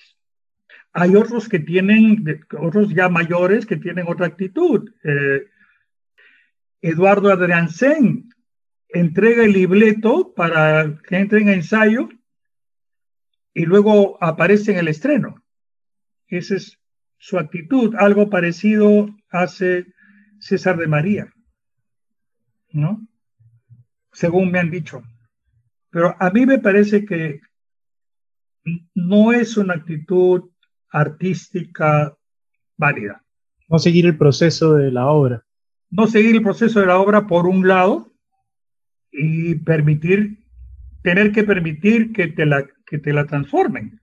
Hay 0.92 1.14
otros 1.14 1.48
que 1.48 1.60
tienen, 1.60 2.24
otros 2.58 2.92
ya 2.92 3.08
mayores 3.08 3.66
que 3.66 3.76
tienen 3.76 4.06
otra 4.08 4.26
actitud. 4.26 4.92
Eh, 5.04 5.46
Eduardo 6.82 7.30
Adriansen 7.30 8.28
entrega 8.88 9.44
el 9.44 9.52
libreto 9.52 10.34
para 10.34 10.98
que 11.06 11.16
entren 11.16 11.48
a 11.48 11.52
ensayo 11.52 12.08
y 13.54 13.64
luego 13.64 14.22
aparece 14.22 14.72
en 14.72 14.78
el 14.78 14.88
estreno. 14.88 15.42
Esa 16.28 16.56
es 16.56 16.78
su 17.18 17.38
actitud. 17.38 17.94
Algo 17.96 18.30
parecido 18.30 19.08
hace 19.30 19.86
César 20.38 20.76
de 20.76 20.86
María, 20.86 21.32
¿no? 22.72 23.06
Según 24.12 24.50
me 24.50 24.58
han 24.58 24.70
dicho. 24.70 25.02
Pero 25.90 26.16
a 26.18 26.30
mí 26.30 26.46
me 26.46 26.58
parece 26.58 27.04
que 27.04 27.40
no 28.94 29.32
es 29.32 29.56
una 29.56 29.74
actitud 29.74 30.50
artística 30.90 32.16
válida. 32.76 33.24
No 33.68 33.78
seguir 33.78 34.06
el 34.06 34.16
proceso 34.16 34.74
de 34.74 34.90
la 34.90 35.06
obra. 35.06 35.44
No 35.90 36.06
seguir 36.06 36.36
el 36.36 36.42
proceso 36.42 36.80
de 36.80 36.86
la 36.86 36.98
obra 36.98 37.26
por 37.26 37.46
un 37.46 37.66
lado 37.66 38.12
y 39.10 39.56
permitir, 39.56 40.44
tener 41.02 41.32
que 41.32 41.42
permitir 41.42 42.12
que 42.12 42.28
te 42.28 42.46
la, 42.46 42.64
que 42.90 42.98
te 42.98 43.12
la 43.12 43.24
transformen, 43.24 44.00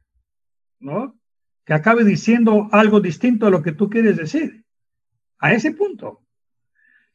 ¿no? 0.80 1.20
Que 1.66 1.74
acabe 1.74 2.06
diciendo 2.06 2.70
algo 2.72 3.02
distinto 3.02 3.46
a 3.46 3.50
lo 3.50 3.62
que 3.62 3.74
tú 3.74 3.90
quieres 3.90 4.16
decir. 4.16 4.64
A 5.40 5.54
ese 5.54 5.74
punto. 5.74 6.24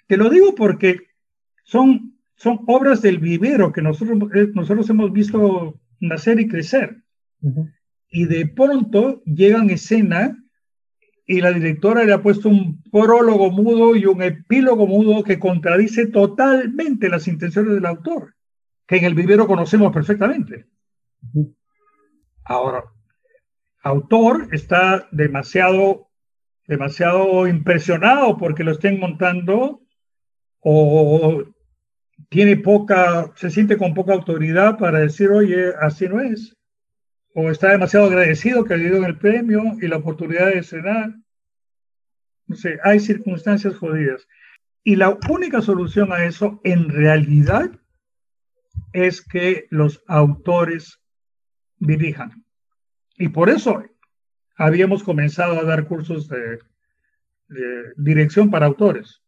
Te 0.06 0.18
lo 0.18 0.28
digo 0.28 0.54
porque 0.54 0.98
son, 1.64 2.18
son 2.36 2.60
obras 2.66 3.00
del 3.00 3.18
vivero 3.18 3.72
que 3.72 3.80
nosotros, 3.80 4.18
eh, 4.34 4.50
nosotros 4.52 4.90
hemos 4.90 5.14
visto 5.14 5.80
nacer 5.98 6.40
y 6.40 6.46
crecer. 6.46 7.02
Y 8.10 8.26
de 8.26 8.46
pronto 8.46 9.22
llegan 9.24 9.70
escena 9.70 10.38
y 11.24 11.40
la 11.40 11.52
directora 11.52 12.04
le 12.04 12.12
ha 12.12 12.22
puesto 12.22 12.50
un 12.50 12.82
prólogo 12.82 13.50
mudo 13.50 13.96
y 13.96 14.04
un 14.04 14.22
epílogo 14.22 14.86
mudo 14.86 15.24
que 15.24 15.38
contradice 15.38 16.08
totalmente 16.08 17.08
las 17.08 17.26
intenciones 17.28 17.72
del 17.72 17.86
autor, 17.86 18.34
que 18.86 18.98
en 18.98 19.04
el 19.06 19.14
vivero 19.14 19.46
conocemos 19.46 19.90
perfectamente. 19.90 20.66
Ahora, 22.44 22.84
autor 23.82 24.48
está 24.52 25.08
demasiado, 25.12 26.08
demasiado 26.66 27.46
impresionado 27.46 28.36
porque 28.36 28.64
lo 28.64 28.72
estén 28.72 28.98
montando 28.98 29.82
o 30.60 31.42
tiene 32.28 32.56
poca, 32.56 33.32
se 33.36 33.50
siente 33.50 33.76
con 33.76 33.94
poca 33.94 34.12
autoridad 34.12 34.78
para 34.78 35.00
decir, 35.00 35.30
oye, 35.30 35.72
así 35.80 36.08
no 36.08 36.20
es 36.20 36.56
o 37.34 37.50
está 37.50 37.70
demasiado 37.70 38.06
agradecido 38.06 38.64
que 38.64 38.76
le 38.76 38.84
dieron 38.84 39.04
el 39.04 39.18
premio 39.18 39.62
y 39.80 39.88
la 39.88 39.96
oportunidad 39.96 40.52
de 40.52 40.62
cenar. 40.62 41.14
No 42.46 42.56
sé, 42.56 42.78
hay 42.84 43.00
circunstancias 43.00 43.76
jodidas. 43.76 44.26
Y 44.84 44.96
la 44.96 45.18
única 45.30 45.62
solución 45.62 46.12
a 46.12 46.24
eso, 46.24 46.60
en 46.64 46.88
realidad, 46.88 47.70
es 48.92 49.22
que 49.22 49.66
los 49.70 50.02
autores 50.08 51.00
dirijan. 51.86 52.44
Y 53.16 53.28
por 53.28 53.50
eso 53.50 53.84
habíamos 54.56 55.02
comenzado 55.02 55.58
a 55.58 55.64
dar 55.64 55.86
cursos 55.86 56.28
de, 56.28 56.58
de 57.48 57.92
dirección 57.96 58.50
para 58.50 58.66
autores. 58.66 59.22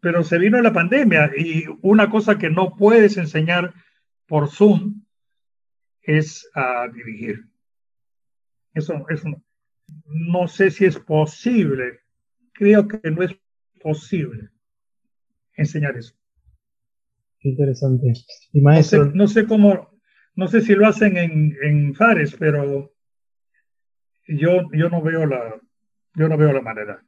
Pero 0.00 0.22
se 0.24 0.38
vino 0.38 0.60
la 0.60 0.72
pandemia 0.72 1.32
y 1.36 1.64
una 1.82 2.10
cosa 2.10 2.38
que 2.38 2.50
no 2.50 2.76
puedes 2.76 3.16
enseñar 3.16 3.74
por 4.26 4.48
Zoom 4.48 5.02
es 6.02 6.48
a 6.54 6.88
dirigir. 6.88 7.44
Eso, 8.74 9.06
eso 9.08 9.42
no 10.04 10.48
sé 10.48 10.70
si 10.70 10.84
es 10.84 10.98
posible. 10.98 12.00
Creo 12.52 12.86
que 12.86 13.10
no 13.10 13.22
es 13.22 13.36
posible 13.82 14.50
enseñar 15.54 15.96
eso. 15.96 16.14
Qué 17.40 17.50
interesante. 17.50 18.12
Y 18.52 18.60
maestro. 18.60 19.06
No 19.06 19.26
sé, 19.26 19.46
cómo, 19.46 19.95
no 20.36 20.48
sé 20.48 20.60
si 20.60 20.74
lo 20.74 20.86
hacen 20.86 21.16
en, 21.16 21.56
en 21.62 21.94
Fares, 21.94 22.36
pero 22.38 22.92
yo, 24.28 24.68
yo 24.72 24.88
no 24.90 25.02
veo 25.02 25.26
la, 25.26 25.60
yo 26.14 26.28
no 26.28 26.36
veo 26.36 26.52
la 26.52 26.60
manera. 26.60 27.02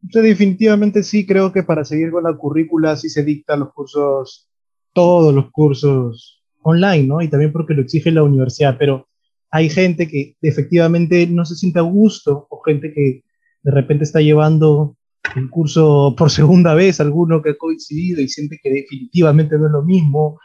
definitivamente 0.00 1.02
sí, 1.02 1.26
creo 1.26 1.52
que 1.52 1.62
para 1.62 1.84
seguir 1.84 2.10
con 2.10 2.24
la 2.24 2.34
currícula 2.34 2.96
sí 2.96 3.08
se 3.08 3.24
dictan 3.24 3.60
los 3.60 3.72
cursos, 3.72 4.50
todos 4.92 5.34
los 5.34 5.50
cursos 5.50 6.44
online, 6.62 7.04
¿no? 7.06 7.22
Y 7.22 7.28
también 7.28 7.50
porque 7.50 7.74
lo 7.74 7.82
exige 7.82 8.10
la 8.10 8.22
universidad, 8.22 8.76
pero 8.78 9.08
hay 9.50 9.70
gente 9.70 10.06
que 10.06 10.36
efectivamente 10.42 11.26
no 11.26 11.44
se 11.44 11.56
siente 11.56 11.78
a 11.78 11.82
gusto 11.82 12.46
o 12.50 12.62
gente 12.62 12.92
que 12.92 13.24
de 13.62 13.70
repente 13.70 14.04
está 14.04 14.20
llevando 14.20 14.96
un 15.36 15.48
curso 15.48 16.14
por 16.16 16.30
segunda 16.30 16.74
vez, 16.74 17.00
alguno 17.00 17.40
que 17.40 17.50
ha 17.50 17.56
coincidido 17.56 18.20
y 18.20 18.28
siente 18.28 18.58
que 18.62 18.70
definitivamente 18.70 19.56
no 19.58 19.66
es 19.66 19.72
lo 19.72 19.82
mismo, 19.82 20.38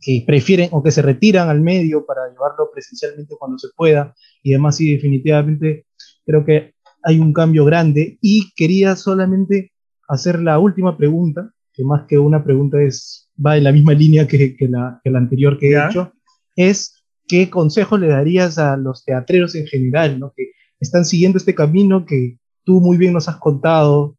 que 0.00 0.24
prefieren 0.26 0.68
o 0.72 0.82
que 0.82 0.90
se 0.90 1.02
retiran 1.02 1.48
al 1.48 1.60
medio 1.60 2.06
para 2.06 2.28
llevarlo 2.28 2.70
presencialmente 2.72 3.34
cuando 3.38 3.58
se 3.58 3.68
pueda 3.76 4.14
y 4.42 4.52
demás, 4.52 4.76
sí, 4.76 4.92
definitivamente 4.92 5.86
creo 6.24 6.44
que 6.44 6.74
hay 7.02 7.18
un 7.18 7.32
cambio 7.32 7.64
grande 7.64 8.18
y 8.20 8.52
quería 8.56 8.96
solamente 8.96 9.72
hacer 10.08 10.40
la 10.40 10.58
última 10.58 10.96
pregunta, 10.96 11.50
que 11.72 11.84
más 11.84 12.06
que 12.06 12.18
una 12.18 12.42
pregunta 12.44 12.80
es 12.80 13.30
va 13.44 13.56
en 13.56 13.64
la 13.64 13.72
misma 13.72 13.92
línea 13.94 14.26
que, 14.26 14.56
la, 14.68 15.00
anterior 15.04 15.58
que 15.58 15.72
he 15.72 15.86
hecho, 15.86 16.12
es 16.56 17.04
qué 17.26 17.50
consejo 17.50 17.98
le 17.98 18.08
darías 18.08 18.58
a 18.58 18.76
los 18.76 19.04
teatreros 19.04 19.54
en 19.54 19.66
general, 19.66 20.18
¿no? 20.18 20.32
que 20.36 20.52
están 20.80 21.04
siguiendo 21.04 21.38
este 21.38 21.54
camino 21.54 22.04
que 22.04 22.38
tú 22.64 22.80
muy 22.80 22.96
bien 22.96 23.12
nos 23.12 23.28
has 23.28 23.36
contado, 23.36 24.16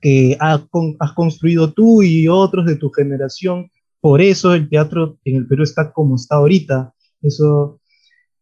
que 0.00 0.36
has, 0.40 0.62
has 1.00 1.12
construido 1.12 1.72
tú 1.72 2.02
y 2.02 2.28
otros 2.28 2.66
de 2.66 2.76
tu 2.76 2.90
generación. 2.90 3.70
Por 4.00 4.20
eso 4.20 4.54
el 4.54 4.68
teatro 4.68 5.18
en 5.24 5.36
el 5.36 5.46
Perú 5.46 5.62
está 5.62 5.92
como 5.92 6.16
está 6.16 6.36
ahorita. 6.36 6.92
Eso 7.22 7.80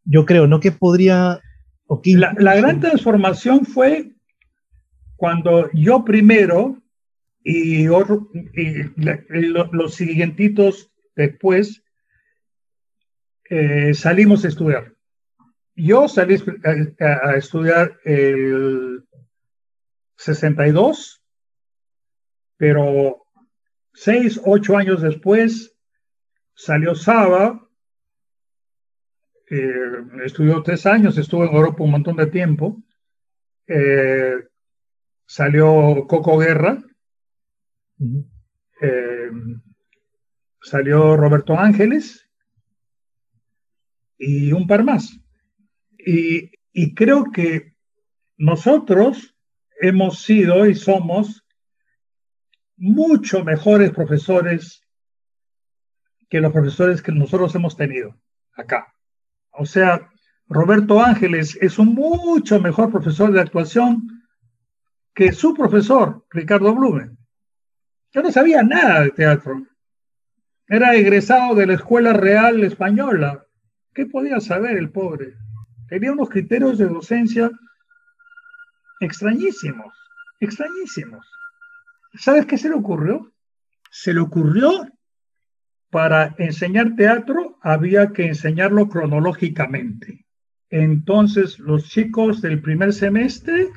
yo 0.04 0.26
creo, 0.26 0.46
¿no? 0.46 0.60
¿Qué 0.60 0.72
podría 0.72 1.40
La, 2.04 2.56
gran 2.56 2.80
transformación 2.80 3.64
fue 3.64 4.12
cuando 5.16 5.70
yo 5.72 6.04
primero 6.04 6.82
y, 7.42 7.86
los 7.86 9.94
siguientitos 9.94 10.90
después 11.14 11.82
eh, 13.50 13.94
salimos 13.94 14.44
a 14.44 14.48
estudiar. 14.48 14.94
Yo 15.76 16.08
salí 16.08 16.36
a, 17.00 17.28
a, 17.28 17.36
estudiar 17.36 17.98
el 18.04 19.04
62, 20.16 21.22
pero 22.56 23.23
seis, 23.94 24.40
ocho 24.44 24.76
años 24.76 25.00
después 25.00 25.74
salió 26.54 26.94
Saba 26.94 27.64
eh, 29.50 30.24
estudió 30.24 30.62
tres 30.62 30.86
años, 30.86 31.18
estuvo 31.18 31.44
en 31.44 31.54
Europa 31.54 31.84
un 31.84 31.90
montón 31.90 32.16
de 32.16 32.26
tiempo. 32.26 32.82
Eh, 33.66 34.36
salió 35.26 36.06
Coco 36.08 36.38
Guerra, 36.38 36.82
eh, 38.80 39.30
salió 40.60 41.16
Roberto 41.16 41.58
Ángeles 41.58 42.28
y 44.18 44.52
un 44.52 44.66
par 44.66 44.82
más. 44.82 45.18
Y, 45.98 46.50
y 46.72 46.94
creo 46.94 47.30
que 47.30 47.74
nosotros 48.36 49.36
hemos 49.80 50.22
sido 50.22 50.66
y 50.66 50.74
somos 50.74 51.43
mucho 52.76 53.44
mejores 53.44 53.90
profesores 53.92 54.82
que 56.28 56.40
los 56.40 56.52
profesores 56.52 57.02
que 57.02 57.12
nosotros 57.12 57.54
hemos 57.54 57.76
tenido 57.76 58.20
acá. 58.56 58.94
O 59.50 59.66
sea, 59.66 60.10
Roberto 60.48 61.00
Ángeles 61.00 61.56
es 61.60 61.78
un 61.78 61.94
mucho 61.94 62.60
mejor 62.60 62.90
profesor 62.90 63.32
de 63.32 63.40
actuación 63.40 64.22
que 65.14 65.32
su 65.32 65.54
profesor, 65.54 66.26
Ricardo 66.30 66.74
Blumen. 66.74 67.16
Yo 68.12 68.22
no 68.22 68.32
sabía 68.32 68.62
nada 68.62 69.02
de 69.02 69.10
teatro. 69.10 69.66
Era 70.68 70.94
egresado 70.94 71.54
de 71.54 71.66
la 71.66 71.74
Escuela 71.74 72.12
Real 72.12 72.62
Española. 72.64 73.46
¿Qué 73.92 74.06
podía 74.06 74.40
saber 74.40 74.76
el 74.76 74.90
pobre? 74.90 75.34
Tenía 75.88 76.12
unos 76.12 76.30
criterios 76.30 76.78
de 76.78 76.86
docencia 76.86 77.50
extrañísimos, 79.00 79.94
extrañísimos. 80.40 81.26
¿Sabes 82.16 82.46
qué 82.46 82.58
se 82.58 82.68
le 82.68 82.74
ocurrió? 82.76 83.32
Se 83.90 84.12
le 84.14 84.20
ocurrió 84.20 84.88
para 85.90 86.34
enseñar 86.38 86.96
teatro 86.96 87.58
había 87.62 88.12
que 88.12 88.26
enseñarlo 88.26 88.88
cronológicamente. 88.88 90.26
Entonces 90.68 91.58
los 91.60 91.88
chicos 91.88 92.42
del 92.42 92.60
primer 92.60 92.92
semestre 92.92 93.68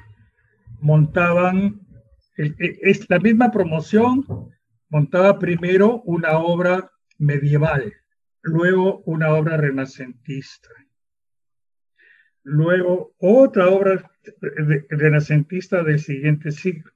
montaban, 0.79 1.79
es 2.35 3.07
la 3.09 3.19
misma 3.19 3.51
promoción, 3.51 4.25
montaba 4.89 5.37
primero 5.37 6.01
una 6.05 6.39
obra 6.39 6.91
medieval, 7.19 7.93
luego 8.41 9.03
una 9.05 9.33
obra 9.33 9.57
renacentista, 9.57 10.69
luego 12.43 13.13
otra 13.19 13.67
obra 13.67 14.11
renacentista 14.89 15.83
del 15.83 15.99
siguiente 15.99 16.51
siglo. 16.51 16.91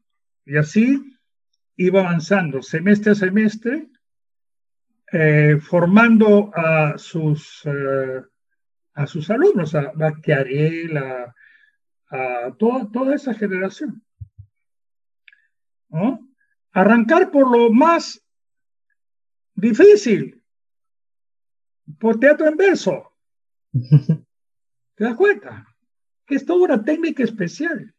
Y 0.46 0.58
así 0.58 1.11
iba 1.76 2.01
avanzando 2.01 2.61
semestre 2.61 3.11
a 3.11 3.15
semestre 3.15 3.89
eh, 5.13 5.59
formando 5.59 6.51
a 6.55 6.97
sus, 6.97 7.61
eh, 7.65 8.22
a 8.93 9.07
sus 9.07 9.30
alumnos, 9.30 9.76
a 9.76 9.91
Bacchiarel, 9.93 10.97
a, 10.97 11.36
a 12.09 12.55
toda, 12.57 12.89
toda, 12.89 13.15
esa 13.15 13.34
generación. 13.34 14.01
Arrancar 16.72 17.30
por 17.30 17.51
lo 17.51 17.69
más 17.74 18.26
difícil, 19.53 20.41
por 21.99 22.17
teatro 22.17 22.47
en 22.47 22.55
verso. 22.55 23.11
¿Te 24.95 25.03
das 25.03 25.15
cuenta? 25.15 25.67
Que 26.26 26.36
es 26.36 26.45
toda 26.45 26.63
una 26.63 26.86
técnica 26.86 27.24
especial. 27.24 27.93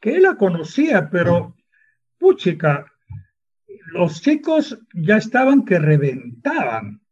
Que 0.00 0.16
él 0.16 0.22
la 0.22 0.36
conocía, 0.36 1.10
pero, 1.10 1.54
puchica, 2.22 2.86
los 3.86 4.22
chicos 4.22 4.78
ya 4.94 5.16
estaban 5.16 5.64
que 5.64 5.78
reventaban 5.80 7.02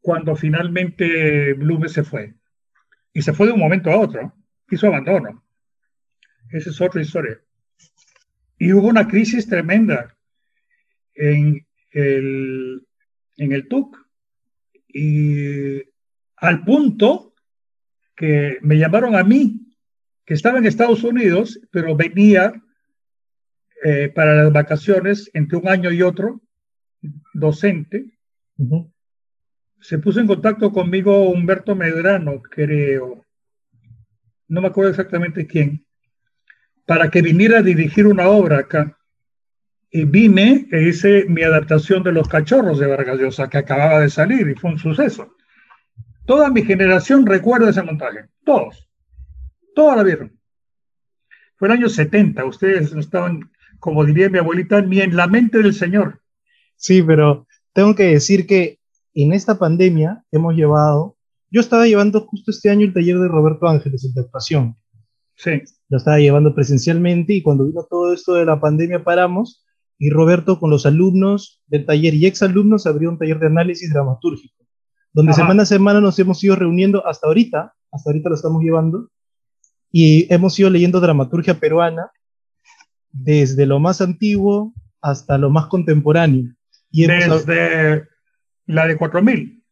cuando 0.00 0.34
finalmente 0.34 1.52
Blume 1.52 1.90
se 1.90 2.02
fue. 2.02 2.34
Y 3.12 3.20
se 3.20 3.34
fue 3.34 3.46
de 3.46 3.52
un 3.52 3.60
momento 3.60 3.90
a 3.90 3.98
otro, 3.98 4.34
hizo 4.70 4.86
abandono. 4.86 5.44
Esa 6.50 6.70
es 6.70 6.80
otra 6.80 7.02
historia. 7.02 7.38
Y 8.56 8.72
hubo 8.72 8.88
una 8.88 9.06
crisis 9.06 9.46
tremenda 9.46 10.16
en 11.14 11.66
el, 11.90 12.86
en 13.36 13.52
el 13.52 13.68
TUC. 13.68 13.98
Y 14.88 15.82
al 16.36 16.64
punto 16.64 17.34
que 18.16 18.58
me 18.62 18.78
llamaron 18.78 19.14
a 19.14 19.24
mí, 19.24 19.60
que 20.24 20.32
estaba 20.32 20.56
en 20.56 20.64
Estados 20.64 21.04
Unidos, 21.04 21.60
pero 21.70 21.94
venía 21.94 22.62
eh, 23.84 24.10
para 24.14 24.34
las 24.34 24.52
vacaciones 24.52 25.30
entre 25.34 25.58
un 25.58 25.68
año 25.68 25.90
y 25.90 26.02
otro, 26.02 26.40
docente. 27.32 28.18
Se 29.80 29.98
puso 29.98 30.20
en 30.20 30.26
contacto 30.26 30.72
conmigo 30.72 31.30
Humberto 31.30 31.74
Medrano, 31.76 32.42
creo, 32.42 33.24
no 34.48 34.62
me 34.62 34.68
acuerdo 34.68 34.90
exactamente 34.90 35.46
quién, 35.46 35.84
para 36.86 37.10
que 37.10 37.22
viniera 37.22 37.58
a 37.58 37.62
dirigir 37.62 38.06
una 38.06 38.28
obra 38.28 38.58
acá. 38.58 38.96
Y 39.90 40.04
vine 40.04 40.66
e 40.70 40.82
hice 40.82 41.24
mi 41.28 41.42
adaptación 41.42 42.02
de 42.02 42.12
Los 42.12 42.28
Cachorros 42.28 42.78
de 42.78 42.86
Vargas 42.86 43.18
Llosa, 43.18 43.48
que 43.48 43.58
acababa 43.58 44.00
de 44.00 44.10
salir 44.10 44.48
y 44.48 44.54
fue 44.54 44.70
un 44.70 44.78
suceso. 44.78 45.34
Toda 46.26 46.50
mi 46.50 46.62
generación 46.62 47.24
recuerda 47.24 47.70
ese 47.70 47.82
montaje, 47.82 48.26
todos, 48.44 48.86
toda 49.74 49.96
la 49.96 50.02
vieron. 50.02 50.38
Fue 51.56 51.68
el 51.68 51.72
año 51.72 51.88
70, 51.88 52.44
ustedes 52.44 52.92
estaban 52.92 53.50
como 53.78 54.04
diría 54.04 54.28
mi 54.28 54.38
abuelita, 54.38 54.80
ni 54.82 55.00
en 55.00 55.16
la 55.16 55.26
mente 55.26 55.58
del 55.58 55.74
Señor. 55.74 56.20
Sí, 56.76 57.02
pero 57.02 57.46
tengo 57.72 57.94
que 57.94 58.04
decir 58.04 58.46
que 58.46 58.78
en 59.14 59.32
esta 59.32 59.58
pandemia 59.58 60.24
hemos 60.30 60.54
llevado, 60.54 61.16
yo 61.50 61.60
estaba 61.60 61.86
llevando 61.86 62.20
justo 62.22 62.50
este 62.50 62.70
año 62.70 62.86
el 62.86 62.92
taller 62.92 63.18
de 63.18 63.28
Roberto 63.28 63.66
Ángeles, 63.66 64.12
de 64.14 64.20
actuación. 64.20 64.76
Sí. 65.34 65.62
Lo 65.88 65.98
estaba 65.98 66.18
llevando 66.18 66.54
presencialmente 66.54 67.32
y 67.32 67.42
cuando 67.42 67.64
vino 67.64 67.86
todo 67.88 68.12
esto 68.12 68.34
de 68.34 68.44
la 68.44 68.60
pandemia 68.60 69.04
paramos 69.04 69.64
y 69.98 70.10
Roberto 70.10 70.60
con 70.60 70.70
los 70.70 70.86
alumnos 70.86 71.62
del 71.66 71.86
taller 71.86 72.14
y 72.14 72.26
exalumnos 72.26 72.86
abrió 72.86 73.08
un 73.08 73.18
taller 73.18 73.38
de 73.38 73.46
análisis 73.46 73.92
dramatúrgico, 73.92 74.64
donde 75.12 75.32
semana 75.32 75.62
a 75.62 75.66
semana 75.66 76.00
nos 76.00 76.18
hemos 76.18 76.42
ido 76.44 76.54
reuniendo 76.54 77.04
hasta 77.06 77.26
ahorita, 77.26 77.74
hasta 77.90 78.10
ahorita 78.10 78.28
lo 78.28 78.34
estamos 78.34 78.62
llevando, 78.62 79.10
y 79.90 80.32
hemos 80.32 80.58
ido 80.58 80.70
leyendo 80.70 81.00
dramaturgia 81.00 81.58
peruana 81.58 82.10
desde 83.12 83.66
lo 83.66 83.78
más 83.80 84.00
antiguo 84.00 84.74
hasta 85.00 85.38
lo 85.38 85.50
más 85.50 85.66
contemporáneo. 85.66 86.54
Y 86.90 87.06
desde 87.06 88.06
la 88.66 88.86
de 88.86 88.96
4000. 88.96 89.62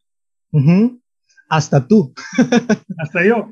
Hasta 1.49 1.87
tú. 1.87 2.13
Hasta 2.97 3.25
yo. 3.25 3.51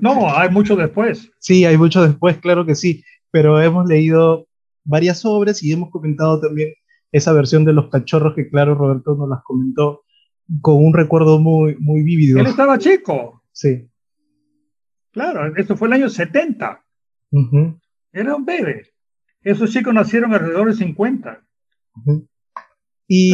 No, 0.00 0.34
hay 0.34 0.50
mucho 0.50 0.76
después. 0.76 1.30
Sí, 1.38 1.64
hay 1.64 1.76
mucho 1.76 2.02
después, 2.06 2.38
claro 2.38 2.66
que 2.66 2.74
sí. 2.74 3.04
Pero 3.30 3.60
hemos 3.60 3.86
leído 3.86 4.48
varias 4.84 5.24
obras 5.24 5.62
y 5.62 5.72
hemos 5.72 5.90
comentado 5.90 6.40
también 6.40 6.70
esa 7.12 7.32
versión 7.32 7.64
de 7.64 7.72
los 7.72 7.90
cachorros 7.90 8.34
que, 8.34 8.48
claro, 8.48 8.74
Roberto 8.74 9.14
nos 9.14 9.28
las 9.28 9.42
comentó 9.44 10.02
con 10.60 10.84
un 10.84 10.94
recuerdo 10.94 11.38
muy, 11.38 11.76
muy 11.78 12.02
vívido. 12.02 12.40
Él 12.40 12.46
estaba 12.46 12.78
chico. 12.78 13.42
Sí. 13.52 13.88
Claro, 15.12 15.54
esto 15.56 15.76
fue 15.76 15.88
el 15.88 15.94
año 15.94 16.08
70. 16.08 16.84
Era 18.12 18.34
un 18.34 18.44
bebé. 18.44 18.92
Esos 19.48 19.70
chicos 19.70 19.94
nacieron 19.94 20.34
alrededor 20.34 20.68
de 20.68 20.74
50. 20.74 21.42
Y, 23.08 23.32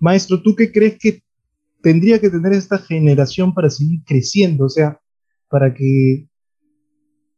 maestro, 0.00 0.42
¿tú 0.42 0.56
qué 0.56 0.72
crees 0.72 0.98
que 0.98 1.22
tendría 1.80 2.20
que 2.20 2.30
tener 2.30 2.52
esta 2.52 2.78
generación 2.78 3.54
para 3.54 3.70
seguir 3.70 4.00
creciendo? 4.04 4.64
O 4.64 4.68
sea, 4.68 5.00
para 5.48 5.72
que 5.72 6.26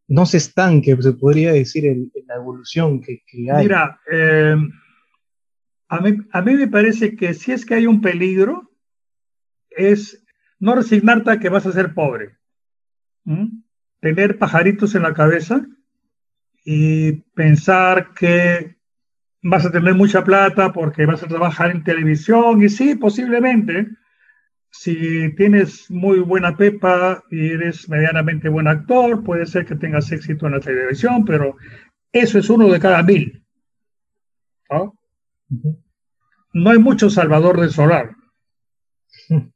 no 0.06 0.24
se 0.24 0.38
estanque, 0.38 0.96
se 1.02 1.12
podría 1.12 1.52
decir, 1.52 1.84
en, 1.84 2.10
la 2.26 2.36
evolución 2.36 3.02
que, 3.02 3.20
hay. 3.52 3.64
Mira, 3.64 4.00
eh, 4.10 4.56
a, 5.88 6.00
mí, 6.00 6.16
a 6.32 6.40
mí 6.40 6.54
me 6.54 6.68
parece 6.68 7.14
que 7.14 7.34
si 7.34 7.52
es 7.52 7.66
que 7.66 7.74
hay 7.74 7.86
un 7.86 8.00
peligro, 8.00 8.70
es 9.68 10.24
no 10.58 10.74
resignarte 10.74 11.30
a 11.30 11.38
que 11.38 11.50
vas 11.50 11.66
a 11.66 11.72
ser 11.72 11.92
pobre. 11.92 12.38
Tener 14.00 14.38
pajaritos 14.38 14.94
en 14.94 15.02
la 15.02 15.12
cabeza 15.12 15.66
y 16.70 17.12
pensar 17.34 18.12
que 18.12 18.76
vas 19.42 19.64
a 19.64 19.72
tener 19.72 19.94
mucha 19.94 20.22
plata 20.22 20.70
porque 20.70 21.06
vas 21.06 21.22
a 21.22 21.26
trabajar 21.26 21.70
en 21.70 21.82
televisión 21.82 22.62
y 22.62 22.68
sí, 22.68 22.94
posiblemente, 22.94 23.88
si 24.68 25.34
tienes 25.34 25.90
muy 25.90 26.18
buena 26.18 26.58
pepa 26.58 27.24
y 27.30 27.52
eres 27.52 27.88
medianamente 27.88 28.50
buen 28.50 28.68
actor, 28.68 29.24
puede 29.24 29.46
ser 29.46 29.64
que 29.64 29.76
tengas 29.76 30.12
éxito 30.12 30.44
en 30.44 30.52
la 30.52 30.60
televisión, 30.60 31.24
pero 31.24 31.56
eso 32.12 32.38
es 32.38 32.50
uno 32.50 32.68
de 32.68 32.78
cada 32.78 33.02
mil. 33.02 33.42
¿no? 34.70 34.94
hay 36.70 36.78
mucho 36.78 37.08
salvador 37.08 37.58
del 37.58 37.70
solar. 37.70 38.14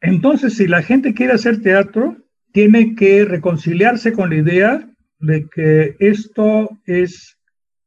Entonces, 0.00 0.56
si 0.56 0.66
la 0.66 0.80
gente 0.80 1.12
quiere 1.12 1.34
hacer 1.34 1.60
teatro, 1.60 2.16
tiene 2.50 2.94
que 2.94 3.26
reconciliarse 3.26 4.14
con 4.14 4.30
la 4.30 4.36
idea 4.36 4.89
de 5.20 5.48
que 5.48 5.96
esto 6.00 6.78
es 6.86 7.38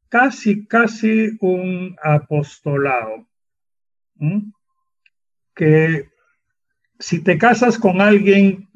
casi, 0.08 0.66
casi 0.66 1.36
un 1.40 1.96
apostolado. 2.02 3.28
Que 5.54 6.08
si 6.98 7.22
te 7.22 7.36
casas 7.36 7.78
con 7.78 8.00
alguien 8.00 8.68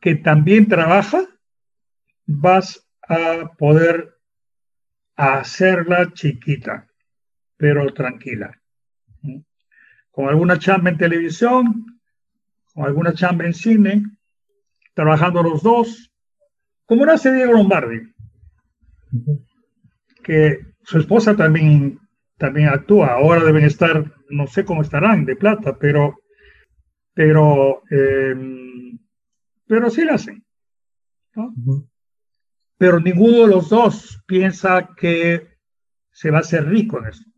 que 0.00 0.16
también 0.16 0.68
trabaja, 0.68 1.26
vas 2.26 2.86
a 3.08 3.52
poder 3.56 4.18
hacerla 5.14 6.12
chiquita, 6.12 6.88
pero 7.56 7.92
tranquila. 7.94 8.60
Con 10.10 10.28
alguna 10.28 10.58
chamba 10.58 10.90
en 10.90 10.98
televisión, 10.98 12.00
con 12.74 12.84
alguna 12.84 13.14
chamba 13.14 13.46
en 13.46 13.54
cine, 13.54 14.02
trabajando 14.94 15.42
los 15.42 15.62
dos, 15.62 16.12
como 16.86 17.04
nace 17.04 17.32
Diego 17.32 17.52
Lombardi, 17.52 18.00
que 20.22 20.60
su 20.82 20.98
esposa 20.98 21.36
también, 21.36 21.98
también 22.38 22.68
actúa, 22.68 23.14
ahora 23.14 23.44
deben 23.44 23.64
estar, 23.64 24.12
no 24.30 24.46
sé 24.46 24.64
cómo 24.64 24.82
estarán, 24.82 25.24
de 25.24 25.36
plata, 25.36 25.76
pero, 25.78 26.20
pero, 27.12 27.82
em, 27.90 28.98
pero 29.66 29.90
sí 29.90 30.04
la 30.04 30.14
hacen. 30.14 30.44
Pero 32.78 33.00
ninguno 33.00 33.42
de 33.42 33.48
los 33.48 33.68
dos 33.68 34.22
piensa 34.26 34.90
que 34.96 35.58
se 36.12 36.30
va 36.30 36.38
a 36.38 36.40
hacer 36.40 36.66
rico 36.66 36.98
en 36.98 37.06
esto. 37.06 37.30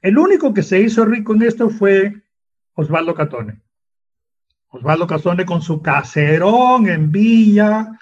El 0.00 0.18
único 0.18 0.54
que 0.54 0.62
se 0.62 0.80
hizo 0.80 1.04
rico 1.04 1.34
en 1.34 1.42
esto 1.42 1.70
fue 1.70 2.22
Osvaldo 2.74 3.14
Catone. 3.14 3.62
Osvaldo 4.68 5.06
Catone 5.06 5.44
con 5.44 5.60
su 5.60 5.82
caserón 5.82 6.88
en 6.88 7.10
Villa, 7.10 7.98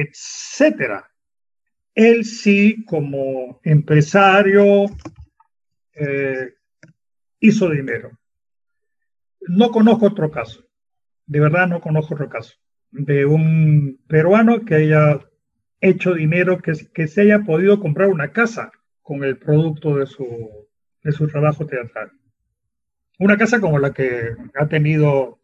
etcétera. 0.00 1.10
Él 1.94 2.24
sí, 2.24 2.84
como 2.84 3.60
empresario, 3.62 4.86
eh, 5.94 6.54
hizo 7.40 7.68
dinero. 7.68 8.18
No 9.40 9.70
conozco 9.70 10.06
otro 10.06 10.30
caso. 10.30 10.64
De 11.26 11.40
verdad 11.40 11.68
no 11.68 11.80
conozco 11.80 12.14
otro 12.14 12.28
caso 12.28 12.54
de 12.92 13.24
un 13.24 13.98
peruano 14.06 14.64
que 14.64 14.74
haya 14.76 15.20
hecho 15.80 16.14
dinero, 16.14 16.60
que, 16.60 16.72
que 16.94 17.08
se 17.08 17.22
haya 17.22 17.40
podido 17.40 17.80
comprar 17.80 18.08
una 18.08 18.32
casa 18.32 18.70
con 19.00 19.24
el 19.24 19.38
producto 19.38 19.96
de 19.96 20.06
su, 20.06 20.68
de 21.02 21.12
su 21.12 21.26
trabajo 21.26 21.66
teatral. 21.66 22.12
Una 23.18 23.36
casa 23.36 23.60
como 23.60 23.78
la 23.78 23.92
que 23.92 24.36
ha 24.54 24.68
tenido 24.68 25.40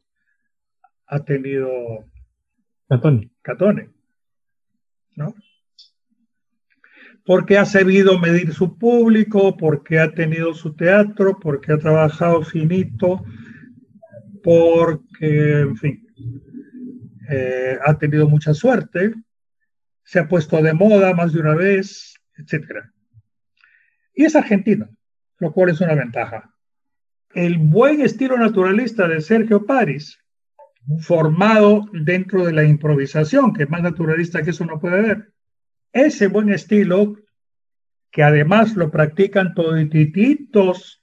ha 1.06 1.24
tenido 1.24 2.04
Catone. 2.86 3.30
Catone, 3.42 3.90
Porque 7.24 7.58
ha 7.58 7.64
sabido 7.64 8.18
medir 8.18 8.52
su 8.54 8.78
público, 8.78 9.56
porque 9.56 9.98
ha 9.98 10.12
tenido 10.12 10.54
su 10.54 10.74
teatro, 10.74 11.38
porque 11.40 11.72
ha 11.72 11.78
trabajado 11.78 12.42
finito, 12.42 13.22
porque, 14.42 15.60
en 15.60 15.76
fin, 15.76 16.06
eh, 17.28 17.78
ha 17.84 17.98
tenido 17.98 18.28
mucha 18.28 18.54
suerte, 18.54 19.12
se 20.02 20.18
ha 20.18 20.28
puesto 20.28 20.62
de 20.62 20.72
moda 20.72 21.12
más 21.12 21.34
de 21.34 21.40
una 21.40 21.54
vez, 21.54 22.14
etc. 22.38 22.86
Y 24.14 24.24
es 24.24 24.34
argentino, 24.34 24.88
lo 25.38 25.52
cual 25.52 25.70
es 25.70 25.80
una 25.82 25.94
ventaja. 25.94 26.54
El 27.34 27.58
buen 27.58 28.00
estilo 28.00 28.38
naturalista 28.38 29.06
de 29.06 29.20
Sergio 29.20 29.66
París, 29.66 30.18
formado 31.00 31.86
dentro 31.92 32.44
de 32.44 32.52
la 32.52 32.64
improvisación, 32.64 33.52
que 33.52 33.66
más 33.66 33.82
naturalista 33.82 34.42
que 34.42 34.50
eso 34.50 34.64
no 34.64 34.80
puede 34.80 34.98
haber, 34.98 35.32
ese 35.92 36.28
buen 36.28 36.50
estilo, 36.50 37.16
que 38.10 38.22
además 38.22 38.76
lo 38.76 38.90
practican 38.90 39.54
todititos 39.54 41.02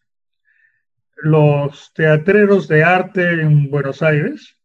los 1.17 1.93
teatreros 1.93 2.67
de 2.67 2.83
arte 2.83 3.41
en 3.41 3.69
Buenos 3.69 4.01
Aires, 4.01 4.57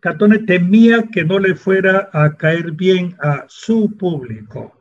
Catone 0.00 0.40
temía 0.40 1.04
que 1.12 1.24
no 1.24 1.38
le 1.38 1.54
fuera 1.54 2.10
a 2.12 2.36
caer 2.36 2.72
bien 2.72 3.16
a 3.20 3.44
su 3.48 3.96
público, 3.96 4.72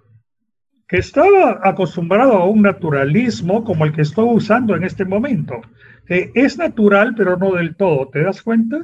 que 0.87 0.97
estaba 0.97 1.59
acostumbrado 1.63 2.33
a 2.33 2.45
un 2.45 2.63
naturalismo 2.63 3.63
como 3.63 3.85
el 3.85 3.93
que 3.93 4.01
estoy 4.01 4.25
usando 4.35 4.75
en 4.75 4.83
este 4.83 5.05
momento. 5.05 5.61
que 6.07 6.31
es 6.33 6.57
natural, 6.57 7.13
pero 7.15 7.37
no 7.37 7.53
del 7.53 7.75
todo. 7.75 8.09
¿Te 8.09 8.23
das 8.23 8.41
cuenta? 8.41 8.83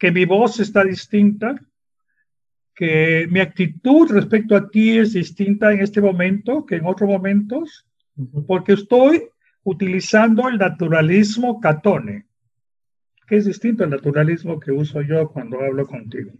Que 0.00 0.10
mi 0.10 0.24
voz 0.24 0.58
está 0.58 0.82
distinta, 0.82 1.54
que 2.74 3.28
mi 3.30 3.38
actitud 3.38 4.10
respecto 4.10 4.56
a 4.56 4.68
ti 4.68 4.98
es 4.98 5.12
distinta 5.12 5.72
en 5.72 5.80
este 5.80 6.00
momento 6.00 6.66
que 6.66 6.76
en 6.76 6.86
otros 6.86 7.08
momentos, 7.08 7.86
porque 8.48 8.72
estoy 8.72 9.28
utilizando 9.62 10.48
el 10.48 10.58
naturalismo 10.58 11.60
catone 11.60 12.26
que 13.30 13.36
es 13.36 13.44
distinto 13.44 13.84
al 13.84 13.90
naturalismo 13.90 14.58
que 14.58 14.72
uso 14.72 15.02
yo 15.02 15.30
cuando 15.30 15.60
hablo 15.60 15.86
contigo. 15.86 16.32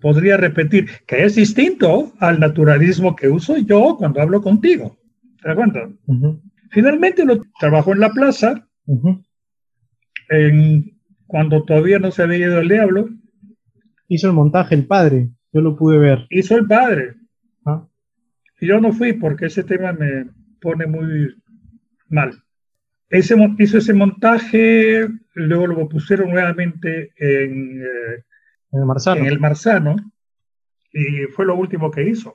Podría 0.00 0.36
repetir 0.36 0.88
que 1.04 1.24
es 1.24 1.34
distinto 1.34 2.12
al 2.20 2.38
naturalismo 2.38 3.16
que 3.16 3.28
uso 3.28 3.56
yo 3.58 3.96
cuando 3.96 4.20
hablo 4.22 4.40
contigo. 4.40 4.96
¿Te 5.42 5.48
das 5.48 5.56
cuenta? 5.56 5.88
Finalmente 6.70 7.24
lo 7.24 7.42
trabajó 7.58 7.92
en 7.92 8.00
la 8.00 8.10
plaza, 8.10 8.68
en, 10.28 10.93
cuando 11.34 11.64
todavía 11.64 11.98
no 11.98 12.12
se 12.12 12.22
había 12.22 12.46
ido 12.46 12.60
el 12.60 12.68
diablo. 12.68 13.08
Hizo 14.06 14.28
el 14.28 14.34
montaje 14.34 14.76
el 14.76 14.86
padre, 14.86 15.30
yo 15.52 15.62
lo 15.62 15.74
pude 15.74 15.98
ver. 15.98 16.28
Hizo 16.30 16.56
el 16.56 16.64
padre. 16.64 17.16
Ah. 17.64 17.88
Y 18.60 18.68
yo 18.68 18.80
no 18.80 18.92
fui 18.92 19.14
porque 19.14 19.46
ese 19.46 19.64
tema 19.64 19.92
me 19.92 20.26
pone 20.60 20.86
muy 20.86 21.34
mal. 22.08 22.40
Ese, 23.10 23.34
hizo 23.58 23.78
ese 23.78 23.92
montaje, 23.94 25.08
luego 25.34 25.66
lo 25.66 25.88
pusieron 25.88 26.30
nuevamente 26.30 27.10
en, 27.16 27.82
eh, 27.82 28.24
el 28.70 28.84
Marzano. 28.84 29.20
en 29.20 29.26
el 29.26 29.40
Marzano 29.40 29.96
y 30.92 31.24
fue 31.32 31.46
lo 31.46 31.56
último 31.56 31.90
que 31.90 32.10
hizo. 32.10 32.32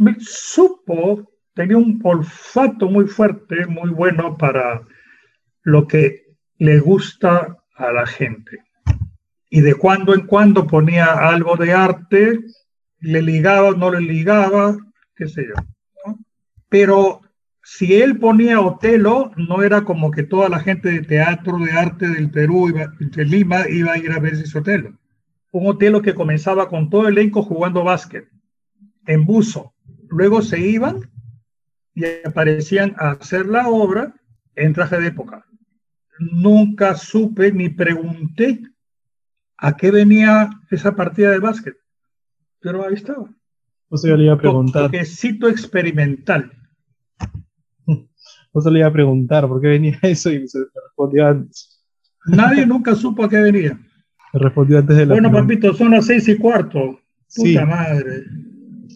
Me 0.00 0.16
supo, 0.18 1.30
tenía 1.54 1.76
un 1.76 2.00
olfato 2.02 2.88
muy 2.88 3.06
fuerte, 3.06 3.64
muy 3.68 3.90
bueno 3.90 4.36
para 4.36 4.82
lo 5.62 5.86
que 5.86 6.21
le 6.62 6.78
gusta 6.78 7.58
a 7.74 7.90
la 7.90 8.06
gente. 8.06 8.60
Y 9.50 9.62
de 9.62 9.74
cuando 9.74 10.14
en 10.14 10.28
cuando 10.28 10.68
ponía 10.68 11.06
algo 11.06 11.56
de 11.56 11.72
arte, 11.72 12.38
le 13.00 13.20
ligaba, 13.20 13.72
no 13.72 13.90
le 13.90 14.00
ligaba, 14.00 14.76
qué 15.16 15.26
sé 15.26 15.44
yo. 15.48 16.14
Pero 16.68 17.22
si 17.64 18.00
él 18.00 18.16
ponía 18.20 18.60
Otelo, 18.60 19.32
no 19.36 19.64
era 19.64 19.82
como 19.82 20.12
que 20.12 20.22
toda 20.22 20.48
la 20.48 20.60
gente 20.60 20.88
de 20.88 21.02
teatro, 21.02 21.58
de 21.58 21.72
arte 21.72 22.06
del 22.06 22.30
Perú, 22.30 22.72
de 23.00 23.24
Lima, 23.24 23.68
iba 23.68 23.94
a 23.94 23.98
ir 23.98 24.12
a 24.12 24.20
ver 24.20 24.34
ese 24.34 24.56
Otelo. 24.56 24.96
Un 25.50 25.66
Otelo 25.66 26.00
que 26.00 26.14
comenzaba 26.14 26.68
con 26.68 26.90
todo 26.90 27.08
el 27.08 27.18
elenco 27.18 27.42
jugando 27.42 27.82
básquet, 27.82 28.28
en 29.08 29.24
buzo. 29.24 29.74
Luego 30.10 30.42
se 30.42 30.60
iban 30.60 31.10
y 31.92 32.04
aparecían 32.24 32.94
a 32.98 33.10
hacer 33.10 33.46
la 33.46 33.66
obra 33.66 34.14
en 34.54 34.72
traje 34.74 35.00
de 35.00 35.08
época. 35.08 35.44
Nunca 36.30 36.94
supe 36.94 37.52
ni 37.52 37.68
pregunté 37.68 38.62
a 39.56 39.76
qué 39.76 39.90
venía 39.90 40.50
esa 40.70 40.94
partida 40.94 41.30
de 41.30 41.38
básquet, 41.38 41.76
pero 42.60 42.86
ahí 42.86 42.94
estaba. 42.94 43.28
O 43.88 43.96
sea, 43.96 44.16
le 44.16 44.24
iba 44.24 44.34
a 44.34 44.38
preguntar. 44.38 44.84
Toquecito 44.84 45.48
experimental. 45.48 46.52
No 48.54 48.60
se 48.60 48.70
le 48.70 48.80
iba 48.80 48.88
a 48.88 48.92
preguntar 48.92 49.48
por 49.48 49.60
qué 49.60 49.68
venía 49.68 49.98
eso 50.02 50.30
y 50.30 50.46
se 50.48 50.58
respondió 50.58 51.26
antes. 51.26 51.82
Nadie 52.26 52.66
nunca 52.66 52.94
supo 52.94 53.24
a 53.24 53.28
qué 53.28 53.38
venía. 53.40 53.78
Se 54.32 54.38
respondió 54.38 54.78
antes 54.78 54.96
de 54.96 55.06
la. 55.06 55.14
Bueno, 55.14 55.32
papito, 55.32 55.74
son 55.74 55.90
las 55.90 56.06
seis 56.06 56.28
y 56.28 56.36
cuarto. 56.36 57.00
Puta 57.34 57.66
madre. 57.66 58.24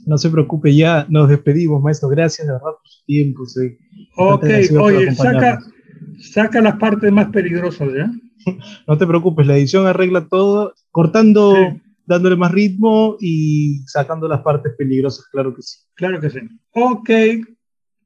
No 0.06 0.18
se 0.18 0.30
preocupe, 0.30 0.74
ya 0.74 1.06
nos 1.08 1.28
despedimos, 1.28 1.82
maestro. 1.82 2.08
Gracias 2.08 2.46
de 2.46 2.52
verdad 2.52 2.70
por 2.70 2.88
su 2.88 3.04
tiempo. 3.04 3.42
Ok, 4.16 4.44
oye, 4.80 5.12
saca, 5.12 5.58
saca 6.20 6.60
las 6.60 6.76
partes 6.76 7.12
más 7.12 7.28
peligrosas, 7.28 7.88
¿ya? 7.94 8.10
no 8.86 8.98
te 8.98 9.06
preocupes, 9.06 9.46
la 9.46 9.56
edición 9.56 9.86
arregla 9.86 10.26
todo, 10.28 10.74
cortando, 10.90 11.54
dándole 12.06 12.36
más 12.36 12.52
ritmo 12.52 13.16
y 13.20 13.80
sacando 13.86 14.28
las 14.28 14.42
partes 14.42 14.72
peligrosas, 14.76 15.26
claro 15.30 15.54
que 15.54 15.62
sí. 15.62 15.78
Claro 15.94 16.20
que 16.20 16.30
sí. 16.30 16.40
Ok, 16.72 17.10